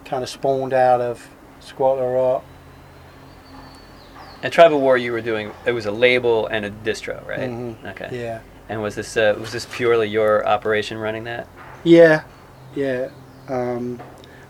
[0.06, 1.28] kind of spawned out of
[1.60, 2.44] Squat or Rot.
[4.42, 7.40] and Tribal War, you were doing it was a label and a distro, right?
[7.40, 7.74] Mhm.
[7.90, 8.08] Okay.
[8.10, 8.38] Yeah,
[8.70, 11.46] And was this uh, was this purely your operation running that?
[11.84, 12.22] yeah,
[12.74, 13.08] yeah.
[13.48, 14.00] Um,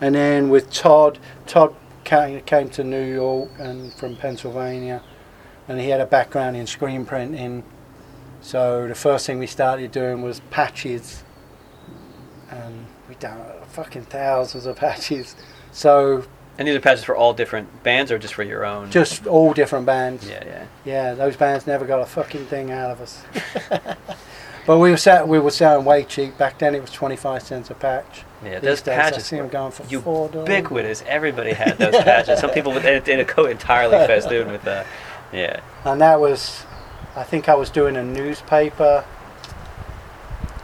[0.01, 1.19] and then with Todd,
[1.49, 1.75] Todd
[2.11, 5.01] came, came to New York and from Pennsylvania,
[5.69, 7.63] and he had a background in screen printing.
[8.41, 11.23] So the first thing we started doing was patches,
[12.51, 15.37] and we done fucking thousands of patches.
[15.71, 16.25] So
[16.59, 18.91] And these are patches for all different bands or just for your own?
[18.91, 20.29] just all different bands.
[20.29, 20.67] yeah, yeah.
[20.85, 23.23] Yeah, those bands never got a fucking thing out of us.
[24.67, 26.75] but we were sat, we were selling way cheap back then.
[26.75, 28.25] It was twenty five cents a patch.
[28.43, 30.49] Yeah, These those days, I see them going for four dollars.
[30.49, 31.05] ubiquitous.
[31.07, 32.41] Everybody had those patches.
[32.41, 34.85] Some people with in, a coat entirely festooned with uh,
[35.33, 35.61] yeah.
[35.85, 36.65] and that was
[37.17, 39.05] I think I was doing a newspaper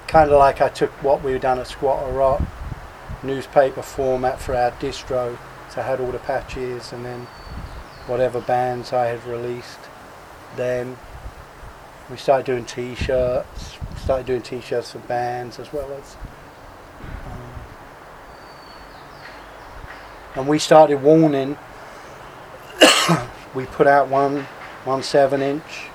[0.07, 2.43] kind of like I took what we had done at Squat or Rot
[3.23, 5.37] newspaper format for our distro
[5.69, 7.27] so I had all the patches and then
[8.07, 9.81] whatever bands I had released
[10.57, 10.97] then
[12.11, 16.17] we started doing t-shirts started doing t-shirts for bands as well as
[17.27, 17.47] um,
[20.37, 21.57] and we started warning.
[23.55, 24.47] We put out one
[24.85, 25.89] one seven inch.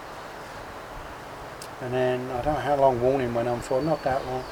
[1.80, 4.44] And then I don't know how long warning went on for not that long.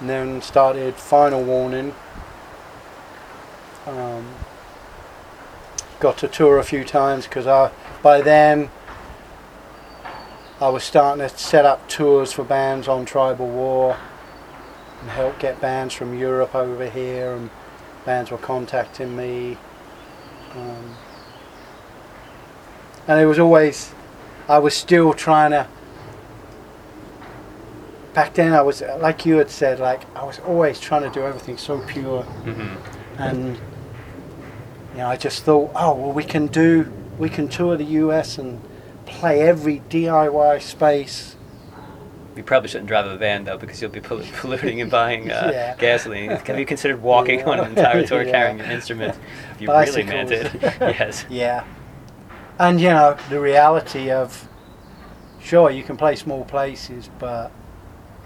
[0.00, 1.94] And then started final warning.
[3.86, 4.34] Um,
[6.00, 7.70] got to tour a few times because I
[8.02, 8.70] by then
[10.60, 13.96] I was starting to set up tours for bands on Tribal War
[15.00, 17.50] and help get bands from Europe over here and
[18.04, 19.56] bands were contacting me
[20.54, 20.96] um,
[23.06, 23.92] and it was always
[24.48, 25.68] I was still trying to
[28.14, 31.24] back then I was like you had said like I was always trying to do
[31.24, 33.22] everything so pure Mm-hmm.
[33.22, 33.60] and
[34.98, 38.36] you know, I just thought, oh well, we can do, we can tour the U.S.
[38.36, 38.60] and
[39.08, 41.34] play every DIY space.
[42.36, 45.50] You probably shouldn't drive a van though, because you'll be pollu- polluting and buying uh,
[45.52, 45.74] Yeah.
[45.76, 46.30] gasoline.
[46.30, 48.30] Have you considered walking on an entire tour Yeah.
[48.30, 49.18] carrying your instruments?
[49.54, 51.26] If you really meant it, yes.
[51.28, 51.64] Yeah,
[52.60, 54.48] and you know the reality of,
[55.42, 57.50] sure, you can play small places, but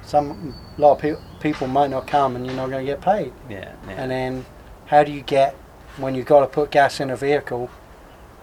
[0.02, 3.00] some a lot of pe- people might not come, and you're not going to get
[3.00, 3.32] paid.
[3.48, 3.92] Yeah, yeah.
[3.92, 4.44] And then,
[4.86, 5.54] how do you get
[5.96, 7.70] when you've got to put gas in a vehicle,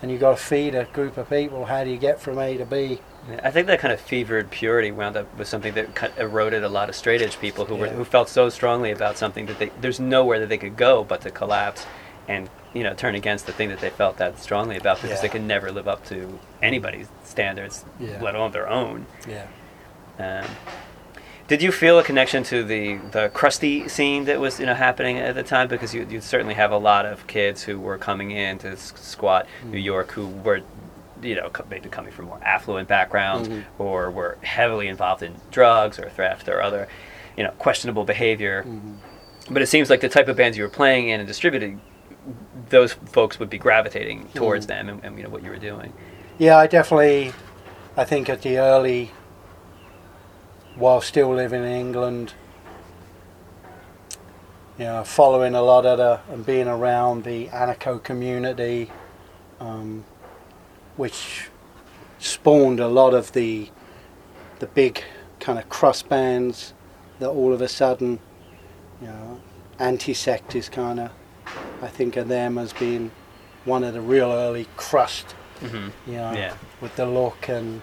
[0.02, 1.66] and you've got to feed a group of people?
[1.66, 3.02] How do you get from A to B?
[3.44, 6.70] I think that kind of fevered purity wound up with something that of eroded a
[6.70, 9.72] lot of straight edge people who were who felt so strongly about something that they
[9.82, 11.86] there's nowhere that they could go but to collapse
[12.28, 15.22] and you know turn against the thing that they felt that strongly about because Yeah.
[15.22, 18.22] they could never live up to anybody's standards, Yeah.
[18.22, 19.06] let alone their own.
[19.28, 19.46] Yeah.
[20.18, 20.50] Um,
[21.50, 25.18] did you feel a connection to the, the crusty scene that was you know happening
[25.18, 25.68] at the time?
[25.68, 29.48] Because you, you certainly have a lot of kids who were coming in to Squat
[29.66, 30.62] New York who were
[31.22, 33.64] you know maybe coming from more affluent backgrounds Mhm.
[33.78, 36.88] or were heavily involved in drugs or theft or other
[37.36, 38.64] you know questionable behavior.
[38.66, 38.96] Mhm.
[39.50, 41.82] But it seems like the type of bands you were playing in and distributing,
[42.70, 44.70] those folks would be gravitating towards Mhm.
[44.70, 45.92] them and, and you know what you were doing.
[46.38, 47.34] Yeah, I definitely,
[47.98, 49.12] I think at the early,
[50.76, 52.34] while still living in England,
[54.78, 58.90] you know, following a lot of the, and being around the anarcho community,
[59.60, 60.06] um,
[60.96, 61.50] which
[62.20, 63.70] spawned a lot of the,
[64.60, 65.04] the big
[65.40, 66.74] kind of crust bands
[67.20, 68.20] that all of a sudden,
[69.02, 69.42] you know,
[69.80, 71.12] Antisect is kind of,
[71.82, 73.12] I think of them as being
[73.66, 76.10] one of the real early crust Mm-hmm.
[76.10, 76.54] you know, Yeah.
[76.80, 77.82] with the look and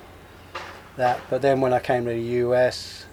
[0.97, 1.21] that.
[1.31, 3.07] But then when I came to the US,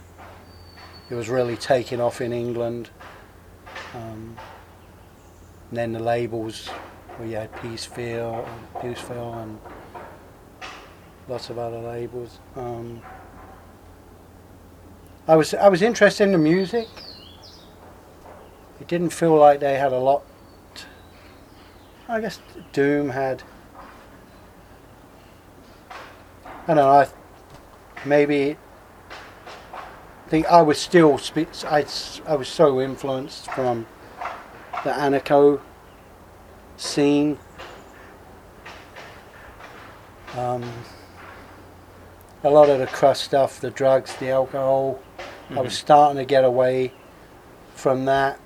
[1.10, 2.90] it was really taking off in England.
[3.94, 4.38] Um,
[5.70, 6.70] and then the labels,
[7.20, 9.60] we had Peaceville, Peaceville, and
[11.28, 12.40] lots of other labels.
[12.56, 13.02] Um,
[15.28, 16.88] I was I was interested in the music.
[18.80, 20.24] It didn't feel like they had a lot.
[22.08, 22.40] I guess
[22.74, 23.44] Doom had
[26.66, 26.90] I don't know.
[26.90, 27.08] I,
[28.06, 28.58] maybe
[29.74, 31.20] I think I was still
[31.66, 31.86] I,
[32.26, 33.86] I was so influenced from
[34.84, 35.62] the anarcho
[36.78, 37.38] scene.
[40.36, 40.64] Um,
[42.44, 45.00] a lot of the crust stuff, the drugs, the alcohol.
[45.52, 45.78] I was Mhm.
[45.78, 46.92] starting to get away
[47.76, 48.40] from that.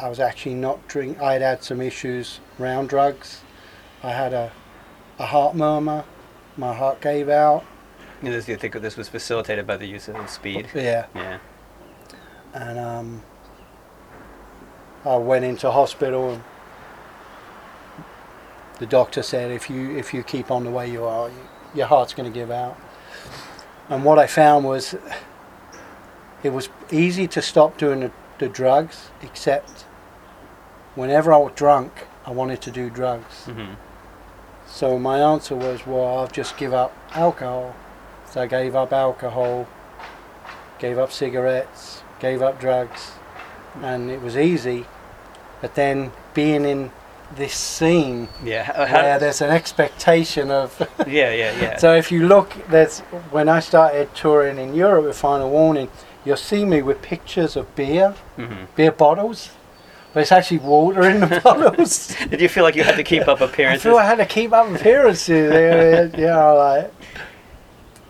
[0.00, 1.20] I was actually not drink.
[1.20, 3.42] I had had some issues around drugs.
[4.02, 4.50] I had a,
[5.18, 6.04] a heart murmur.
[6.56, 7.64] My heart gave out.
[8.24, 10.68] You you think this was facilitated by the use of speed?
[10.74, 11.38] Yeah, Yeah.
[12.52, 13.22] and um,
[15.04, 16.30] I went into hospital.
[16.30, 16.42] and
[18.78, 21.30] The doctor said, if you if you keep on the way you are,
[21.74, 22.76] your heart's going to give out.
[23.88, 24.94] And what I found was,
[26.42, 29.82] it was easy to stop doing the, the drugs, except
[30.94, 33.44] whenever I was drunk, I wanted to do drugs.
[33.46, 33.74] Mm-hmm.
[34.66, 37.74] So my answer was, well, I'll just give up alcohol.
[38.34, 39.68] So I gave up alcohol,
[40.80, 43.12] gave up cigarettes, gave up drugs,
[43.80, 44.86] and it was easy.
[45.60, 46.90] But then being in
[47.36, 48.64] this scene Yeah.
[48.64, 50.76] How- where there's an expectation of.
[51.06, 51.76] yeah, yeah, yeah.
[51.76, 52.98] so if you look, there's
[53.30, 55.88] when I started touring in Europe with Final Warning,
[56.24, 59.50] you'll see me with pictures of beer, hmm beer bottles,
[60.12, 62.16] but it's actually water in the bottles.
[62.30, 64.26] Did you feel like you had to keep up appearances I feel I had to
[64.26, 65.52] keep up appearances.
[65.52, 66.93] uh, you know, like,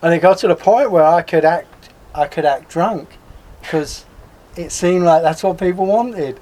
[0.04, 3.16] and it got to the point where I could act, I could act drunk,
[3.62, 4.04] because
[4.54, 6.38] it seemed like that's what people wanted,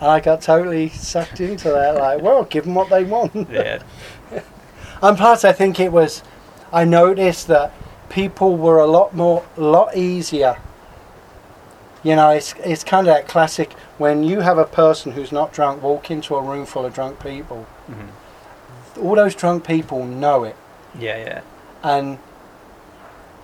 [0.00, 1.96] and I got totally sucked into that.
[1.96, 3.34] Like, well, give them what they want.
[3.50, 3.82] yeah.
[5.02, 6.22] And plus, I think it was,
[6.72, 7.72] I noticed that
[8.08, 10.56] people were a lot more, a lot easier.
[12.02, 15.52] You know, it's it's kind of that classic when you have a person who's not
[15.52, 17.66] drunk walk into a room full of drunk people.
[17.90, 19.02] Mhm.
[19.04, 20.56] All those drunk people know it,
[20.98, 21.40] Yeah, yeah.
[21.82, 22.18] and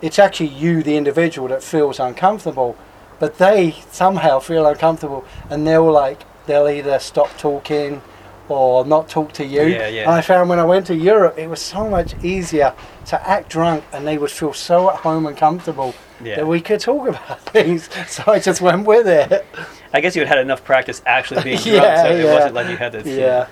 [0.02, 2.76] it's actually you, the individual, that feels uncomfortable.
[3.18, 8.00] But they somehow feel uncomfortable, and they'll like they'll either stop talking
[8.48, 9.62] or not talk to you.
[9.62, 10.02] Yeah, yeah.
[10.02, 12.74] And I found when I went to Europe, it was so much easier
[13.06, 15.94] to act drunk, and they would feel so at home and comfortable
[16.24, 16.36] Yeah.
[16.36, 17.88] that we could talk about things.
[18.08, 19.46] So I just went with it.
[19.92, 22.68] I guess you had had enough practice actually being drunk, Yeah, so it wasn't like
[22.70, 23.02] you had to.
[23.08, 23.46] Yeah.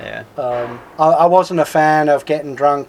[0.00, 0.24] Yeah.
[0.36, 2.88] Um, I, I wasn't a fan of getting drunk.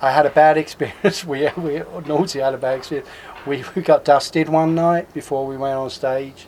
[0.00, 1.24] I had a bad experience.
[1.26, 3.08] We, we Naughty had a bad experience.
[3.46, 6.46] We, we got dusted one night before we went on stage.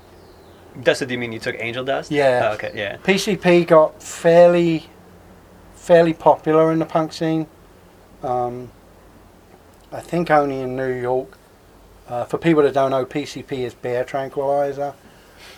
[0.82, 1.06] Dust?
[1.06, 2.10] Do you mean you took Angel Dust?
[2.10, 2.50] Yeah.
[2.50, 2.72] Oh, okay.
[2.74, 2.96] Yeah.
[2.98, 4.88] PCP got fairly,
[5.74, 7.46] fairly popular in the punk scene.
[8.22, 8.70] Um,
[9.92, 11.36] I think only in New York.
[12.08, 14.94] Uh, for people that don't know, PCP is bear tranquilizer,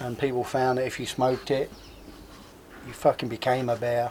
[0.01, 1.71] and people found that if you smoked it,
[2.87, 4.11] you fucking became a bear.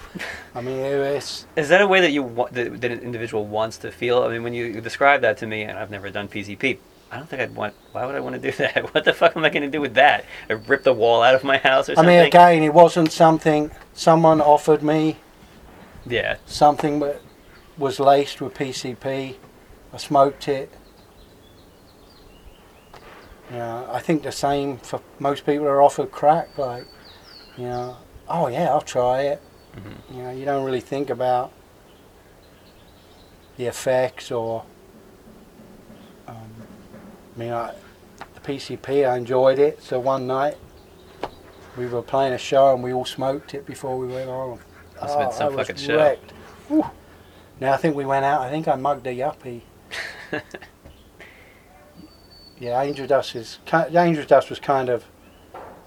[0.55, 3.45] I mean, it was Is that a way that you want that, that an individual
[3.45, 4.23] wants to feel?
[4.23, 6.77] I mean, when you describe that to me, and I've never done PCP,
[7.11, 7.73] I don't think I'd want.
[7.91, 8.93] Why would I want to do that?
[8.93, 10.25] What the fuck am I going to do with that?
[10.49, 12.15] I rip the wall out of my house or I something?
[12.17, 15.17] mean, again, it wasn't something someone offered me.
[16.05, 16.37] yeah.
[16.45, 17.21] Something that
[17.77, 19.35] was laced with PCP.
[19.93, 20.71] I smoked it.
[23.51, 26.57] Yeah, I think the same for most people are offered crack.
[26.57, 26.85] Like,
[27.57, 27.97] you know,
[28.31, 29.41] oh yeah, I'll try it.
[29.75, 30.15] Mhm.
[30.15, 31.51] You know, you don't really think about
[33.57, 34.63] the effects or.
[36.27, 36.35] Um,
[37.35, 37.73] I mean, I,
[38.33, 39.81] the PCP, I enjoyed it.
[39.81, 40.57] So one night,
[41.77, 44.59] we were playing a show and we all smoked it before we went on.
[44.99, 46.17] Must have been Oh, some fucking show.
[46.67, 46.85] Whew.
[47.59, 48.41] Now I think we went out.
[48.41, 49.61] I think I mugged a yuppie.
[52.61, 55.05] Yeah, Angel Dust is Angel Dust was kind of.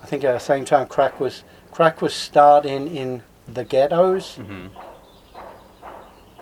[0.02, 1.44] I think at the same time, crack was
[1.74, 4.36] crack was starting in the ghettos.
[4.36, 4.68] hmm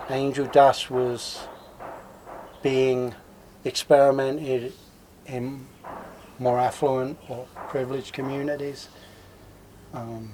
[0.09, 1.47] Angel Dust was
[2.61, 3.15] being
[3.63, 4.73] experimented
[5.25, 5.65] in
[6.39, 8.89] more affluent or privileged communities.
[9.93, 10.29] Um,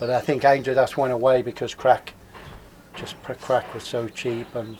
[0.00, 2.14] but I think Angel Dust went away because crack,
[2.96, 4.76] just crack was so cheap, and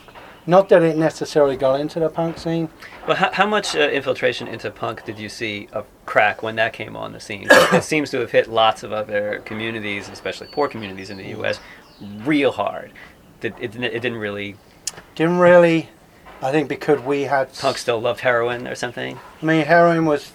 [0.47, 2.69] not that it necessarily got into the punk scene.
[3.07, 6.73] Well, how, how much uh, infiltration into punk did you see of crack when that
[6.73, 7.47] came on the scene?
[7.51, 11.61] it seems to have hit lots of other communities, especially poor communities in the U.S.,
[12.25, 12.93] real hard.
[13.41, 14.57] Did, it, didn't- it didn't really.
[15.15, 15.89] Didn't really,
[16.43, 17.53] I think, because we had.
[17.55, 19.19] Punk still loved heroin or something.
[19.41, 20.33] I mean, heroin was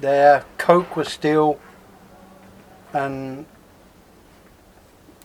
[0.00, 1.60] there, coke was still,
[2.92, 3.44] and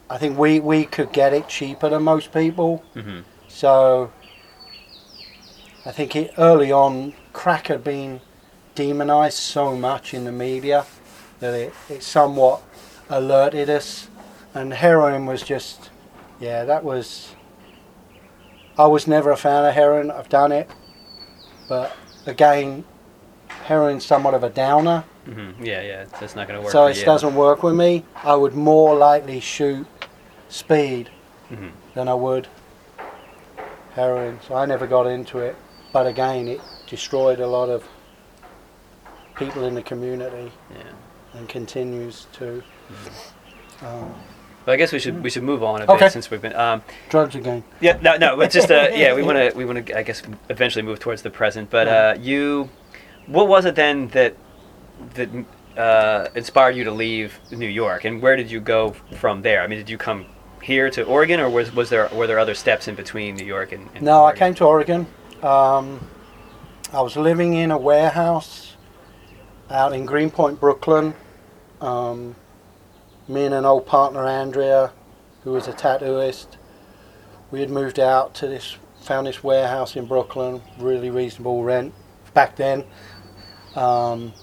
[0.10, 2.78] I think we, we could get it cheaper than most people.
[2.94, 4.12] hmm So
[5.86, 8.22] I think it, early on, crack had been
[8.74, 10.86] demonized so much in the media
[11.40, 12.62] that it, it somewhat
[13.10, 14.08] alerted us.
[14.54, 15.90] And heroin was just,
[16.40, 17.36] yeah, that was.
[18.78, 20.10] I was never a fan of heroin.
[20.12, 20.70] I've done it,
[21.70, 21.96] but
[22.26, 22.84] again,
[23.66, 26.06] heroin's somewhat of a downer, hmm Yeah, yeah.
[26.22, 26.72] It's not going to work.
[26.72, 27.06] so it you.
[27.06, 28.04] doesn't work with me.
[28.24, 29.88] I would more likely shoot
[30.50, 31.10] speed
[31.52, 31.72] Mhm.
[31.94, 32.48] than I would
[33.94, 34.40] heroin.
[34.48, 35.56] So I never got into it.
[35.96, 37.88] But again, it destroyed a lot of
[39.38, 41.40] people in the community Yeah.
[41.40, 42.62] and continues to.
[43.82, 44.14] Um,
[44.66, 46.08] But I guess we should we should move on a Okay.
[46.08, 46.54] bit since we've been.
[46.54, 47.64] Um, drugs again.
[47.80, 50.22] yeah, no, no, but just uh, yeah, we want to we want to I guess
[50.50, 51.70] eventually move towards the present.
[51.70, 52.68] But uh, you,
[53.28, 54.36] what was it then that
[55.14, 55.30] that
[55.78, 59.62] uh, inspired you to leave New York, and where did you go from there?
[59.64, 60.26] I mean, did you come
[60.62, 63.72] here to Oregon, or was was there were there other steps in between New York
[63.72, 63.88] and?
[63.96, 65.08] and No, I came to Oregon.
[65.46, 66.00] Um,
[66.92, 68.76] I was living in a warehouse
[69.70, 71.14] out in Greenpoint, Brooklyn.
[71.82, 72.36] Um,
[73.28, 74.92] me and an old partner, Andrea,
[75.44, 76.58] who was a tattooist,
[77.52, 81.94] we had moved out to this, found this warehouse in Brooklyn, really reasonable rent
[82.34, 82.84] back then.
[83.76, 84.34] Um,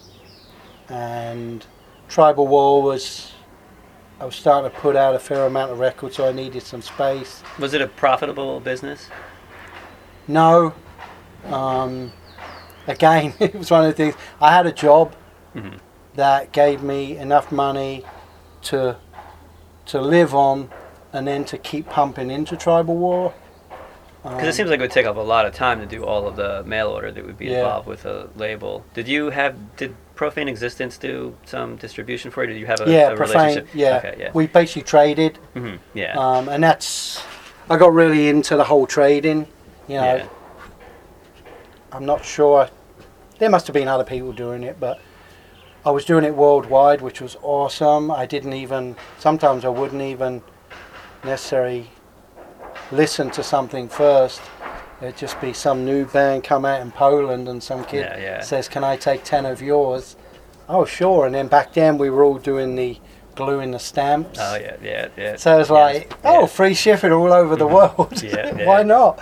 [0.89, 1.67] and
[2.09, 3.33] Tribal War was,
[4.21, 6.81] I was starting to put out a fair amount of records, so I needed some
[6.81, 7.43] space.
[7.59, 9.09] Was it a profitable business?
[10.29, 10.75] No.
[11.51, 12.13] Um,
[12.87, 14.15] again, it was one of the things.
[14.41, 15.15] I had a job
[15.55, 15.79] Mhm.
[16.15, 18.05] that gave me enough money
[18.63, 18.97] to
[19.87, 20.71] to live on,
[21.13, 23.35] and then to keep pumping into Tribal War.
[24.23, 26.05] Because it Um, seems like it would take up a lot of time to do
[26.05, 27.59] all of the mail order that would be Yeah.
[27.59, 28.85] involved with a label.
[28.95, 32.53] Did you have did Profane Existence do some distribution for you?
[32.53, 33.39] Did you have a, yeah, a profane.
[33.39, 33.69] relationship?
[33.75, 33.97] Yeah.
[33.97, 34.31] Okay, yeah.
[34.33, 36.17] we basically traded, hmm Yeah.
[36.17, 37.21] um, and that's.
[37.69, 39.49] I got really into the whole trading.
[39.89, 40.27] You know, yeah.
[41.93, 42.69] I'm not sure.
[43.39, 45.01] There must have been other people doing it, but
[45.85, 48.11] I was doing it worldwide, which was awesome.
[48.11, 48.97] I didn't even.
[49.19, 50.43] Sometimes I wouldn't even
[51.25, 51.91] necessarily
[52.91, 54.41] listen to something first.
[55.01, 58.41] It'd just be some new band come out in Poland, and some kid Yeah, yeah.
[58.41, 60.17] says, "Can I take ten of yours?"
[60.69, 61.27] Oh, sure.
[61.27, 62.99] And then back then we were all doing the
[63.35, 64.39] gluing the stamps.
[64.41, 65.37] Oh yeah, yeah, yeah.
[65.37, 68.23] So it was Yes, like, oh, free shipping all over the world.
[68.23, 68.67] Yeah, yeah.
[68.67, 69.19] Why not?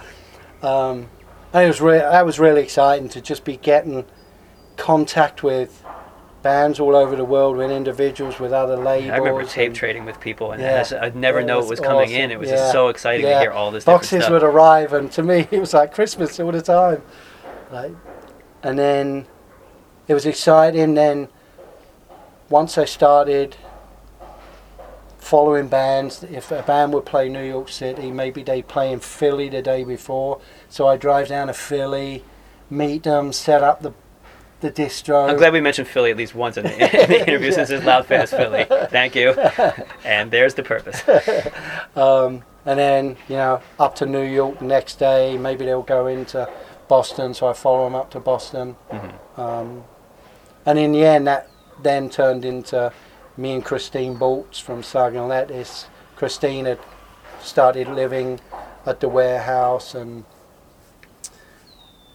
[0.63, 1.09] Um,
[1.55, 4.05] it was re- that was really exciting to just be getting
[4.77, 5.85] contact with
[6.43, 9.11] bands all over the world, with individuals, with other labels.
[9.11, 10.85] I remember tape and trading with people, and Yeah.
[11.03, 12.15] I never It was it was coming awesome.
[12.17, 12.31] in.
[12.31, 12.57] It was Yeah.
[12.57, 13.35] just so exciting Yeah.
[13.35, 16.51] to hear all this Boxes would arrive, and to me, it was like Christmas all
[16.53, 17.03] the time.
[17.71, 17.93] Like,
[18.63, 19.27] and then
[20.09, 20.95] it was exciting.
[20.95, 21.29] Then
[22.49, 23.57] once I started
[25.31, 29.49] following bands, if a band would play New York City, maybe they play in Philly
[29.49, 30.41] the day before.
[30.69, 32.25] So I drive down to Philly,
[32.69, 33.93] meet them, set up the
[34.61, 35.27] the distro.
[35.31, 37.55] I'm glad we mentioned Philly at least once in the, in the interview Yeah.
[37.55, 38.67] since it's Loud Fast Philly.
[38.91, 39.33] Thank you.
[40.05, 41.01] And there's the purpose.
[41.97, 45.39] um, and then you know up to New York the next day.
[45.39, 46.47] Maybe they'll go into
[46.89, 48.75] Boston, so I follow them up to Boston.
[48.91, 49.85] hmm Um,
[50.67, 51.49] and in the end, that
[51.83, 52.93] then turned into
[53.41, 55.87] me and Christine Boarts from Slug and Lettuce.
[56.15, 56.79] Christine had
[57.41, 58.39] started living
[58.85, 60.25] at the warehouse and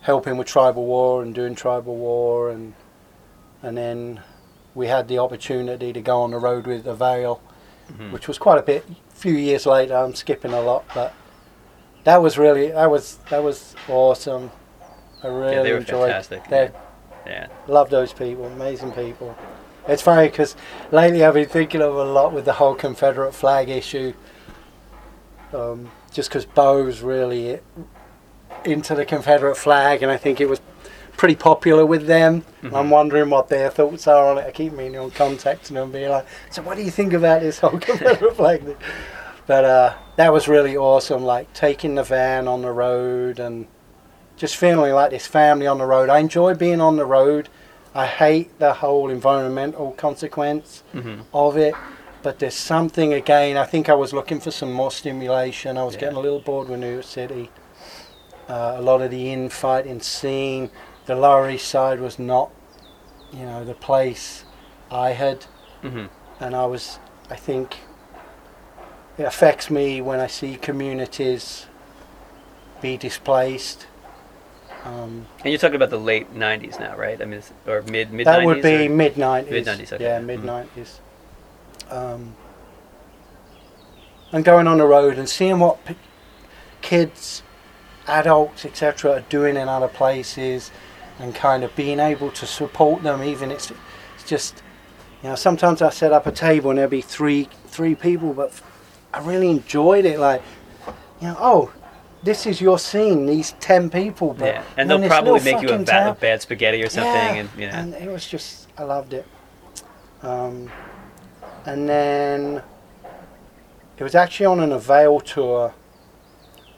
[0.01, 2.75] helping with Tribal War and doing Tribal War, and
[3.63, 4.21] and then
[4.75, 7.41] we had the opportunity to go on the road with Avail,
[7.87, 8.85] hmm which was quite a bit.
[8.87, 11.15] A few years later, I'm skipping a lot, but
[12.03, 14.51] that was really that was that was awesome.
[15.23, 16.11] I really Yeah, they were enjoyed.
[16.11, 16.47] fantastic.
[16.49, 16.69] They
[17.25, 17.47] Yeah.
[17.65, 19.35] love those people, amazing people.
[19.87, 20.55] It's funny because
[20.91, 24.13] lately I've been thinking of a lot with the whole Confederate flag issue.
[25.53, 27.59] Um, just because Bo's really
[28.63, 30.59] into the Confederate flag, and I think it was
[31.17, 32.43] pretty popular with them.
[32.63, 32.73] Mhm.
[32.75, 34.45] I'm wondering what their thoughts are on it.
[34.47, 37.59] I keep meaning on contacting them, being like, "So, what do you think about this
[37.59, 38.77] whole Confederate flag?" thing?"
[39.45, 41.23] But uh, that was really awesome.
[41.23, 43.67] Like taking the van on the road and
[44.35, 46.09] just feeling like this family on the road.
[46.09, 47.49] I enjoy being on the road.
[47.95, 51.73] I hate the whole environmental consequence hmm of it.
[52.21, 53.55] But there's something again.
[53.55, 55.77] I think I was looking for some more stimulation.
[55.77, 56.01] I was Yeah.
[56.01, 57.51] getting a little bored with New York City.
[58.49, 60.71] Uh, a lot of the infighting scene,
[61.05, 62.49] the Lower East Side was not,
[63.31, 64.43] you know, the place
[64.91, 65.45] I had,
[65.81, 66.05] hmm
[66.39, 66.99] and I was.
[67.29, 67.77] I think
[69.17, 71.67] it affects me when I see communities
[72.81, 73.87] be displaced.
[74.85, 77.19] Um, And you're talking about the late '90s now, right?
[77.19, 78.27] I mean, or mid mid.
[78.27, 79.51] that would be mid nineties.
[79.51, 80.03] Mid-nineties, okay.
[80.03, 80.99] Yeah, mid nineties.
[81.89, 82.35] Um,
[84.31, 85.95] and going on the road and seeing what p-
[86.81, 87.41] kids,
[88.07, 90.71] adults, etc., are doing in other places,
[91.17, 93.23] and kind of being able to support them.
[93.23, 93.71] Even it's,
[94.15, 94.61] it's just,
[95.23, 98.61] you know, sometimes I set up a table and there'll be three three people, but
[99.13, 100.19] I really enjoyed it.
[100.19, 100.43] Like,
[101.21, 101.73] you know, oh.
[102.25, 103.27] This is your scene.
[103.27, 106.89] These ten people, but Yeah, and they'll probably make you a town- bad spaghetti or
[106.89, 107.73] something, yeah, and you know.
[107.73, 109.27] and it was just I loved it.
[110.23, 110.71] Um,
[111.67, 112.63] and then
[113.99, 115.75] it was actually on an Avail tour,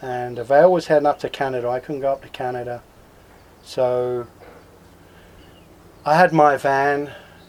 [0.02, 1.70] and Avail was heading up to Canada.
[1.70, 2.84] I couldn't go up to Canada,
[3.64, 4.28] so
[6.06, 7.04] I had my van.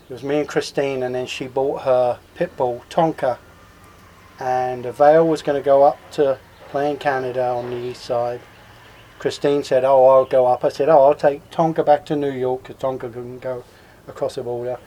[0.08, 3.38] It was me and Christine, and then she bought her pit bull Tonka,
[4.38, 6.38] and Avail was going to go up to
[6.69, 8.40] play in Canada on the east side.
[9.19, 12.31] Christine said, "Oh, I'll go up." I said, "Oh, I'll take Tonka back to New
[12.31, 13.65] York because Tonka couldn't go
[14.07, 14.78] across the border.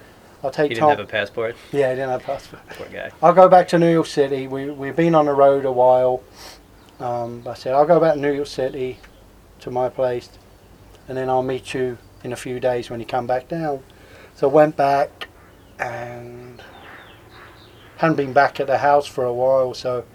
[0.44, 1.56] I'll take he didn't have a passport.
[1.72, 2.62] yeah, he didn't have a passport.
[2.70, 3.12] Poor guy.
[3.22, 4.48] I'll go back to New York City.
[4.48, 6.24] We we've been on the road a while.
[7.00, 9.00] Um, I said I'll go back to New York City
[9.60, 10.30] to my place,
[11.08, 13.84] and then I'll meet you in a few days when you come back down.
[14.36, 15.28] So I went back
[15.80, 16.62] and
[17.98, 20.06] hadn't been back at the house for a while, so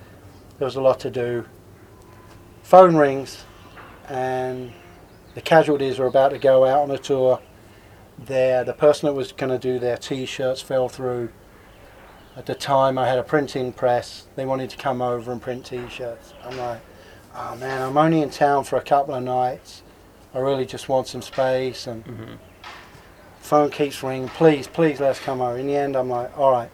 [0.59, 1.45] there was a lot to do.
[2.67, 3.45] Phone rings,
[4.09, 4.73] and
[5.37, 7.41] the casualties are about to go out on a tour.
[8.19, 11.29] There, the person that was going to do their T-shirts fell through.
[12.37, 14.27] At the time, I had a printing press.
[14.35, 16.35] They wanted to come over and print T-shirts.
[16.43, 16.81] I'm like,
[17.37, 19.85] oh man, I'm only in town for a couple of nights.
[20.35, 21.87] I really just want some space.
[21.87, 22.35] And hmm
[23.39, 24.29] phone keeps ringing.
[24.31, 25.57] Please, please, let's come over.
[25.57, 26.71] In the end, I'm like, all right.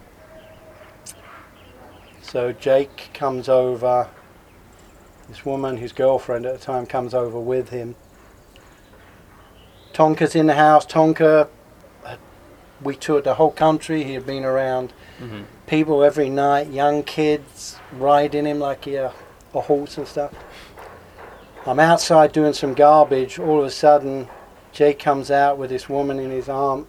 [2.23, 4.09] So Jake comes over.
[5.29, 7.95] This woman, his girlfriend at the time, comes over with him.
[9.93, 10.85] Tonka's in the house.
[10.85, 11.47] Tonka,
[12.05, 12.15] uh,
[12.81, 14.03] we toured the whole country.
[14.03, 19.11] He had been around hmm people every night, young kids riding him like he a,
[19.53, 20.33] a horse and stuff.
[21.65, 23.39] I'm outside doing some garbage.
[23.39, 24.27] All of a sudden,
[24.71, 26.87] Jake comes out with this woman in his arms.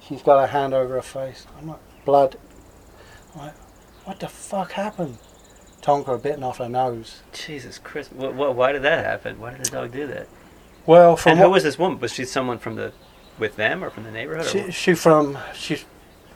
[0.00, 1.46] She's got her hand over her face.
[1.58, 2.38] I'm like, blood.
[3.34, 3.54] I'm like,
[4.04, 5.18] what the fuck happened?
[5.82, 7.22] Tonka bitten off her nose.
[7.32, 8.10] Jesus Christ!
[8.16, 9.40] Wh- wh- why did that happen?
[9.40, 10.28] Why did the dog do that?
[10.86, 11.98] Well, from and who was this woman?
[12.00, 12.92] Was she someone from the,
[13.38, 14.46] with them or from the neighborhood?
[14.46, 15.84] she, she from she's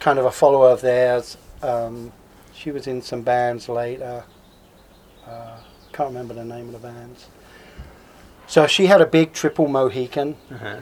[0.01, 1.37] kind of a follower of theirs.
[1.63, 2.13] Um,
[2.53, 4.25] she was in some bands later.
[5.27, 5.59] Uh,
[5.93, 7.27] can't remember the name of the bands.
[8.47, 10.81] So she had a big triple Mohican, Uh-huh.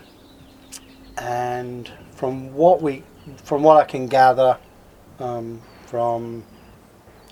[1.17, 3.03] and from what we,
[3.43, 4.59] from what I can gather,
[5.19, 6.45] um, from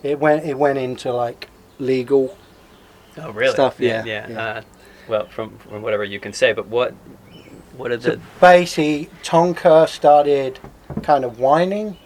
[0.02, 1.48] it went it went into like
[1.78, 2.36] legal.
[3.18, 3.52] Oh, really?
[3.52, 4.04] Stuff, Yeah.
[4.04, 4.40] yeah, yeah.
[4.42, 4.62] Uh,
[5.08, 6.94] well, from, from whatever you can say, but what,
[7.76, 8.20] what did So the?
[8.40, 10.58] basically, Tonka started
[11.02, 11.98] kind of whining,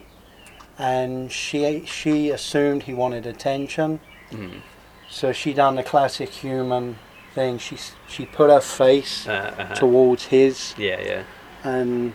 [0.78, 4.00] and she she assumed he wanted attention.
[4.30, 4.60] Mhm.
[5.08, 6.98] So she done the classic human
[7.34, 7.58] thing.
[7.58, 7.76] She
[8.08, 9.74] she put her face Uh, uh-huh.
[9.74, 11.22] towards his, Yeah, yeah.
[11.62, 12.12] and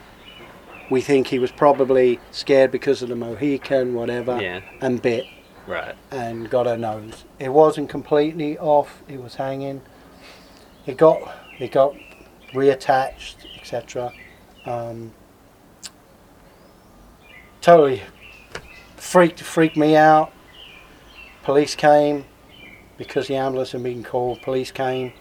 [0.89, 4.59] we think he was probably scared because of the Mohican, whatever, Yeah.
[4.81, 5.25] and bit
[5.71, 5.95] Right.
[6.11, 7.23] and got her nose.
[7.39, 9.01] It wasn't completely off.
[9.07, 9.81] It was hanging.
[10.85, 11.95] It got it got
[12.51, 14.11] reattached, etc.
[14.65, 15.13] Um,
[17.61, 18.01] totally
[18.97, 20.33] freaked freaked me out.
[21.43, 22.25] Police came
[22.97, 24.41] because the ambulance had been called.
[24.41, 25.13] Police came.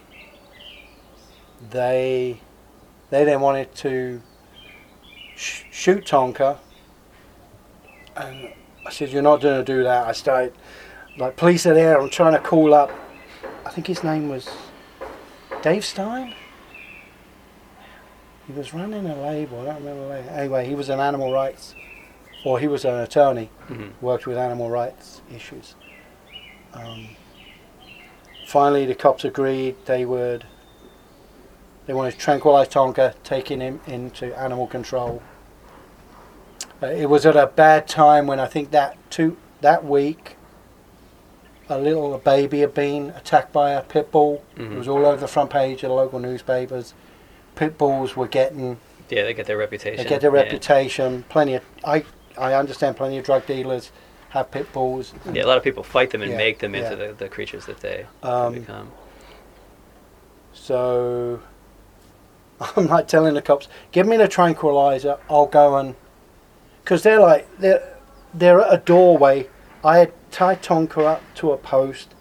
[1.69, 2.41] They
[3.09, 4.21] they then wanted to
[5.37, 6.57] sh- shoot Tonka,
[8.17, 8.53] and
[8.85, 10.53] I said, "You're not going to do that." I started
[11.17, 11.99] like police are there.
[11.99, 12.91] I'm trying to call up.
[13.65, 14.49] I think his name was
[15.61, 16.33] Dave Stein.
[18.47, 19.61] He was running a label.
[19.61, 20.07] I don't remember.
[20.07, 20.29] label.
[20.29, 21.75] Anyway, he was an animal rights,
[22.43, 23.49] or he was an attorney.
[23.69, 23.91] Mhm.
[24.01, 25.75] Worked with animal rights issues.
[26.73, 27.09] Um,
[28.47, 30.45] finally, the cops agreed they would.
[31.85, 35.21] They wanted to tranquilize Tonka, taking him into animal control.
[36.81, 40.35] Uh, it was at a bad time when I think that two that week,
[41.69, 44.43] a little baby had been attacked by a pit bull.
[44.57, 44.77] It Mhm.
[44.77, 46.93] was all over the front page of the local newspapers.
[47.55, 48.79] Pit bulls were getting
[49.09, 49.97] Yeah, they get their reputation.
[50.03, 50.41] they get their Yeah.
[50.41, 51.25] reputation.
[51.29, 52.03] Plenty of I
[52.37, 53.91] I understand plenty of drug dealers
[54.29, 55.13] have pit bulls.
[55.31, 57.07] Yeah, a lot of people fight them and Yeah, make them into yeah.
[57.07, 58.91] the, the creatures that they Um, become.
[60.53, 61.39] So
[62.75, 65.17] I'm like telling the cops, give me the tranquilizer.
[65.29, 65.95] I'll go and
[66.91, 67.81] because they're like they're
[68.33, 69.47] they're at a doorway.
[69.81, 72.13] I had tied Tonka up to a post,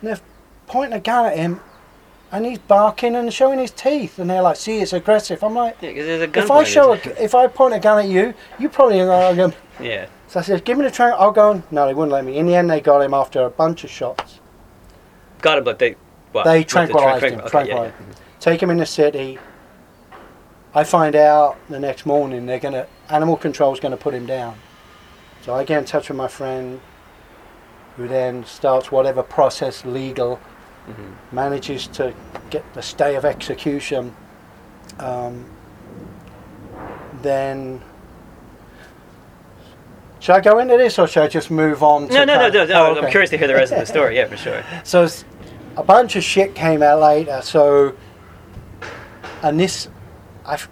[0.00, 0.20] and they're
[0.66, 1.62] pointing a gun at him,
[2.30, 4.18] and he's barking and showing his teeth.
[4.18, 6.44] And they're like, "See, it's aggressive." I'm like, Yeah, 'cause there's a gun.
[6.44, 9.00] if I point, show a, isn't if I point a gun at you, you probably
[9.00, 9.52] are going.
[9.52, 9.56] to?
[9.80, 10.06] Yeah.
[10.28, 11.14] So I said, "Give me the train.
[11.16, 12.36] I'll go." And, no, they wouldn't let me.
[12.36, 14.40] In the end, they got him after a bunch of shots.
[15.40, 15.96] Got it, but they.
[16.32, 16.44] What?
[16.44, 19.38] They With the tranquilized tranquil- him, okay, tranquilized yeah, Take him in the city.
[20.76, 24.56] I find out the next morning they're gonna animal control's gonna put him down.
[25.42, 26.80] So I get in touch with my friend,
[27.96, 30.38] who then starts whatever process legal.
[30.88, 31.14] Mhm.
[31.32, 32.14] manages to
[32.50, 34.14] get the stay of execution.
[35.00, 35.46] Um,
[37.22, 37.82] then.
[40.20, 42.06] Should I go into this or should I just move on?
[42.06, 42.86] To No, no, no, no, no.
[43.00, 44.14] Oh, I'm curious to hear the rest of the story.
[44.16, 44.62] Yeah, for sure.
[44.84, 45.08] So
[45.76, 47.40] a bunch of shit came out later.
[47.42, 47.94] So,
[49.42, 49.88] and this,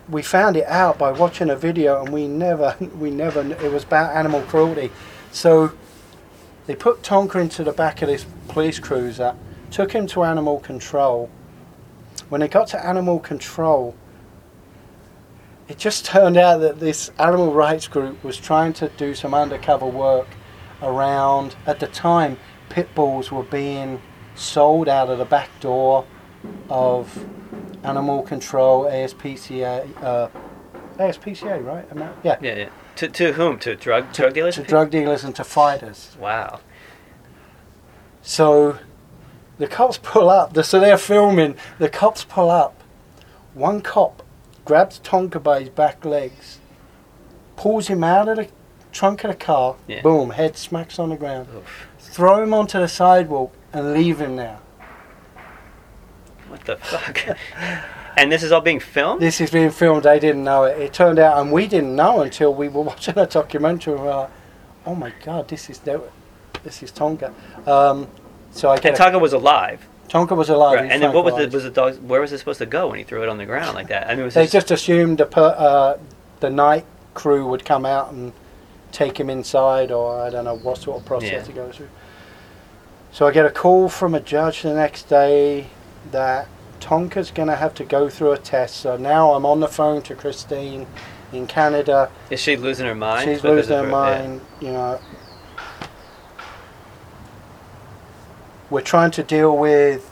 [0.09, 3.41] we found it out by watching a video, and we never, we never.
[3.41, 4.91] It was about animal cruelty.
[5.33, 5.73] So,
[6.67, 9.35] they put Tonka into the back of this police cruiser,
[9.71, 11.29] took him to animal control.
[12.29, 13.95] When they got to animal control,
[15.69, 19.87] it just turned out that this animal rights group was trying to do some undercover
[19.87, 20.29] work
[20.83, 21.57] around.
[21.67, 22.39] At the time,
[22.69, 24.01] pit bulls were being
[24.35, 26.05] sold out of the back door
[26.69, 27.27] of
[27.83, 30.03] animal control ASPCA.
[30.03, 30.29] Uh,
[30.99, 31.87] ASPCA, right?
[32.23, 32.39] Yeah.
[32.41, 32.69] Yeah, yeah.
[32.97, 33.59] To, to whom?
[33.61, 34.55] To drug drug dealers?
[34.57, 36.17] To drug dealers and to fighters.
[36.21, 36.61] Wow.
[38.23, 38.79] So
[39.59, 40.57] the cops pull up.
[40.65, 41.57] So they're filming.
[41.79, 42.81] The cops pull up.
[43.55, 44.23] One cop
[44.65, 46.59] grabs Tonka by his back legs,
[47.57, 48.49] pulls him out of the
[48.93, 49.77] trunk of the car.
[49.87, 50.03] Yeah.
[50.03, 51.49] Boom, head smacks on the ground.
[51.55, 51.89] Oof.
[51.99, 54.59] Throw him onto the sidewalk and leave him there.
[56.65, 57.39] The fuck?
[58.17, 59.21] and this is all being filmed?
[59.21, 60.05] This is being filmed.
[60.05, 60.79] They didn't know it.
[60.81, 63.95] It turned out, and we didn't know until we were watching a documentary.
[63.95, 64.31] We were like,
[64.87, 67.33] "Oh my god, this is this is Tonka."
[67.69, 68.09] Um,
[68.53, 69.87] so I and get Tonka was alive.
[70.09, 70.81] Tonka was alive.
[70.81, 70.91] Right.
[70.91, 71.97] And then what was the was the dog?
[72.03, 74.09] Where was it supposed to go when he threw it on the ground like that?
[74.09, 75.99] I mean, was They just assumed the per, uh,
[76.41, 76.85] the night
[77.15, 78.33] crew would come out and
[78.93, 81.43] take him inside, or I don't know what sort of process Yeah.
[81.43, 81.89] to go through.
[83.13, 85.67] So I get a call from a judge the next day
[86.11, 86.47] that
[86.85, 88.77] Tonka's going to have to go through a test.
[88.77, 90.87] So now I'm on the phone to Christine
[91.33, 92.11] in Canada.
[92.29, 93.25] is she losing her mind?
[93.25, 93.91] She's losing her yeah.
[93.91, 94.41] mind.
[94.61, 95.01] You know,
[98.69, 100.11] we're trying to deal with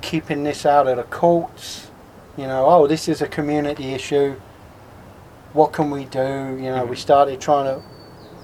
[0.00, 1.90] keeping this out of the courts.
[2.38, 4.36] You know, oh, this is a community issue.
[5.52, 6.56] What can we do?
[6.58, 7.00] You know, we Mhm.
[7.00, 7.82] started trying to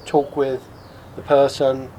[0.05, 0.61] talk with
[1.17, 1.91] the person.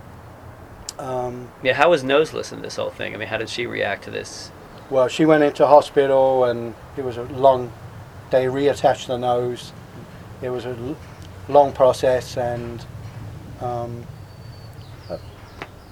[0.99, 3.15] Um, Yeah, how was Noseless in this whole thing?
[3.15, 4.51] I mean, how did she react to this?
[4.89, 7.71] Well, she went into hospital, and it was a long.
[8.31, 9.71] They reattached the nose.
[10.41, 10.75] It was a
[11.49, 12.85] long process, and
[13.61, 14.05] um,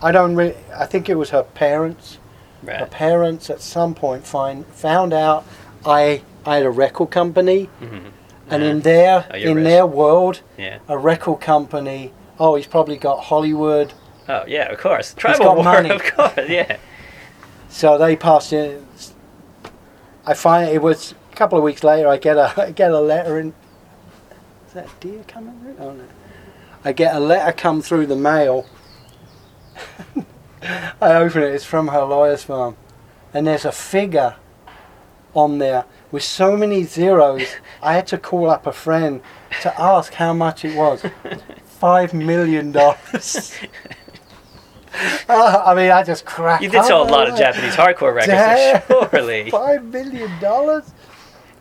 [0.01, 0.55] I don't really.
[0.75, 2.19] I think it was her parents.
[2.65, 5.45] Her parents at some point find found out
[5.85, 8.07] I I had a record company, hmm
[8.49, 8.71] And Uh-huh.
[8.71, 9.63] in their Oh, in rich.
[9.65, 10.79] their world, Yeah.
[10.87, 12.11] a record company.
[12.39, 13.93] Oh, he's probably got Hollywood.
[14.27, 15.13] Oh yeah, of course.
[15.13, 15.89] Tribal war, money.
[15.91, 16.49] of course.
[16.49, 16.77] Yeah.
[17.75, 18.81] So they passed it.
[20.25, 22.07] I find it was a couple of weeks later.
[22.07, 23.53] I get a I get a letter in.
[24.67, 25.75] Is that deer coming through?
[25.79, 26.05] Oh no!
[26.85, 28.65] I get a letter come through the mail.
[31.01, 31.53] I open it.
[31.53, 32.77] It's from her lawyer's firm,
[33.33, 34.37] and there's a figure
[35.33, 35.83] on there
[36.13, 37.57] with so many zeros.
[37.81, 39.21] I had to call up a friend
[39.63, 41.03] to ask how much it was.
[41.65, 43.53] Five million dollars.
[45.29, 46.63] Uh, I mean, I just cracked.
[46.63, 49.49] You did sell a lot of Japanese hardcore records, so surely.
[49.61, 50.93] Five million dollars?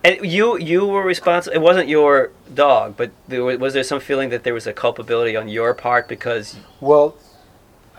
[0.03, 1.55] And you you were responsible.
[1.55, 4.73] It wasn't your dog, but there was, was there some feeling that there was a
[4.73, 7.15] culpability on your part because Well,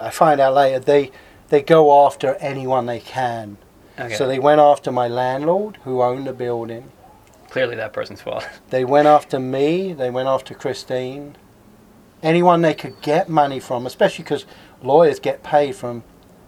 [0.00, 1.10] I find out later they
[1.48, 3.56] they go after anyone they can.
[3.98, 6.90] okay, So they went after my landlord who owned the building.
[7.50, 8.46] clearly that person's fault.
[8.70, 9.92] They went after me.
[9.92, 11.36] They went after Christine.
[12.22, 14.46] Anyone they could get money from, especially because
[14.82, 16.02] lawyers get paid from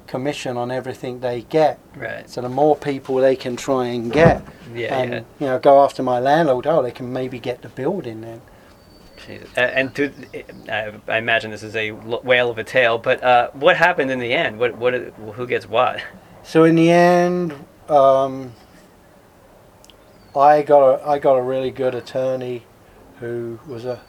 [0.07, 1.79] commission on everything they get.
[1.95, 2.29] right.
[2.31, 4.43] So the more people they can try and get,
[4.75, 4.97] Yeah.
[4.99, 5.21] and yeah.
[5.39, 6.67] you know, go after my landlord.
[6.67, 8.41] Oh, they can maybe get the building then.
[9.27, 9.49] Jesus.
[9.57, 10.13] And to,
[10.71, 14.19] I, I imagine this is a whale of a tale, but uh, what happened in
[14.21, 14.59] the end?
[14.59, 16.01] What what who gets what?
[16.43, 17.53] So in the end,
[17.91, 18.53] um,
[20.37, 22.65] I got a I got a really good attorney,
[23.21, 24.01] who was a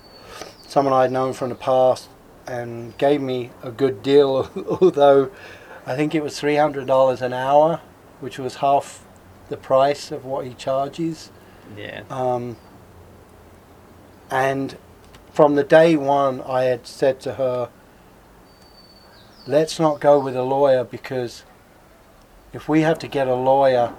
[0.68, 2.08] someone I'd known from the past,
[2.50, 4.50] and gave me a good deal.
[4.82, 5.32] Although
[5.86, 7.82] I think it was three hundred dollars an hour,
[8.20, 9.06] which was half
[9.50, 11.32] the price of what he charges.
[11.78, 12.04] Yeah.
[12.10, 12.58] Um,
[14.32, 14.78] and
[15.32, 17.70] from the day one, I had said to her,
[19.48, 21.44] let's not go with a lawyer because
[22.54, 23.94] if we have to get a lawyer,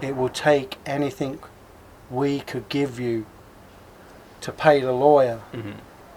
[0.00, 1.38] it will take anything
[2.10, 3.26] we could give you
[4.40, 5.38] to pay the lawyer.
[5.52, 5.72] hmm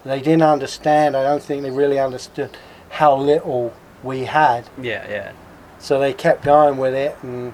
[0.06, 2.56] They didn't understand, I don't think they really understood
[2.90, 4.68] how little we had.
[4.80, 5.08] Yeah.
[5.08, 5.32] Yeah.
[5.78, 7.52] So they kept going with it, and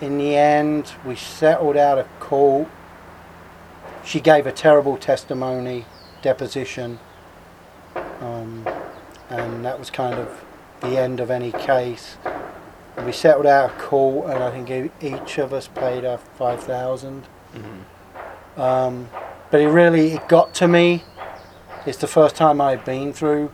[0.00, 2.68] in the end, we settled out of court.
[4.04, 5.84] She gave a terrible testimony,
[6.22, 6.98] deposition,
[8.20, 8.66] um,
[9.28, 10.44] and that was kind of
[10.80, 12.16] the end of any case.
[13.04, 17.24] We settled out of court, and I think each of us paid her five thousand.
[17.52, 19.10] hmm Um,
[19.50, 21.04] but it really it got to me.
[21.88, 23.50] It's the first time I've been through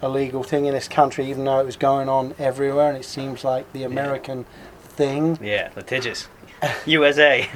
[0.00, 3.04] a legal thing in this country, even though it was going on everywhere, and it
[3.04, 4.44] seems like the American
[4.80, 5.38] thing.
[5.40, 5.70] Yeah.
[5.76, 6.26] Litigious.
[6.84, 7.48] USA.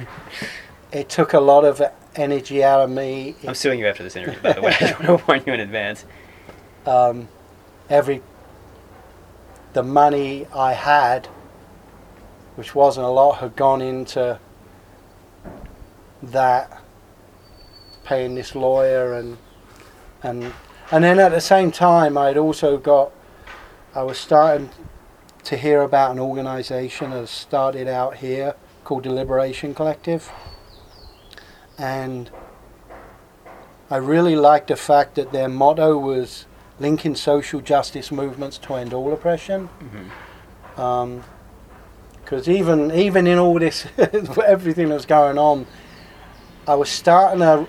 [0.93, 1.81] It took a lot of
[2.15, 3.35] energy out of me.
[3.45, 4.71] I'm suing you after this interview, by the way.
[4.79, 6.05] I just want to warn you in advance.
[6.85, 7.27] um,
[7.89, 8.21] every
[9.73, 11.25] the money I had,
[12.55, 14.39] which wasn't a lot, had gone into
[16.23, 16.81] that
[18.05, 19.37] paying this lawyer and
[20.23, 20.53] and
[20.91, 23.11] and then at the same time I'd also got
[23.95, 24.69] I was starting
[25.43, 30.31] to hear about an organisation that started out here called the Liberation Collective
[31.77, 32.29] and
[33.89, 36.45] I really liked the fact that their motto was
[36.79, 39.67] linking social justice movements to end all oppression.
[40.75, 41.19] hmm
[42.23, 45.65] Because even even in all this, everything that was going on,
[46.67, 47.67] I was starting to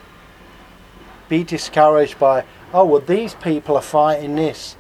[1.29, 4.77] be discouraged by, oh well, these people are fighting this,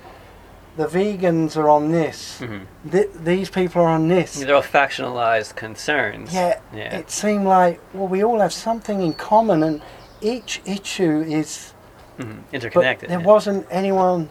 [0.76, 2.58] the vegans are on this, hmm
[2.90, 4.38] th- these people are on this.
[4.40, 6.32] They're all factionalized concerns.
[6.32, 6.96] Yeah, Yeah.
[6.96, 9.82] it seemed like well, we all have something in common, and
[10.20, 11.72] each issue is
[12.16, 13.10] hmm But Interconnected.
[13.10, 13.26] there yeah.
[13.26, 14.30] wasn't anyone.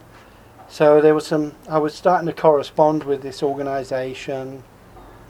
[0.70, 1.54] So there was some.
[1.68, 4.62] I was starting to correspond with this organisation.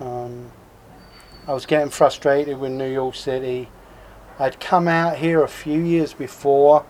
[0.01, 0.51] Um,
[1.47, 3.69] I was getting frustrated with New York City.
[4.39, 6.85] I'd come out here a few years before,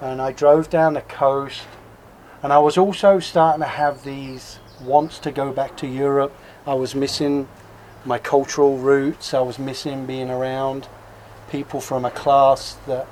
[0.00, 1.62] and I drove down the coast.
[2.42, 6.32] And I was also starting to have these wants to go back to Europe.
[6.66, 7.48] I was missing
[8.04, 9.32] my cultural roots.
[9.32, 10.88] I was missing being around
[11.50, 13.06] people from a class that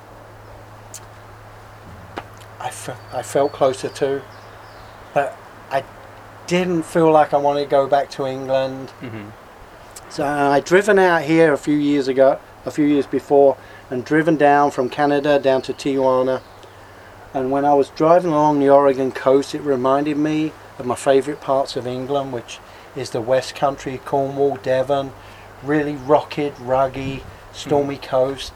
[2.58, 4.22] I, fe- I felt closer to.
[5.14, 5.36] But
[5.70, 5.84] I
[6.46, 8.92] didn't feel like I wanted to go back to England.
[9.00, 9.30] Mhm.
[10.08, 13.56] So I'd driven out here a few years ago, a few years before,
[13.90, 16.40] and driven down from Canada down to Tijuana.
[17.34, 21.40] And when I was driving along the Oregon coast, it reminded me of my favourite
[21.40, 22.58] parts of England, which
[22.96, 25.12] is the West Country, Cornwall, Devon,
[25.62, 27.22] really rocky, ruggy,
[27.52, 28.52] stormy coast.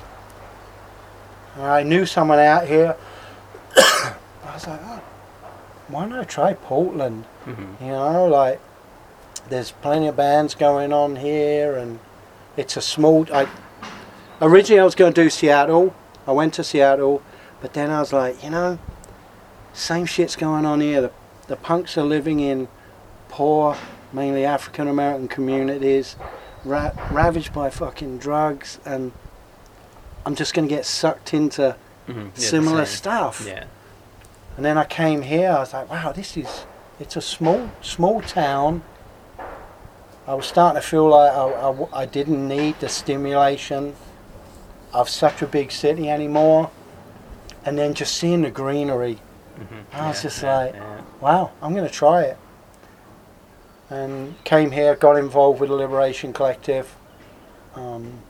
[1.54, 2.96] And I knew someone out here.
[3.76, 4.14] I
[4.52, 5.02] was like, oh,
[5.88, 7.24] why don't I try Portland?
[7.46, 7.80] Mhm.
[7.80, 8.60] You know, like
[9.48, 11.98] there's plenty of bands going on here, and
[12.56, 13.26] it's a small.
[13.32, 13.46] I
[14.40, 15.94] originally I was going to do Seattle.
[16.26, 17.22] I went to Seattle,
[17.60, 18.78] but then I was like, you know,
[19.72, 21.00] same shit's going on here.
[21.02, 21.10] The,
[21.48, 22.68] the punks are living in
[23.28, 23.76] poor,
[24.12, 26.16] mainly African American communities,
[26.64, 29.12] ra- ravaged by fucking drugs, and
[30.24, 31.76] I'm just going to get sucked into
[32.08, 32.24] Mhm.
[32.26, 33.44] Yeah, similar stuff.
[33.46, 33.64] Yeah.
[34.56, 35.50] And then I came here.
[35.50, 36.66] I was like, wow, this is
[37.00, 38.82] it's a small small town.
[40.26, 43.94] I was starting to feel like I I didn't need the stimulation
[44.94, 46.70] of such a big city anymore.
[47.64, 49.18] And then just seeing the greenery,
[49.58, 49.84] Mhm.
[49.92, 51.00] I was Yeah, just yeah, like- yeah.
[51.20, 52.38] wow, I'm going to try it.
[53.90, 56.96] And came here, got involved with the Liberation Collective.
[57.76, 58.20] Um,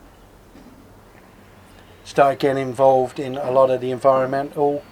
[2.04, 4.82] started getting involved in a lot of the environmental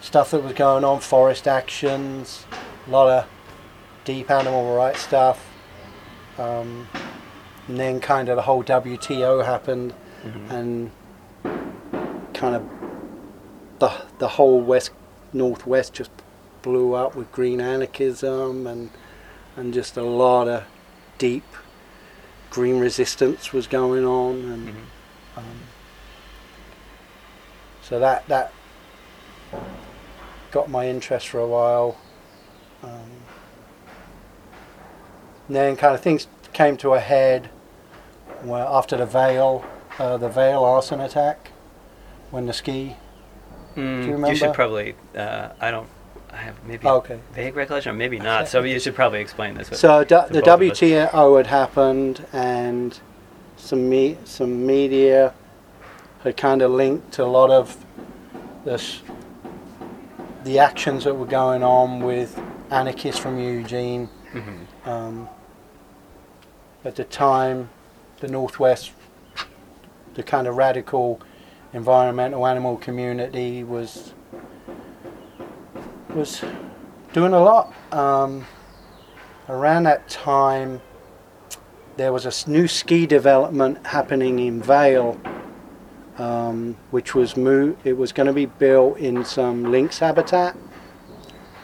[0.00, 2.44] stuff that was going on, forest actions,
[2.86, 3.26] a lot of
[4.04, 5.46] deep animal rights stuff.
[6.38, 6.88] Um,
[7.68, 9.92] and then kind of the whole WTO happened,
[10.24, 10.50] Mhm.
[10.50, 10.90] and
[12.34, 12.62] kind of
[13.78, 14.90] the the whole west
[15.32, 16.10] northwest just
[16.62, 18.90] blew up with green anarchism and
[19.56, 20.64] and just a lot of
[21.18, 21.44] deep
[22.50, 25.38] green resistance was going on and Mhm.
[25.38, 25.60] um,
[27.82, 28.52] so that that
[30.50, 31.96] got my interest for a while.
[32.82, 33.10] Um,
[35.48, 37.50] then kind of things came to a head
[38.42, 39.64] where after the Vail,
[40.00, 41.50] uh, the Vail arson attack,
[42.30, 42.96] when the ski.
[43.76, 44.96] Mm, you should probably.
[45.16, 45.88] Uh, I don't.
[46.32, 47.18] I have maybe Oh, okay.
[47.34, 48.48] vague recollection, or maybe not.
[48.48, 49.68] So you should probably explain this.
[49.78, 50.80] So du- the both of us.
[50.80, 52.98] WTO had happened, and
[53.56, 55.34] some me- some media
[56.24, 57.84] had kind of linked a lot of
[58.64, 59.02] this
[60.44, 62.40] the actions that were going on with
[62.70, 64.08] anarchists from Eugene.
[64.32, 64.88] Mhm.
[64.88, 65.28] Um,
[66.84, 67.68] at the time,
[68.20, 68.92] the Northwest,
[70.20, 71.18] the kind of radical
[71.72, 74.12] environmental animal community was
[76.14, 76.44] was
[77.14, 77.72] doing a lot.
[77.90, 78.44] Um,
[79.48, 80.82] around that time,
[81.96, 85.18] there was a new ski development happening in Vail,
[86.18, 90.54] um, which was mo- it was going to be built in some lynx habitat,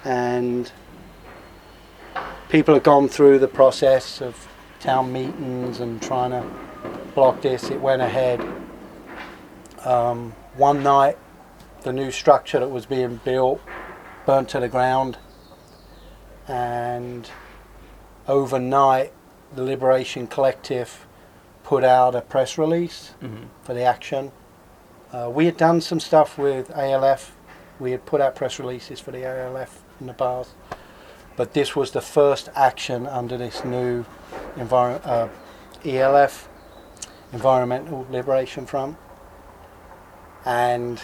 [0.02, 0.72] and
[2.48, 4.48] people have gone through the process of
[4.80, 6.42] town meetings and trying to
[7.16, 7.70] block this.
[7.70, 8.40] It went ahead.
[9.84, 11.16] Um, one night,
[11.82, 13.60] the new structure that was being built
[14.26, 15.16] burnt to the ground,
[16.46, 17.28] and
[18.28, 19.12] overnight,
[19.54, 21.06] the Liberation Collective
[21.64, 23.46] put out a press release Mhm.
[23.62, 24.30] for the action.
[25.12, 27.32] Uh, we had done some stuff with ALF.
[27.80, 30.50] We had put out press releases for the ALF in the past,
[31.36, 34.04] but this was the first action under this new
[34.58, 35.28] envir- uh,
[35.84, 36.48] ELF,
[37.32, 38.96] Environmental Liberation Front,
[40.44, 41.00] and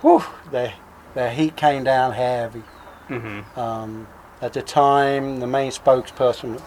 [0.00, 0.72] whew, the
[1.14, 2.62] the heat came down heavy.
[3.08, 3.56] Mhm.
[3.56, 4.06] Um,
[4.42, 6.60] at the time, the main spokesperson.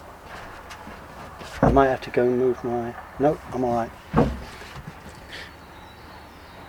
[1.62, 2.94] I might have to go and move my.
[3.20, 3.92] Nope, I'm alright.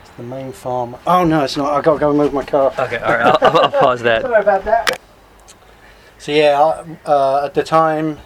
[0.02, 0.96] It's the main farm.
[1.06, 1.72] Oh no, it's not.
[1.72, 2.72] I've got to go and move my car.
[2.78, 2.98] Okay.
[2.98, 3.22] All right.
[3.26, 4.22] I'll, I'll, I'll pause that.
[4.26, 5.00] Sorry about that.
[6.18, 8.18] So yeah, uh, at the time,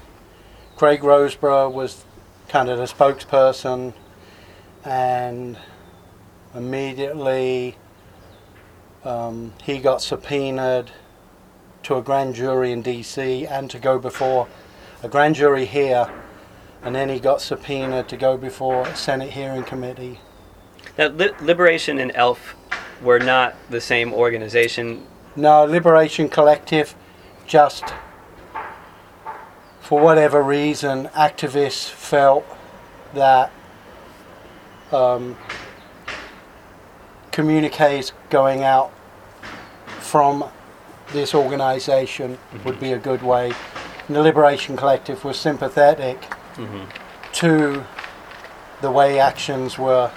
[0.76, 2.04] Craig Rosebraugh was
[2.48, 3.92] kind of the spokesperson,
[4.84, 5.56] and
[6.54, 7.76] immediately
[9.04, 10.90] um, he got subpoenaed
[11.82, 13.46] to a grand jury in D.C.
[13.46, 14.48] and to go before
[15.02, 16.10] a grand jury here,
[16.82, 20.20] and then he got subpoenaed to go before a Senate hearing committee.
[20.98, 22.56] Now, Li- Liberation and ELF
[23.02, 25.06] were not the same organization.
[25.36, 26.94] No, Liberation Collective
[27.46, 27.84] just,
[29.86, 32.44] for whatever reason, activists felt
[33.14, 33.52] that
[34.90, 35.36] um,
[37.30, 38.90] communiques going out
[40.00, 40.44] from
[41.12, 43.52] this organization would be a good way.
[44.08, 46.20] And the Liberation Collective was sympathetic
[46.56, 46.86] Mhm.
[47.34, 47.84] to
[48.80, 50.10] the way actions were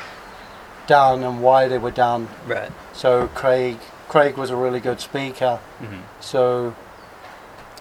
[0.87, 2.27] done and why they were done.
[2.47, 2.71] Right.
[2.93, 3.77] So Craig
[4.07, 5.59] Craig was a really good speaker.
[5.79, 6.01] Mhm.
[6.19, 6.73] So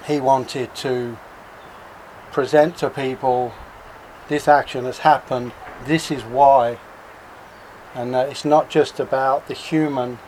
[0.04, 1.16] he wanted to
[2.32, 3.52] present to people
[4.28, 5.52] this action has happened,
[5.84, 6.78] this is why.
[7.94, 10.18] And that it's not just about the human,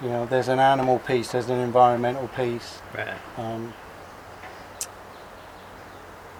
[0.00, 2.80] you know, there's an animal piece, there's an environmental piece.
[2.94, 3.16] Right.
[3.36, 3.72] Um,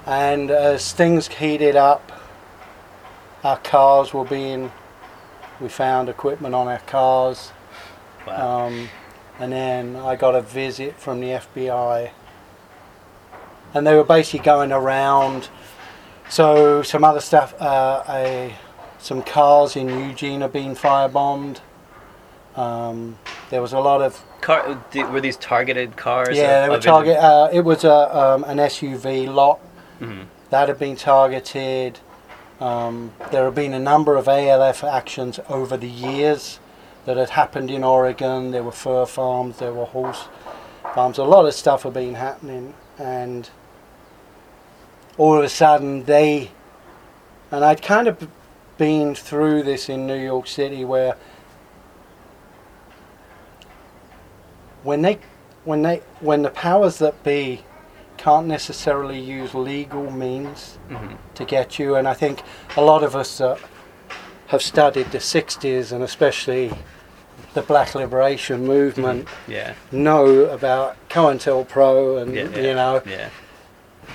[0.07, 2.13] and as things heated up,
[3.43, 4.71] our cars were being,
[5.61, 7.53] we found equipment on our cars.
[8.27, 8.67] Wow.
[8.67, 8.89] Um,
[9.39, 12.11] and then I got a visit from the FBI.
[13.75, 15.49] And they were basically going around.
[16.29, 17.55] So, some other stuff.
[17.61, 18.55] Uh, a
[18.99, 21.59] some cars in Eugene are being firebombed.
[22.57, 23.19] Um,
[23.51, 24.79] there was a lot of Car,
[25.13, 26.37] were these targeted cars?
[26.37, 27.17] yeah, they were target.
[27.17, 29.61] Uh, it was a um, an SUV lot
[30.01, 30.27] Mhm.
[30.51, 31.99] that had been targeted.
[32.61, 36.59] Um, there have been a number of ALF actions over the years
[37.07, 38.51] that had happened in Oregon.
[38.51, 40.25] There were fur farms, there were horse
[40.95, 41.17] farms.
[41.19, 43.49] A lot of stuff had been happening, and
[45.21, 46.51] all of a sudden they.
[47.53, 48.27] And I'd kind of
[48.79, 51.15] been through this in New York City where
[54.83, 55.19] when they
[55.65, 57.63] when they when the powers that be
[58.17, 61.17] can't necessarily use legal means Mhm.
[61.35, 62.43] to get you and I think
[62.77, 63.59] a lot of us uh,
[64.47, 66.73] have studied the 60s and especially
[67.55, 69.75] the black liberation movement Yeah.
[69.93, 72.61] know about COINTELPRO and Yeah, yeah.
[72.69, 73.29] you know Yeah.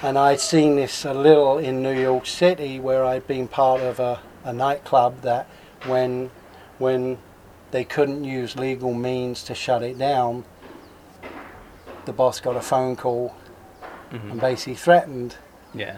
[0.03, 3.99] And I'd seen this a little in New York City where I'd been part of
[3.99, 5.47] a, a nightclub that
[5.85, 6.29] when
[6.77, 7.17] when
[7.71, 10.43] they couldn't use legal means to shut it down,
[12.05, 13.35] the boss got a phone call
[14.11, 14.39] and Mhm.
[14.39, 15.35] basically threatened.
[15.73, 15.97] Yeah.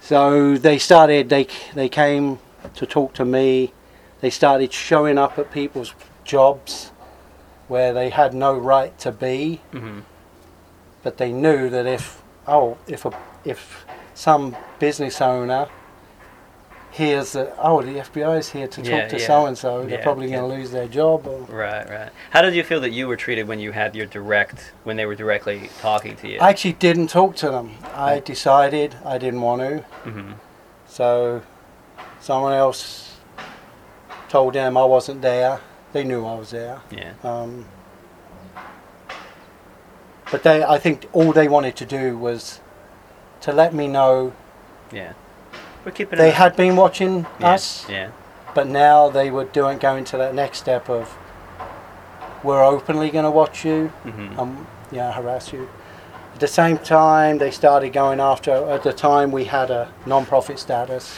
[0.00, 2.38] So they started they they came
[2.74, 3.72] to talk to me.
[4.20, 5.94] They started showing up at people's
[6.24, 6.90] jobs
[7.68, 9.60] where they had no right to be.
[9.72, 10.02] Mhm.
[11.04, 12.17] but they knew that if
[12.48, 13.12] oh if a
[13.44, 13.84] if
[14.14, 15.68] some business owner
[16.90, 19.26] hears that oh the FBI is here to talk Yeah, to yeah.
[19.26, 21.88] so and so they're Yeah, probably going to lose their job or Right.
[21.88, 22.10] Right.
[22.30, 25.06] How did you feel that you were treated when you had your direct when they
[25.06, 26.38] were directly talking to you?
[26.40, 29.78] I actually didn't talk to them I decided I didn't want to
[30.10, 30.32] hmm
[30.88, 31.42] so
[32.20, 33.18] someone else
[34.28, 35.60] told them I wasn't there
[35.92, 37.12] they knew I was there Yeah.
[37.22, 37.66] um,
[40.30, 42.60] but they I think all they wanted to do was
[43.40, 44.32] to let me know
[44.92, 45.12] Yeah.
[45.84, 46.18] We're keeping.
[46.18, 47.52] they had been watching yeah.
[47.54, 48.10] us Yeah.
[48.54, 51.16] but now they were doing going to that next step of
[52.42, 55.68] we're openly going to watch you hmm and yeah harass you
[56.34, 60.58] at the same time they started going after at the time we had a non-profit
[60.58, 61.16] status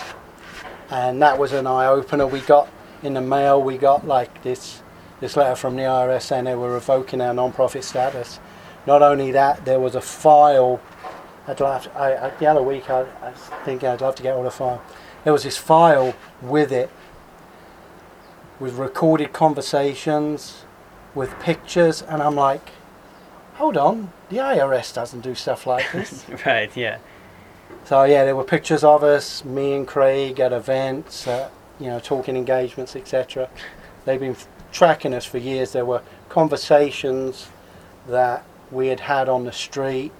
[0.91, 2.69] and that was an eye-opener we got
[3.03, 4.82] in the mail we got like this
[5.20, 8.41] this letter from the IRS saying they were revoking our non-profit status
[8.86, 10.81] not only that there was a file
[11.47, 13.32] I'd love to, I, I, the other week I, I
[13.65, 14.82] think I'd love to get all the file
[15.24, 16.90] there was this file with it
[18.59, 20.65] with recorded conversations
[21.15, 22.70] with pictures and I'm like
[23.55, 26.74] hold on the IRS doesn't do stuff like this right.
[26.77, 26.98] Yeah.
[27.85, 31.98] so yeah there were pictures of us me and Craig at events uh, you know
[32.01, 33.48] talking engagements etc
[34.05, 37.48] they've been f- tracking us for years there were conversations
[38.07, 40.13] that we had had on the street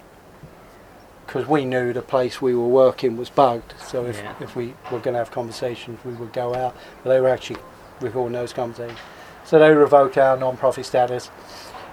[1.25, 3.73] because we knew the place we were working was bugged.
[3.85, 4.33] So if, Yeah.
[4.41, 6.75] if we were going to have conversations we would go out.
[7.03, 7.61] But they were actually
[8.01, 8.99] recording those conversations.
[9.45, 11.29] So they revoked our non-profit status.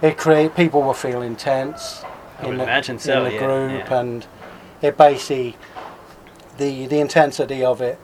[0.02, 2.02] It create people were feeling tense
[2.40, 4.00] I in the, imagine so, in the yeah, group yeah.
[4.00, 4.26] and
[4.82, 5.56] it basically
[6.56, 7.98] the the intensity of it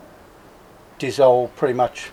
[0.99, 2.11] dissolved pretty much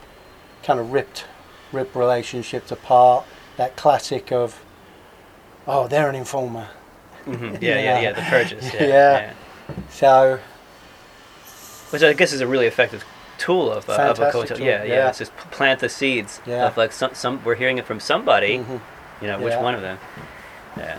[0.64, 1.26] kind of ripped
[1.72, 3.26] ripped relationships apart.
[3.58, 4.64] That classic of
[5.68, 6.68] oh they're an informer
[7.26, 7.76] hmm Yeah, yeah.
[7.80, 8.00] Yeah.
[8.02, 8.12] Yeah.
[8.14, 8.74] The purchase.
[8.74, 8.80] Yeah.
[8.88, 9.34] Yeah.
[9.90, 10.40] so
[11.92, 13.04] Which I guess is a really effective
[13.38, 14.52] tool of, uh, of a coach.
[14.52, 15.10] Yeah, yeah, yeah.
[15.10, 16.68] It's just plant the seeds Yeah.
[16.68, 17.44] of like some, some.
[17.44, 18.58] We're hearing it from somebody.
[18.60, 18.80] mhm.
[19.22, 19.62] You know, which Yeah.
[19.62, 20.00] one of them?
[20.78, 20.98] Yeah.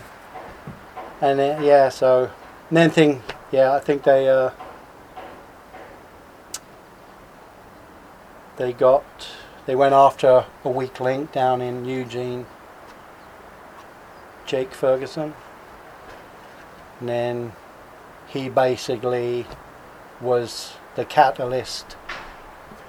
[1.21, 2.29] and then, yeah so
[2.69, 3.21] and then thing
[3.51, 4.51] yeah I think they uh
[8.57, 9.03] they got
[9.65, 12.45] they went after a weak link down in Eugene
[14.53, 15.33] Jake Ferguson
[16.99, 17.53] and then
[18.27, 19.47] he basically
[20.21, 21.97] was the catalyst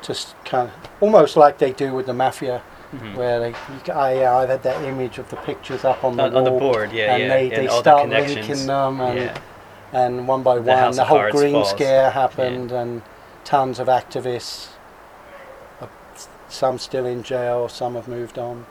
[0.02, 2.60] just kind of almost like they do with the mafia
[2.94, 3.16] Mhm.
[3.16, 6.36] where they you, I, I've had that image of the pictures up on the On,
[6.36, 7.28] on the board, yeah, and yeah.
[7.28, 9.38] they, and they all start the linking them and yeah.
[9.94, 11.70] and one by The one the whole green falls.
[11.70, 13.00] scare happened and
[13.44, 14.68] tons of activists
[15.80, 15.86] uh,
[16.48, 18.66] some still in jail some have moved on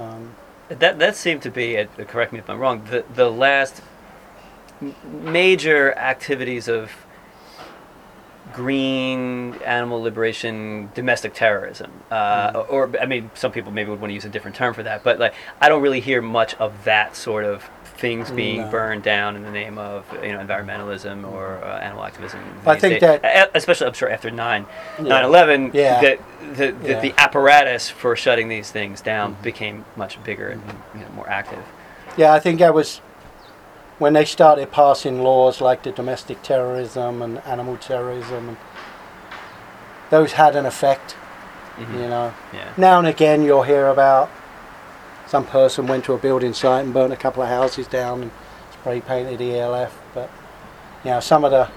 [0.00, 0.34] um,
[0.68, 3.82] That that seemed to be, uh, correct me if I'm wrong, the the last
[5.04, 6.90] major activities of
[8.52, 12.66] green animal liberation, domestic terrorism, uh, Mhm.
[12.70, 15.02] or I mean, some people maybe would want to use a different term for that,
[15.02, 18.70] but like I don't really hear much of that sort of things being No.
[18.70, 22.40] burned down in the name of you know environmentalism or uh, animal activism.
[22.66, 23.20] I think days.
[23.22, 24.66] that- especially I'm sure after 9
[24.98, 25.04] Yeah.
[25.22, 26.00] 9/11, Yeah.
[26.00, 26.18] that
[26.56, 27.00] the, the, Yeah.
[27.00, 29.42] the apparatus for shutting these things down Mhm.
[29.42, 30.62] became much bigger and
[30.94, 31.60] you know, more active.
[32.16, 33.00] yeah I think that was
[33.98, 38.56] when they started passing laws like the domestic terrorism and animal terrorism and
[40.10, 41.14] those had an effect.
[41.78, 42.02] Mhm.
[42.02, 42.60] You know, Yeah.
[42.76, 44.28] now and again you'll hear about
[45.34, 48.30] some person went to a building site and burnt a couple of houses down and
[48.72, 49.92] spray painted ELF.
[50.14, 50.30] But
[51.02, 51.68] you know, some of the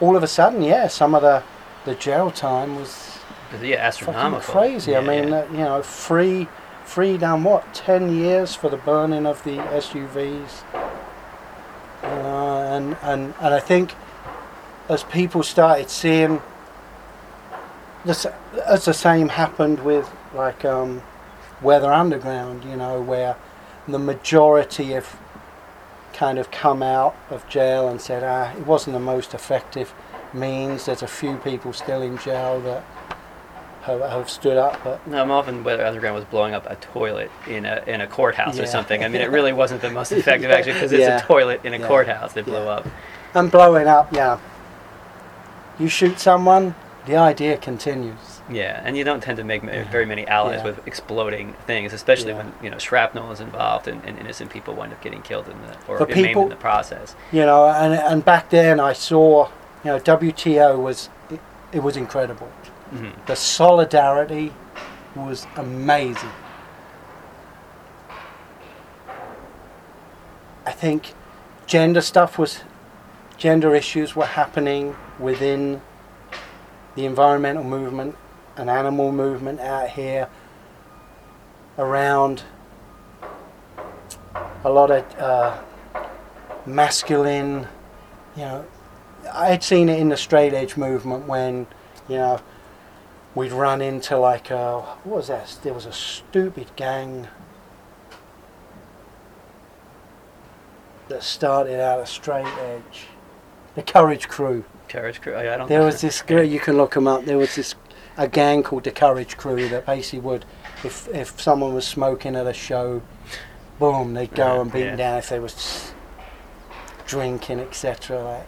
[0.00, 1.42] all of a sudden, yeah, some of the
[1.84, 3.18] the jail time was
[3.50, 4.54] Yeah, fucking astronomical.
[4.54, 4.94] crazy.
[4.94, 5.38] I Yeah, mean, yeah.
[5.40, 6.46] uh, you know, free
[6.84, 10.62] free down what ten years for the burning of the SUVs.
[12.04, 13.92] Know, and and and I think
[14.88, 16.40] as people started seeing
[18.04, 18.24] this,
[18.64, 21.02] as the same happened with like um,
[21.62, 23.36] Weather Underground, you know, where
[23.86, 25.18] the majority have
[26.12, 29.92] kind of come out of jail and said, ah, it wasn't the most effective
[30.32, 30.86] means.
[30.86, 32.84] There's a few people still in jail that
[33.82, 37.30] have, have stood up, but No, I'm often Weather Underground was blowing up a toilet
[37.46, 38.64] in a in a courthouse Yeah.
[38.64, 39.02] or something.
[39.02, 41.18] I mean, it really wasn't the most effective actually because it's Yeah.
[41.18, 41.86] a toilet in a Yeah.
[41.86, 42.68] courthouse that blew Yeah.
[42.70, 42.86] up.
[43.34, 44.38] and blowing up, yeah.
[45.78, 46.74] You shoot someone,
[47.06, 48.27] the idea continues.
[48.50, 50.64] Yeah, and you don't tend to make very many allies Yeah.
[50.64, 52.38] with exploding things, especially Yeah.
[52.38, 55.56] when you know shrapnel is involved and, and innocent people wind up getting killed in
[55.66, 57.14] the or maimed people- in the process.
[57.30, 59.48] You know, and and back then I saw,
[59.84, 61.40] you know, WTO was it,
[61.72, 62.48] it was incredible.
[62.90, 64.52] hmm The solidarity
[65.14, 66.30] was amazing.
[70.66, 71.14] I think
[71.66, 72.60] gender stuff was,
[73.36, 75.80] gender issues were happening within
[76.94, 78.16] the environmental movement
[78.58, 80.28] and animal movement out here
[81.78, 82.42] around
[84.64, 85.56] a lot of uh,
[86.66, 87.66] masculine,
[88.36, 88.66] you know,
[89.32, 91.66] I had seen it in the straight edge movement when,
[92.08, 92.40] you know,
[93.34, 95.58] we'd run into like a, what was that?
[95.62, 97.28] There was a stupid gang
[101.08, 103.06] that started out of straight edge.
[103.76, 104.64] The Courage Crew.
[104.88, 105.36] Courage Crew.
[105.36, 105.60] I don't.
[105.60, 105.66] Know.
[105.66, 107.24] There was this girl, you can look them up.
[107.24, 107.74] There was this
[108.18, 110.44] a gang called the Courage Crew that basically would,
[110.84, 113.00] if if someone was smoking at a show,
[113.78, 114.86] boom, they'd go Yeah, and beat yeah.
[114.88, 115.18] them down.
[115.18, 115.92] If they was
[117.06, 118.22] drinking, etc.
[118.22, 118.46] Like,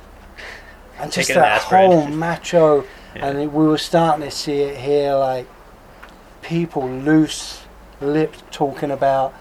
[0.98, 2.84] and just Taking that whole macho.
[3.16, 3.26] Yeah.
[3.26, 5.48] And it, we were starting to see it here, like
[6.42, 7.62] people loose
[8.00, 9.34] lipped talking about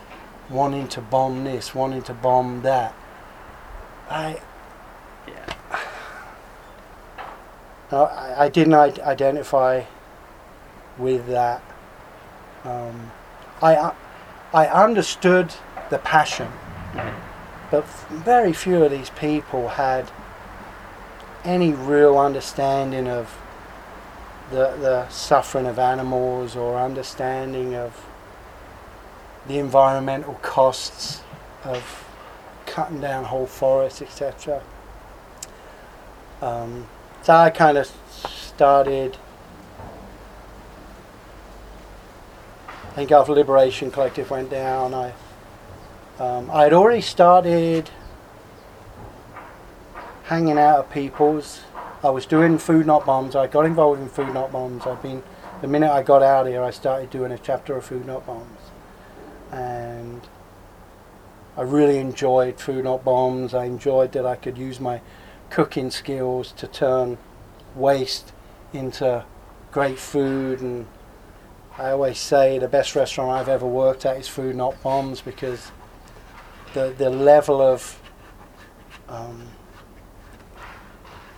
[0.50, 2.96] wanting to bomb this, wanting to bomb that.
[4.10, 4.40] I
[5.28, 5.56] yeah.
[7.92, 9.84] No, I, I didn't I- identify
[11.00, 11.62] with that.
[12.64, 13.12] Um,
[13.62, 13.94] I
[14.54, 15.54] I understood
[15.90, 16.52] the passion,
[17.72, 20.12] but very few of these people had
[21.44, 23.36] any real understanding of
[24.52, 28.06] the the suffering of animals or understanding of
[29.48, 31.22] the environmental costs
[31.64, 32.06] of
[32.66, 34.62] cutting down whole forests, etc.
[36.42, 36.88] Um,
[37.24, 39.18] so I kind of started.
[43.00, 45.14] Think after Liberation Collective went down, I
[46.20, 47.90] um, I had already started
[50.24, 51.62] hanging out at people's.
[52.04, 53.38] I was doing food not bombs.
[53.38, 54.86] I got involved in food not bombs.
[54.86, 55.24] I've been
[55.62, 58.60] the minute I got out here, I started doing a chapter of food not bombs,
[59.50, 60.28] and
[61.56, 63.54] I really enjoyed food not bombs.
[63.54, 65.00] I enjoyed that I could use my
[65.50, 67.18] cooking skills to turn
[67.76, 68.34] waste
[68.74, 69.24] into
[69.72, 70.86] great food and
[71.80, 75.72] I always say the best restaurant I've ever worked at is Food Not Bombs because
[76.74, 78.02] the the level of
[79.08, 79.48] um,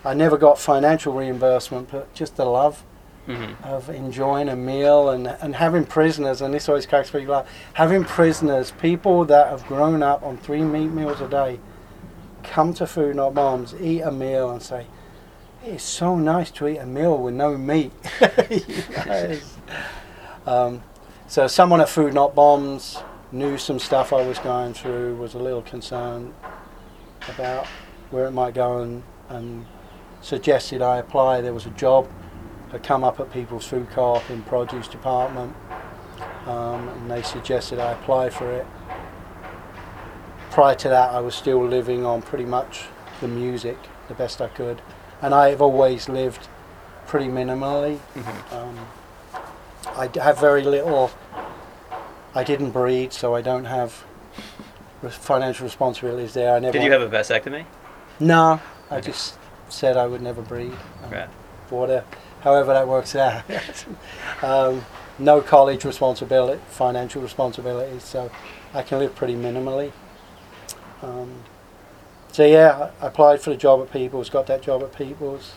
[0.04, 2.84] I never got financial reimbursement but just the love
[3.28, 7.48] hmm of enjoying a meal and, and having prisoners, and this always cracks people up,
[7.74, 11.60] having prisoners, people that have grown up on three meat meals a day,
[12.42, 14.88] come to Food Not Bombs, eat a meal and say,
[15.64, 17.92] it's so nice to eat a meal with no meat.
[20.46, 20.84] You know, it's- um,
[21.28, 22.98] so someone at Food Not Bombs
[23.32, 26.34] knew some stuff I was going through, was a little concerned
[27.30, 27.66] about
[28.10, 29.66] where it might go and, and
[30.22, 31.42] suggested I apply.
[31.42, 32.08] There was a job
[32.72, 35.56] had come up at People's Food Co-op in produce department,
[36.48, 38.66] um, and they suggested I apply for it.
[40.52, 42.86] Prior to that, I was still living on pretty much
[43.22, 43.78] the music
[44.10, 44.82] the best I could,
[45.22, 46.48] and I have always lived
[47.08, 47.98] pretty minimally.
[48.00, 48.78] hmm Um,
[49.96, 51.12] I have very little.
[52.34, 54.04] I didn't breed, so I don't have
[55.10, 56.56] financial responsibilities there.
[56.56, 56.74] I never.
[56.74, 57.66] Did you have a vasectomy?
[58.20, 58.60] No,
[58.90, 59.08] I Okay.
[59.08, 59.36] just
[59.70, 60.74] said I would never breed.
[61.04, 61.30] Um, Right.
[61.68, 62.06] for whatever,
[62.42, 63.44] however that works out.
[64.44, 64.86] um,
[65.20, 68.30] no college responsibility, financial responsibilities, so
[68.74, 69.92] I can live pretty minimally.
[71.02, 71.44] Um,
[72.32, 75.54] so yeah, I applied for the job at People's, got that job at People's.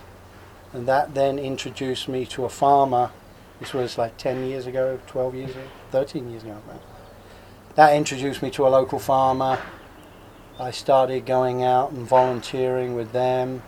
[0.73, 3.11] and that then introduced me to a farmer.
[3.61, 6.61] This was like 10 years ago, 12 years ago, 13 years ago.
[7.77, 9.59] That introduced me to a local farmer.
[10.59, 13.63] I started going out and volunteering with them,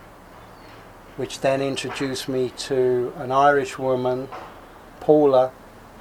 [1.17, 4.29] which then introduced me to an Irish woman,
[4.99, 5.51] Paula,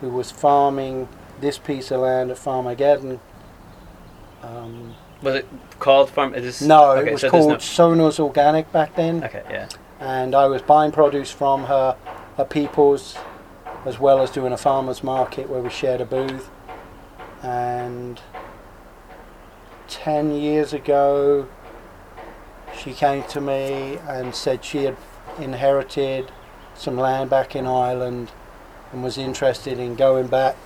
[0.00, 1.08] who was farming
[1.40, 3.18] this piece of land at Farmageddon.
[4.42, 5.48] Um, Was it
[5.78, 6.32] called farm?
[6.32, 9.24] This, no, okay, it was so called Sonos Organic back then.
[9.24, 9.68] Okay, yeah.
[9.98, 11.96] and I was buying produce from her,
[12.36, 13.16] her peoples,
[13.86, 16.50] as well as doing a farmers market where we shared a booth.
[17.42, 18.20] And
[19.88, 21.48] ten years ago,
[22.76, 24.96] she came to me and said she had
[25.38, 26.30] inherited
[26.74, 28.32] some land back in Ireland
[28.92, 30.56] and was interested in going back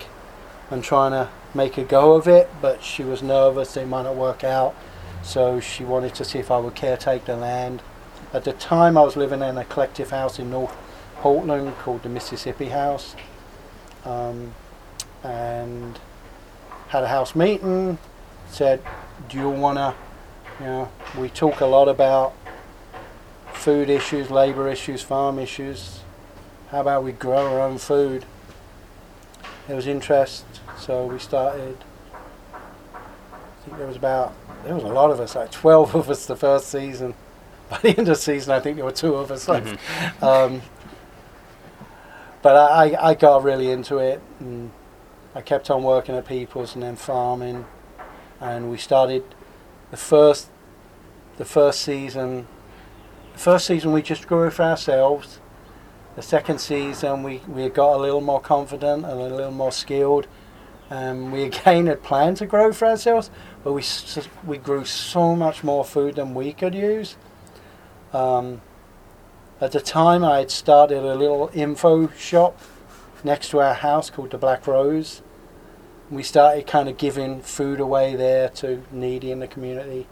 [0.71, 4.15] and trying to make a go of it, but she was nervous it might not
[4.15, 4.75] work out.
[5.21, 7.83] So she wanted to see if I would caretake the land.
[8.33, 10.75] At the time, I was living in a collective house in North
[11.21, 13.15] Portland called the Mississippi House,
[14.05, 14.55] um,
[15.23, 15.99] and
[16.87, 17.99] had a house meeting.
[18.49, 18.81] Said,
[19.29, 19.93] "Do you want to?"
[20.59, 22.33] You know, we talk a lot about
[23.53, 25.99] food issues, labor issues, farm issues.
[26.71, 28.25] How about we grow our own food?
[29.67, 30.45] There was interest,
[30.79, 31.77] so we started.
[32.55, 34.33] I think there was about
[34.63, 37.13] there was a lot of us, like twelve of us, the first season.
[37.69, 39.67] By the end of the season, I think there were two of us left.
[39.67, 40.23] Mhm.
[40.23, 40.61] Um,
[42.41, 44.71] but I, I- I got really into it, and
[45.35, 47.65] I kept on working at People's and then farming,
[48.39, 49.23] and we started
[49.91, 50.49] the first
[51.37, 52.47] the first season.
[53.33, 55.39] The first season we just grew it for ourselves.
[56.15, 60.27] The second season we, we got a little more confident and a little more skilled.
[60.89, 63.31] Um, we again had planned to grow for ourselves,
[63.63, 63.83] but we
[64.45, 67.15] we grew so much more food than we could use.
[68.13, 68.61] Um,
[69.61, 72.59] at the time, I had started a little info shop
[73.23, 75.21] next to our house called the Black Rose.
[76.09, 80.07] We started kind of giving food away there to needy in the community.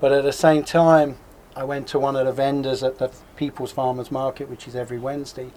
[0.00, 1.18] But at the same time,
[1.54, 4.98] I went to one of the vendors at the People's Farmers Market, which is every
[4.98, 5.50] Wednesday,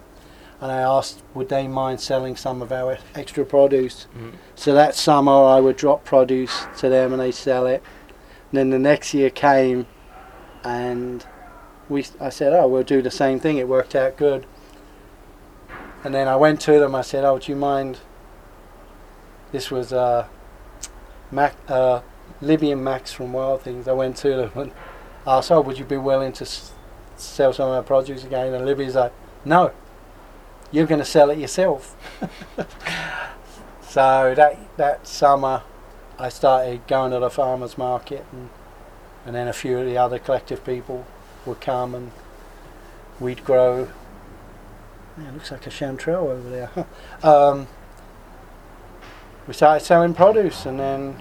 [0.60, 4.06] and I asked would they mind selling some of our extra produce.
[4.14, 4.32] Mhm.
[4.54, 7.82] So that summer, I would drop produce to them and they sell it.
[8.50, 9.86] And then the next year came,
[10.62, 11.24] and
[11.92, 14.46] we I said, "Oh, we'll do the same thing." It worked out good.
[16.04, 16.94] And then I went to them.
[16.94, 17.98] I said, "Oh, do you mind?"
[19.52, 20.26] This was uh,
[21.30, 22.00] Mac, uh,
[22.40, 23.86] Libby and Max from Wild Things.
[23.86, 24.72] I went to them and
[25.26, 26.72] asked, "Oh, would you be willing to s-
[27.16, 29.12] sell some of our produce again?" And Libby's like,
[29.44, 29.72] "No,
[30.72, 31.94] you're going to sell it yourself."
[33.82, 35.62] so that that summer,
[36.18, 38.48] I started going to the farmers market, and
[39.24, 41.06] and then a few of the other collective people
[41.46, 42.10] would come and
[43.20, 43.88] we'd grow.
[45.18, 46.86] Yeah, it looks like a chanterelle over there.
[47.22, 47.66] um,
[49.46, 51.16] we started selling produce, and then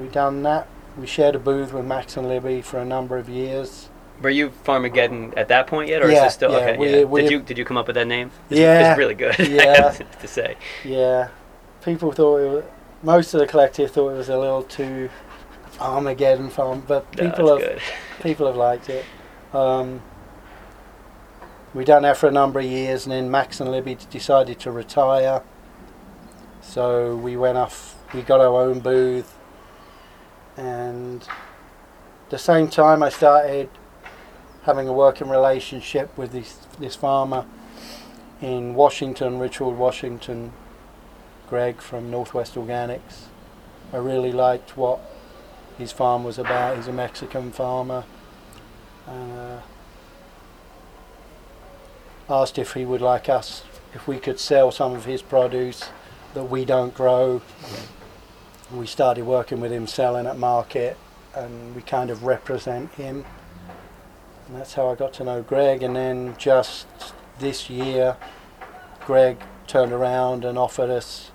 [0.00, 0.66] we done that.
[0.98, 3.90] We shared a booth with Max and Libby for a number of years.
[4.22, 6.76] Were you Farmageddon at that point yet, or Yeah, is this still yeah, okay?
[6.78, 7.04] we- yeah.
[7.04, 8.30] we- did you did you come up with that name?
[8.48, 9.38] It's, Yeah, it's really good.
[9.48, 9.90] Yeah.
[9.90, 10.56] to say.
[10.84, 11.28] Yeah,
[11.84, 12.64] people thought it was,
[13.02, 15.10] most of the collective thought it was a little too
[15.78, 17.82] Armageddon farm, but people it's have good.
[18.22, 19.04] people have liked it.
[19.56, 20.02] Um,
[21.72, 24.70] we done that for a number of years, and then Max and Libby decided to
[24.70, 25.42] retire.
[26.60, 27.96] So we went off.
[28.12, 29.34] We got our own booth,
[30.58, 31.26] and
[32.28, 33.70] the same time I started
[34.64, 37.46] having a working relationship with this this farmer
[38.42, 40.52] in Washington, Richard Washington,
[41.48, 43.28] Greg from Northwest Organics.
[43.90, 45.00] I really liked what
[45.78, 46.76] his farm was about.
[46.76, 48.04] He's a Mexican farmer.
[49.06, 49.60] Uh,
[52.28, 53.62] asked if he would like us,
[53.94, 55.90] if we could sell some of his produce
[56.34, 57.40] that we don't grow.
[58.72, 60.96] We started working with him selling at market
[61.34, 63.24] and we kind of represent him.
[64.46, 65.82] And that's how I got to know Greg.
[65.82, 66.86] And then just
[67.38, 68.16] this year,
[69.04, 71.30] Greg turned around and offered us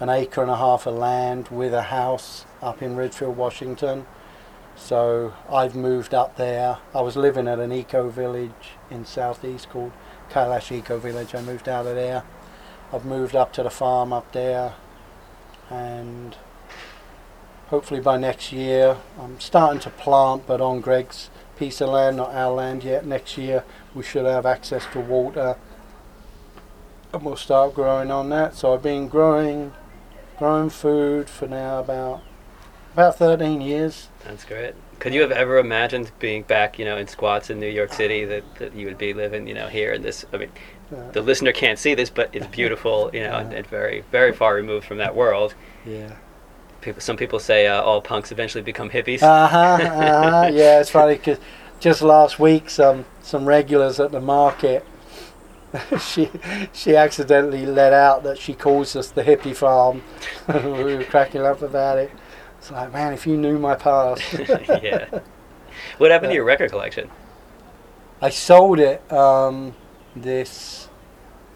[0.00, 4.06] an acre and a half of land with a house up in Ridgefield, Washington.
[4.76, 6.78] So I've moved up there.
[6.94, 9.92] I was living at an eco village in southeast called
[10.30, 11.34] Kailash Eco Village.
[11.34, 12.24] I moved out of there.
[12.92, 14.74] I've moved up to the farm up there,
[15.70, 16.36] and
[17.68, 22.34] hopefully by next year I'm starting to plant, but on Greg's piece of land, not
[22.34, 23.06] our land yet.
[23.06, 23.64] Next year
[23.94, 25.56] we should have access to water,
[27.12, 28.54] and we'll start growing on that.
[28.54, 29.72] So I've been growing,
[30.38, 32.22] growing food for now about
[32.94, 34.08] about 13 years.
[34.24, 34.74] That's great.
[35.00, 38.24] Could you have ever imagined being back, you know, in squats in New York City
[38.24, 40.24] that, that you would be living, you know, here in this?
[40.32, 40.50] I mean,
[40.94, 44.32] Uh, the listener can't see this, but it's beautiful, you know, and, and very, very
[44.32, 45.54] far removed from that world.
[45.84, 46.12] yeah.
[46.82, 49.22] People, some people say uh, all punks eventually become hippies.
[49.22, 49.78] Uh huh.
[49.82, 50.50] Uh-huh.
[50.52, 51.38] yeah, it's funny because
[51.80, 54.84] just last week, some some regulars at the market,
[55.98, 56.30] she
[56.74, 60.02] she accidentally let out that she calls us the hippie farm.
[60.48, 62.10] we were cracking up about it.
[62.64, 64.22] It's like, man, if you knew my past.
[64.82, 65.20] yeah.
[65.98, 67.10] What happened to your record collection?
[68.22, 69.12] I sold it.
[69.12, 69.74] Um,
[70.16, 70.88] this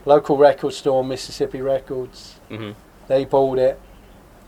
[0.04, 2.40] local record store, Mississippi Records.
[2.50, 2.72] hmm
[3.06, 3.80] They bought it.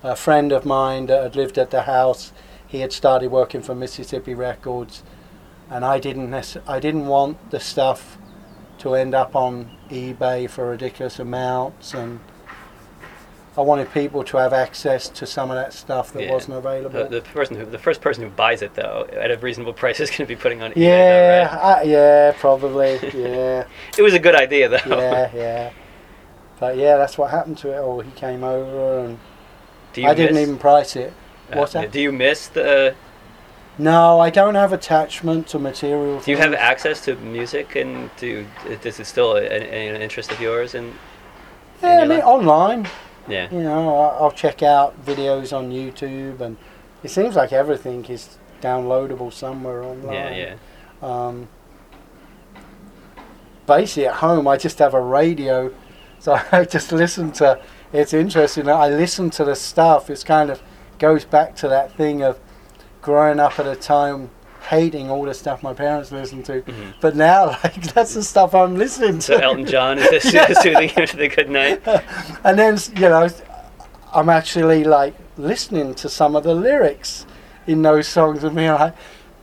[0.03, 2.31] A friend of mine that had lived at the house,
[2.67, 5.03] he had started working for Mississippi Records,
[5.71, 6.35] and I didn't
[6.69, 8.19] I didn't want the stuff
[8.81, 12.21] to end up on eBay for ridiculous amounts, and
[13.57, 16.33] I wanted people to have access to some of that stuff that Yeah.
[16.33, 17.03] wasn't available.
[17.05, 19.99] The, the person who, the first person who buys it though, at a reasonable price,
[20.01, 20.73] is going to be putting on.
[20.77, 21.65] yeah, though, right?
[21.79, 23.65] I, yeah, probably, yeah.
[23.99, 24.79] It was a good idea though.
[24.87, 25.71] yeah, yeah.
[26.61, 28.01] But yeah, that's what happened to it all.
[28.01, 29.19] He came over and
[29.97, 31.13] I didn't even price it.
[31.53, 31.91] uh, What's that?
[31.91, 32.95] Do you miss the?
[33.79, 36.21] No, I don't have attachment to material.
[36.21, 38.47] Do you have access to music and do?
[38.85, 40.75] Is it still an, an interest of yours?
[40.75, 40.93] And
[41.83, 42.87] Yeah, I mean, online.
[43.31, 46.57] Yeah, You know, I'll check out videos on YouTube, and
[47.03, 50.13] it seems like everything is downloadable somewhere online.
[50.13, 50.57] yeah, yeah.
[51.03, 51.49] Um,
[53.67, 55.73] basically, at home, I just have a radio,
[56.19, 57.61] so I just listen to.
[57.93, 58.69] It's interesting.
[58.69, 60.11] I listen to the stuff.
[60.11, 60.63] It's kind of
[60.99, 62.39] goes back to that thing of
[63.03, 64.31] growing up at a time
[64.69, 66.95] hating all the stuff my parents listened to, Mhm.
[67.01, 69.23] but now like that's the stuff I'm listening to.
[69.23, 70.23] So Elton John is
[70.63, 71.83] soothing you to the good night.
[72.45, 73.29] and then you know,
[74.13, 77.27] I'm actually like listening to some of the lyrics
[77.67, 78.95] in those songs and being like,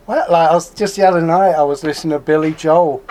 [0.06, 3.02] well, like I was just the other night I was listening to Billy Joel.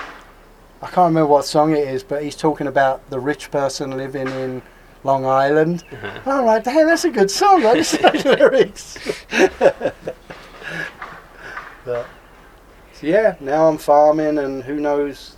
[0.81, 4.27] I can't remember what song it is, but he's talking about the rich person living
[4.27, 4.61] in
[5.03, 5.83] Long Island.
[5.91, 6.31] Uh-huh.
[6.39, 7.65] I'm like, damn, that's a good song.
[7.65, 8.97] I just the lyrics.
[11.87, 12.05] But,
[12.91, 15.37] so yeah, now I'm farming, and who knows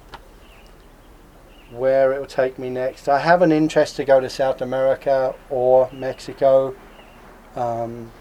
[1.71, 3.07] where it will take me next.
[3.07, 6.75] I have an interest to go to South America or Mexico.
[7.55, 8.11] Um,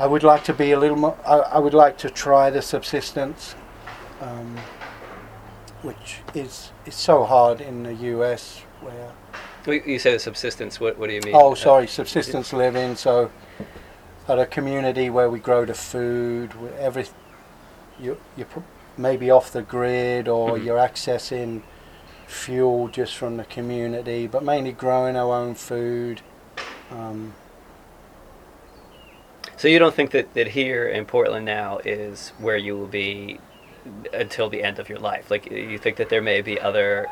[0.00, 1.16] I would like to be a little more.
[1.24, 3.54] I, I would like to try the subsistence,
[4.20, 4.56] um,
[5.82, 8.62] which is is so hard in the U.S.
[8.80, 9.12] where
[9.86, 10.80] You say the subsistence.
[10.80, 11.34] What What do you mean?
[11.36, 12.96] Oh, sorry, subsistence living.
[12.96, 13.30] So,
[14.28, 17.06] at a community where we grow the food, where every
[18.00, 18.60] you you pr-
[18.96, 20.64] maybe off the grid, or Mhm.
[20.64, 21.62] you're accessing
[22.26, 26.20] fuel just from the community, but mainly growing our own food.
[26.90, 27.34] Um,
[29.56, 33.38] So you don't think that, that here in Portland now is where you will be
[34.12, 35.30] until the end of your life?
[35.30, 37.06] Like you think that there may be other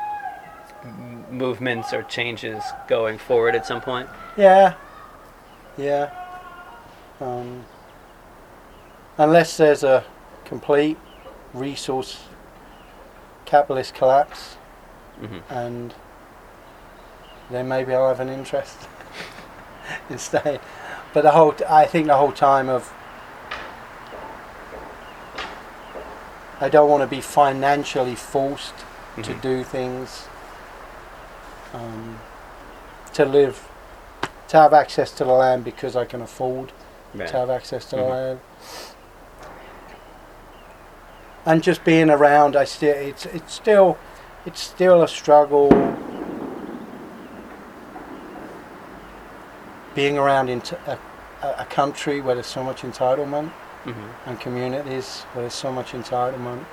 [1.29, 4.09] movements or changes going forward at some point?
[4.35, 4.73] yeah,
[5.77, 6.09] yeah.
[7.21, 7.65] Um,
[9.17, 10.03] unless there's a
[10.45, 10.97] complete
[11.53, 12.23] resource
[13.45, 14.55] capitalist collapse.
[15.19, 15.93] hmm and
[17.51, 18.77] then maybe I'll have an interest
[20.09, 20.59] in staying.
[21.13, 22.91] But the whole, I think the whole time of,
[26.61, 28.73] I don't want to be financially forced
[29.21, 29.41] to Mhm.
[29.41, 30.27] do things,
[31.73, 32.19] um,
[33.13, 33.67] to live,
[34.47, 36.71] to have access to the land because I can afford
[37.13, 37.27] Right.
[37.27, 38.09] to have access to Mhm.
[38.09, 38.39] land.
[41.45, 43.97] And just being around, I still it's it's still
[44.45, 45.69] it's still a struggle.
[49.93, 50.97] Being around in t- a,
[51.41, 53.51] a country where there's so much entitlement
[53.85, 54.09] Mhm.
[54.27, 56.65] and communities where there's so much entitlement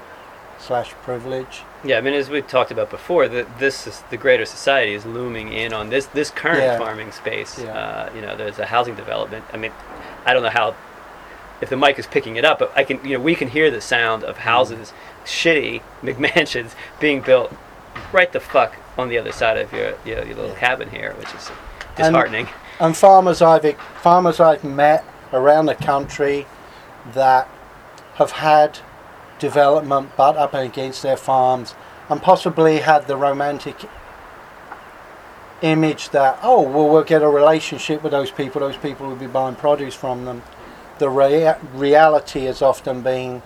[0.59, 1.63] slash privilege.
[1.83, 5.07] Yeah, I mean, as we talked about before, that this is the greater society is
[5.07, 6.79] looming in on this this current Yeah.
[6.79, 7.59] farming space.
[7.59, 7.73] Yeah.
[7.73, 9.45] Uh, you know, there's a housing development.
[9.53, 9.73] I mean,
[10.29, 10.75] I don't know how
[11.63, 13.03] if the mic is picking it up, but I can.
[13.05, 14.93] You know, we can hear the sound of houses,
[15.25, 17.53] shitty McMansions being built
[18.13, 21.33] right the fuck on the other side of your your, your little cabin here, which
[21.35, 21.51] is
[21.97, 22.49] And- disheartening.
[22.79, 25.03] and farmers I've farmers I've met
[25.33, 26.47] around the country
[27.15, 27.49] that
[28.17, 28.79] have had
[29.39, 31.75] development butt up against their farms
[32.11, 33.77] and possibly had the romantic
[35.63, 39.27] image that oh well we'll get a relationship with those people those people will be
[39.27, 40.43] buying produce from them
[40.99, 43.43] the rea- reality has often been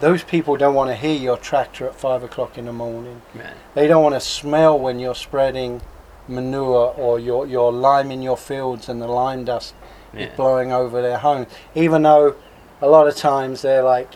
[0.00, 3.54] those people don't want to hear your tractor at five o'clock in the morning Man.
[3.74, 5.80] they don't want to smell when you're spreading
[6.28, 9.74] manure or you're, you're liming your fields and the lime dust
[10.14, 10.20] Yeah.
[10.26, 11.46] is blowing over their home.
[11.74, 12.36] Even though
[12.80, 14.08] a lot of times they're like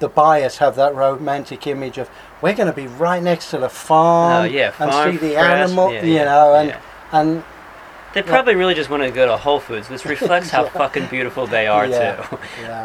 [0.00, 2.10] the buyers have that romantic image of
[2.42, 5.70] we're going to be right next to the farm Oh, yeah, and see the fresh,
[5.70, 6.76] animal, yeah, you yeah, know, and
[7.12, 7.44] and
[8.14, 11.46] They probably really just want to go to Whole Foods, which reflects how fucking beautiful
[11.46, 11.92] they are too.
[11.92, 12.40] yeah.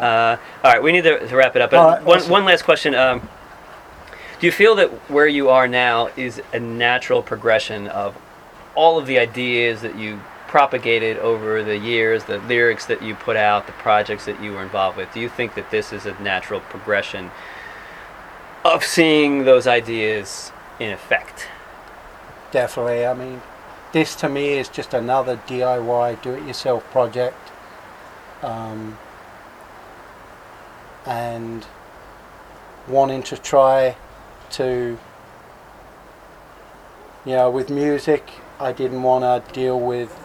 [0.06, 1.72] Uh, all right, we need to, to wrap it up.
[1.72, 2.30] Right, one, awesome.
[2.30, 3.28] one last question: um,
[4.40, 8.16] Do you feel that where you are now is a natural progression of
[8.74, 13.36] all of the ideas that you propagated over the years, the lyrics that you put
[13.36, 15.12] out, the projects that you were involved with?
[15.12, 17.30] Do you think that this is a natural progression
[18.64, 21.48] of seeing those ideas in effect?
[22.56, 23.04] definitely.
[23.04, 23.42] I mean,
[23.92, 27.50] this to me is just another DIY, do-it-yourself project,
[28.42, 28.96] um,
[31.04, 31.66] and
[32.88, 33.96] wanting to try
[34.52, 34.98] to,
[37.26, 40.18] you know, with music, I didn't want to deal with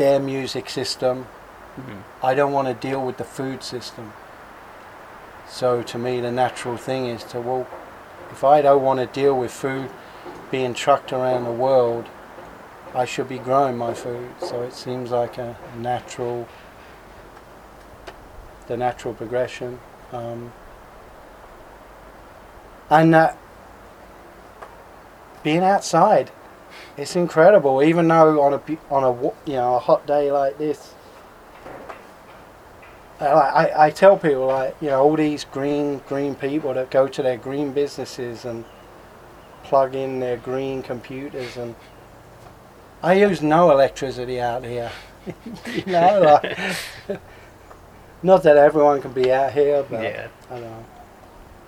[0.00, 1.26] their music system.
[1.78, 2.02] Mhm.
[2.22, 4.14] I don't want to deal with the food system.
[5.46, 7.66] So to me, the natural thing is to well,
[8.30, 9.90] if I don't want to deal with food
[10.50, 12.06] being trucked around the world,
[12.94, 14.30] I should be growing my food.
[14.40, 16.48] So it seems like a natural,
[18.68, 19.80] the natural progression,
[20.12, 20.52] um,
[22.88, 23.36] and that
[25.42, 26.30] being outside,
[27.00, 27.82] it's incredible.
[27.82, 28.60] Even though on a
[28.90, 30.94] on a you know a hot day like this.
[33.20, 36.90] Uh, I, I, I tell people like you know all these green green people that
[36.90, 38.64] go to their green businesses and
[39.64, 41.74] plug in their green computers and
[43.02, 44.90] I use no electricity out here.
[45.66, 46.58] you know, like
[48.22, 50.28] not that everyone can be out here, but Yeah.
[50.50, 50.86] I don't know.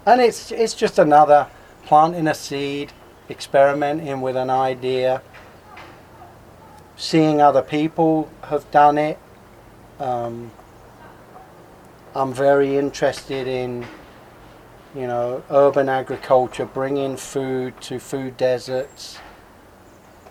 [0.06, 1.48] And it's it's just another
[1.84, 2.92] planting a seed,
[3.32, 5.22] experimenting with an idea,
[6.96, 9.18] seeing other people have done it.
[9.98, 10.52] Um,
[12.14, 13.86] I'm very interested in,
[14.94, 19.18] you know, urban agriculture, bringing food to food deserts,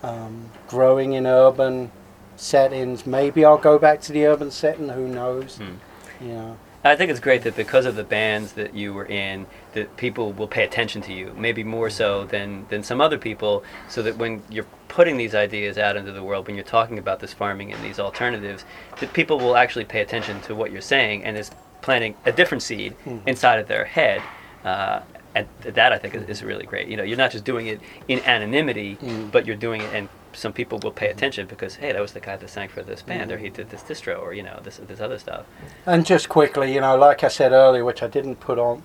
[0.04, 1.92] um, growing in urban
[2.36, 3.06] settings.
[3.06, 4.90] Maybe I'll go back to the urban setting.
[4.90, 5.58] Who knows?
[5.58, 6.26] Hmm.
[6.26, 6.58] You know.
[6.84, 10.34] I think it's great that because of the bands that you were in, that people
[10.34, 14.18] will pay attention to you, maybe more so than, than some other people, so that
[14.18, 17.72] when you're putting these ideas out into the world, when you're talking about this farming
[17.72, 18.66] and these alternatives,
[19.00, 21.52] that people will actually pay attention to what you're saying and is
[21.82, 23.22] planting a different seed Mhm.
[23.28, 24.22] inside of their head.
[24.66, 25.02] Uh,
[25.34, 26.88] and that I think is, is really great.
[26.88, 29.32] You know, you're not just doing it in anonymity, Mm.
[29.32, 32.20] but you're doing it, and some people will pay attention because hey, that was the
[32.20, 34.78] guy that sang for this band, or he did this distro, or you know, this
[34.78, 35.46] this other stuff.
[35.86, 38.84] And just quickly, you know, like I said earlier, which I didn't put on,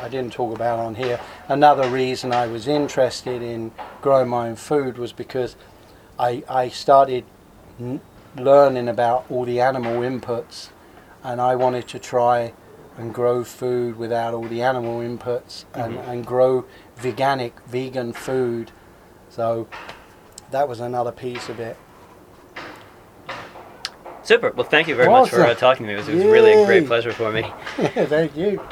[0.00, 1.20] I didn't talk about on here.
[1.48, 5.56] Another reason I was interested in growing my own food was because
[6.18, 7.24] I I started
[7.78, 8.00] n-
[8.36, 10.68] learning about all the animal inputs,
[11.22, 12.52] and I wanted to try
[12.98, 16.08] and grow food without all the animal inputs and, Mhm.
[16.08, 16.64] and grow
[16.98, 18.70] veganic vegan food.
[19.28, 19.68] So
[20.56, 21.76] that was another piece of it.
[24.22, 24.52] Super.
[24.52, 25.94] Well, thank you very much for uh, talking to me.
[25.94, 27.42] It was, it was really a great pleasure for me.
[27.76, 28.66] Thank you.